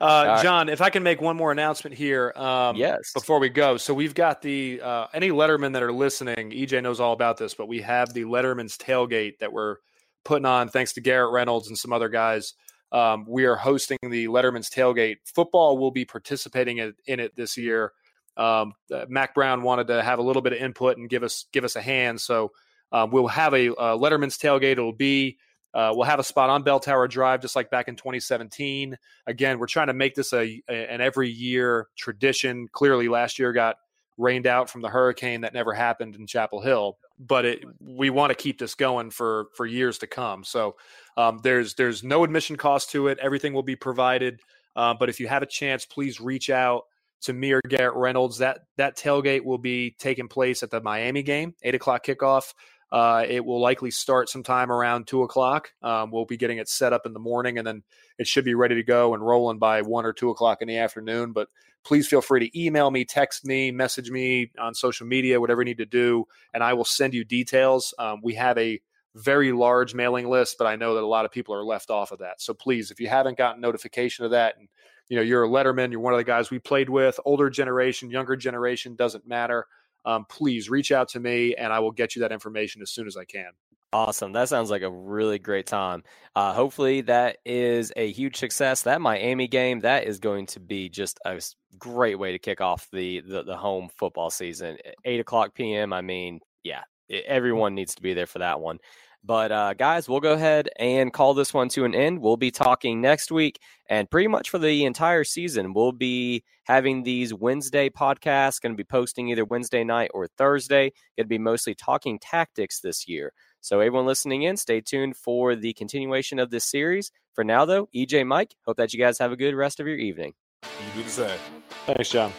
Uh, 0.00 0.24
right. 0.26 0.42
John, 0.42 0.68
if 0.68 0.80
I 0.80 0.90
can 0.90 1.02
make 1.02 1.20
one 1.20 1.36
more 1.36 1.52
announcement 1.52 1.94
here, 1.94 2.32
um, 2.36 2.76
Yes. 2.76 3.12
before 3.12 3.38
we 3.38 3.48
go. 3.48 3.76
So 3.76 3.92
we've 3.94 4.14
got 4.14 4.40
the 4.42 4.80
uh, 4.80 5.06
any 5.12 5.28
Letterman 5.30 5.72
that 5.74 5.82
are 5.82 5.92
listening. 5.92 6.50
EJ 6.52 6.82
knows 6.82 7.00
all 7.00 7.12
about 7.12 7.36
this, 7.36 7.54
but 7.54 7.68
we 7.68 7.80
have 7.82 8.12
the 8.12 8.24
Letterman's 8.24 8.76
tailgate 8.78 9.38
that 9.38 9.52
we're 9.52 9.76
putting 10.24 10.46
on 10.46 10.68
thanks 10.68 10.94
to 10.94 11.00
Garrett 11.00 11.32
Reynolds 11.32 11.68
and 11.68 11.76
some 11.78 11.92
other 11.92 12.08
guys. 12.08 12.54
Um, 12.92 13.24
we 13.28 13.44
are 13.44 13.56
hosting 13.56 13.98
the 14.02 14.26
Letterman's 14.28 14.70
tailgate. 14.70 15.16
Football 15.26 15.76
will 15.78 15.90
be 15.90 16.04
participating 16.04 16.78
in, 16.78 16.94
in 17.06 17.20
it 17.20 17.36
this 17.36 17.56
year. 17.56 17.92
Um, 18.36 18.72
uh, 18.92 19.04
Mack 19.08 19.34
Brown 19.34 19.62
wanted 19.62 19.86
to 19.88 20.02
have 20.02 20.18
a 20.18 20.22
little 20.22 20.42
bit 20.42 20.52
of 20.54 20.58
input 20.60 20.96
and 20.96 21.08
give 21.10 21.22
us 21.22 21.44
give 21.52 21.64
us 21.64 21.76
a 21.76 21.82
hand, 21.82 22.20
so 22.20 22.52
um, 22.90 23.10
we'll 23.10 23.28
have 23.28 23.52
a, 23.54 23.68
uh 23.74 23.96
Letterman's 23.96 24.38
tailgate. 24.38 24.72
It'll 24.72 24.92
be 24.92 25.38
uh, 25.74 25.92
we'll 25.94 26.04
have 26.06 26.20
a 26.20 26.24
spot 26.24 26.50
on 26.50 26.62
Bell 26.62 26.80
Tower 26.80 27.08
Drive, 27.08 27.40
just 27.40 27.56
like 27.56 27.70
back 27.70 27.88
in 27.88 27.96
2017 27.96 28.96
again, 29.26 29.58
we're 29.58 29.66
trying 29.66 29.88
to 29.88 29.94
make 29.94 30.14
this 30.14 30.32
a, 30.32 30.62
a- 30.68 30.92
an 30.92 31.00
every 31.00 31.30
year 31.30 31.88
tradition. 31.96 32.68
Clearly, 32.72 33.08
last 33.08 33.38
year 33.38 33.52
got 33.52 33.76
rained 34.16 34.46
out 34.46 34.70
from 34.70 34.80
the 34.82 34.88
hurricane 34.88 35.40
that 35.40 35.52
never 35.54 35.72
happened 35.72 36.14
in 36.14 36.26
Chapel 36.26 36.60
Hill, 36.60 36.98
but 37.18 37.44
it, 37.44 37.64
we 37.80 38.10
want 38.10 38.30
to 38.30 38.34
keep 38.36 38.58
this 38.58 38.74
going 38.74 39.10
for 39.10 39.46
for 39.56 39.66
years 39.66 39.98
to 39.98 40.06
come. 40.06 40.44
So 40.44 40.76
um, 41.16 41.40
there's 41.42 41.74
there's 41.74 42.04
no 42.04 42.24
admission 42.24 42.56
cost 42.56 42.90
to 42.90 43.08
it. 43.08 43.18
Everything 43.18 43.52
will 43.52 43.62
be 43.62 43.76
provided. 43.76 44.40
Uh, 44.76 44.94
but 44.94 45.08
if 45.08 45.20
you 45.20 45.28
have 45.28 45.42
a 45.42 45.46
chance, 45.46 45.84
please 45.86 46.20
reach 46.20 46.50
out 46.50 46.82
to 47.22 47.32
me 47.32 47.52
or 47.52 47.60
Garrett 47.68 47.96
Reynolds. 47.96 48.38
That 48.38 48.60
that 48.76 48.96
tailgate 48.96 49.44
will 49.44 49.58
be 49.58 49.94
taking 49.98 50.28
place 50.28 50.62
at 50.62 50.70
the 50.70 50.80
Miami 50.80 51.22
game, 51.22 51.54
eight 51.62 51.74
o'clock 51.74 52.04
kickoff. 52.04 52.54
Uh, 52.92 53.24
it 53.28 53.44
will 53.44 53.60
likely 53.60 53.90
start 53.90 54.28
sometime 54.28 54.70
around 54.70 55.06
two 55.06 55.22
o'clock. 55.22 55.70
Um, 55.82 56.10
we'll 56.10 56.26
be 56.26 56.36
getting 56.36 56.58
it 56.58 56.68
set 56.68 56.92
up 56.92 57.06
in 57.06 57.12
the 57.12 57.18
morning, 57.18 57.58
and 57.58 57.66
then 57.66 57.82
it 58.18 58.26
should 58.26 58.44
be 58.44 58.54
ready 58.54 58.76
to 58.76 58.82
go 58.82 59.14
and 59.14 59.24
rolling 59.24 59.58
by 59.58 59.82
one 59.82 60.06
or 60.06 60.12
two 60.12 60.30
o'clock 60.30 60.62
in 60.62 60.68
the 60.68 60.78
afternoon. 60.78 61.32
But 61.32 61.48
please 61.84 62.06
feel 62.08 62.20
free 62.20 62.48
to 62.48 62.60
email 62.60 62.90
me, 62.90 63.04
text 63.04 63.44
me, 63.44 63.70
message 63.70 64.10
me 64.10 64.50
on 64.58 64.74
social 64.74 65.06
media, 65.06 65.40
whatever 65.40 65.62
you 65.62 65.66
need 65.66 65.78
to 65.78 65.86
do, 65.86 66.24
and 66.52 66.62
I 66.62 66.74
will 66.74 66.84
send 66.84 67.14
you 67.14 67.24
details. 67.24 67.94
Um, 67.98 68.20
we 68.22 68.34
have 68.34 68.58
a 68.58 68.80
very 69.14 69.52
large 69.52 69.94
mailing 69.94 70.28
list, 70.28 70.56
but 70.58 70.66
I 70.66 70.76
know 70.76 70.94
that 70.94 71.02
a 71.02 71.06
lot 71.06 71.24
of 71.24 71.30
people 71.30 71.54
are 71.54 71.64
left 71.64 71.90
off 71.90 72.10
of 72.10 72.18
that. 72.18 72.40
So 72.40 72.54
please, 72.54 72.90
if 72.90 73.00
you 73.00 73.08
haven't 73.08 73.38
gotten 73.38 73.60
notification 73.60 74.24
of 74.24 74.32
that, 74.32 74.56
and 74.58 74.68
you 75.08 75.16
know 75.16 75.22
you're 75.22 75.44
a 75.44 75.48
letterman, 75.48 75.90
you're 75.90 76.00
one 76.00 76.14
of 76.14 76.18
the 76.18 76.24
guys 76.24 76.50
we 76.50 76.58
played 76.58 76.88
with, 76.88 77.20
older 77.24 77.50
generation, 77.50 78.10
younger 78.10 78.36
generation, 78.36 78.96
doesn't 78.96 79.26
matter. 79.26 79.66
Um, 80.04 80.24
please 80.28 80.68
reach 80.68 80.92
out 80.92 81.08
to 81.10 81.20
me, 81.20 81.54
and 81.54 81.72
I 81.72 81.80
will 81.80 81.92
get 81.92 82.14
you 82.14 82.20
that 82.20 82.32
information 82.32 82.82
as 82.82 82.90
soon 82.90 83.06
as 83.06 83.16
I 83.16 83.24
can. 83.24 83.50
Awesome. 83.92 84.32
That 84.32 84.48
sounds 84.48 84.70
like 84.70 84.82
a 84.82 84.90
really 84.90 85.38
great 85.38 85.66
time. 85.66 86.02
Uh, 86.34 86.52
hopefully, 86.52 87.02
that 87.02 87.38
is 87.44 87.92
a 87.94 88.10
huge 88.10 88.36
success. 88.36 88.82
That 88.82 89.00
Miami 89.00 89.46
game, 89.46 89.80
that 89.80 90.04
is 90.04 90.18
going 90.18 90.46
to 90.46 90.60
be 90.60 90.88
just 90.88 91.20
a 91.24 91.40
great 91.78 92.18
way 92.18 92.32
to 92.32 92.40
kick 92.40 92.60
off 92.60 92.88
the 92.92 93.20
the, 93.20 93.44
the 93.44 93.56
home 93.56 93.88
football 93.96 94.30
season. 94.30 94.78
Eight 95.04 95.20
o'clock 95.20 95.54
p.m. 95.54 95.92
I 95.92 96.00
mean, 96.00 96.40
yeah, 96.64 96.82
everyone 97.08 97.76
needs 97.76 97.94
to 97.94 98.02
be 98.02 98.14
there 98.14 98.26
for 98.26 98.40
that 98.40 98.60
one. 98.60 98.78
But 99.26 99.52
uh, 99.52 99.72
guys, 99.72 100.06
we'll 100.06 100.20
go 100.20 100.34
ahead 100.34 100.68
and 100.78 101.10
call 101.10 101.32
this 101.32 101.54
one 101.54 101.70
to 101.70 101.86
an 101.86 101.94
end. 101.94 102.20
We'll 102.20 102.36
be 102.36 102.50
talking 102.50 103.00
next 103.00 103.32
week, 103.32 103.58
and 103.88 104.10
pretty 104.10 104.28
much 104.28 104.50
for 104.50 104.58
the 104.58 104.84
entire 104.84 105.24
season, 105.24 105.72
we'll 105.72 105.92
be 105.92 106.44
having 106.64 107.04
these 107.04 107.32
Wednesday 107.32 107.88
podcasts. 107.88 108.60
Going 108.60 108.74
to 108.74 108.76
be 108.76 108.84
posting 108.84 109.30
either 109.30 109.46
Wednesday 109.46 109.82
night 109.82 110.10
or 110.12 110.26
Thursday. 110.36 110.92
Going 111.16 111.24
to 111.24 111.28
be 111.28 111.38
mostly 111.38 111.74
talking 111.74 112.18
tactics 112.18 112.80
this 112.80 113.08
year. 113.08 113.32
So, 113.62 113.80
everyone 113.80 114.04
listening 114.04 114.42
in, 114.42 114.58
stay 114.58 114.82
tuned 114.82 115.16
for 115.16 115.56
the 115.56 115.72
continuation 115.72 116.38
of 116.38 116.50
this 116.50 116.66
series. 116.66 117.10
For 117.32 117.44
now, 117.44 117.64
though, 117.64 117.88
EJ 117.96 118.26
Mike, 118.26 118.54
hope 118.66 118.76
that 118.76 118.92
you 118.92 118.98
guys 118.98 119.18
have 119.18 119.32
a 119.32 119.36
good 119.36 119.54
rest 119.54 119.80
of 119.80 119.86
your 119.86 119.96
evening. 119.96 120.34
You 120.62 120.68
do 120.96 121.02
the 121.02 121.08
same. 121.10 121.38
Thanks, 121.86 122.10
John. 122.10 122.30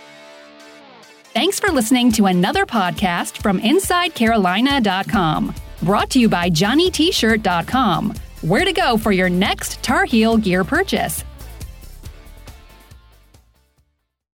Thanks 1.33 1.59
for 1.59 1.71
listening 1.71 2.11
to 2.13 2.27
another 2.27 2.67
podcast 2.67 3.39
from 3.39 3.59
InsideCarolina.com. 3.59 5.55
Brought 5.81 6.09
to 6.11 6.19
you 6.19 6.29
by 6.29 6.49
JohnnyT-shirt.com. 6.49 8.13
Where 8.41 8.65
to 8.65 8.73
go 8.73 8.97
for 8.97 9.11
your 9.11 9.29
next 9.29 9.81
Tar 9.83 10.05
Heel 10.05 10.37
gear 10.37 10.63
purchase. 10.63 11.23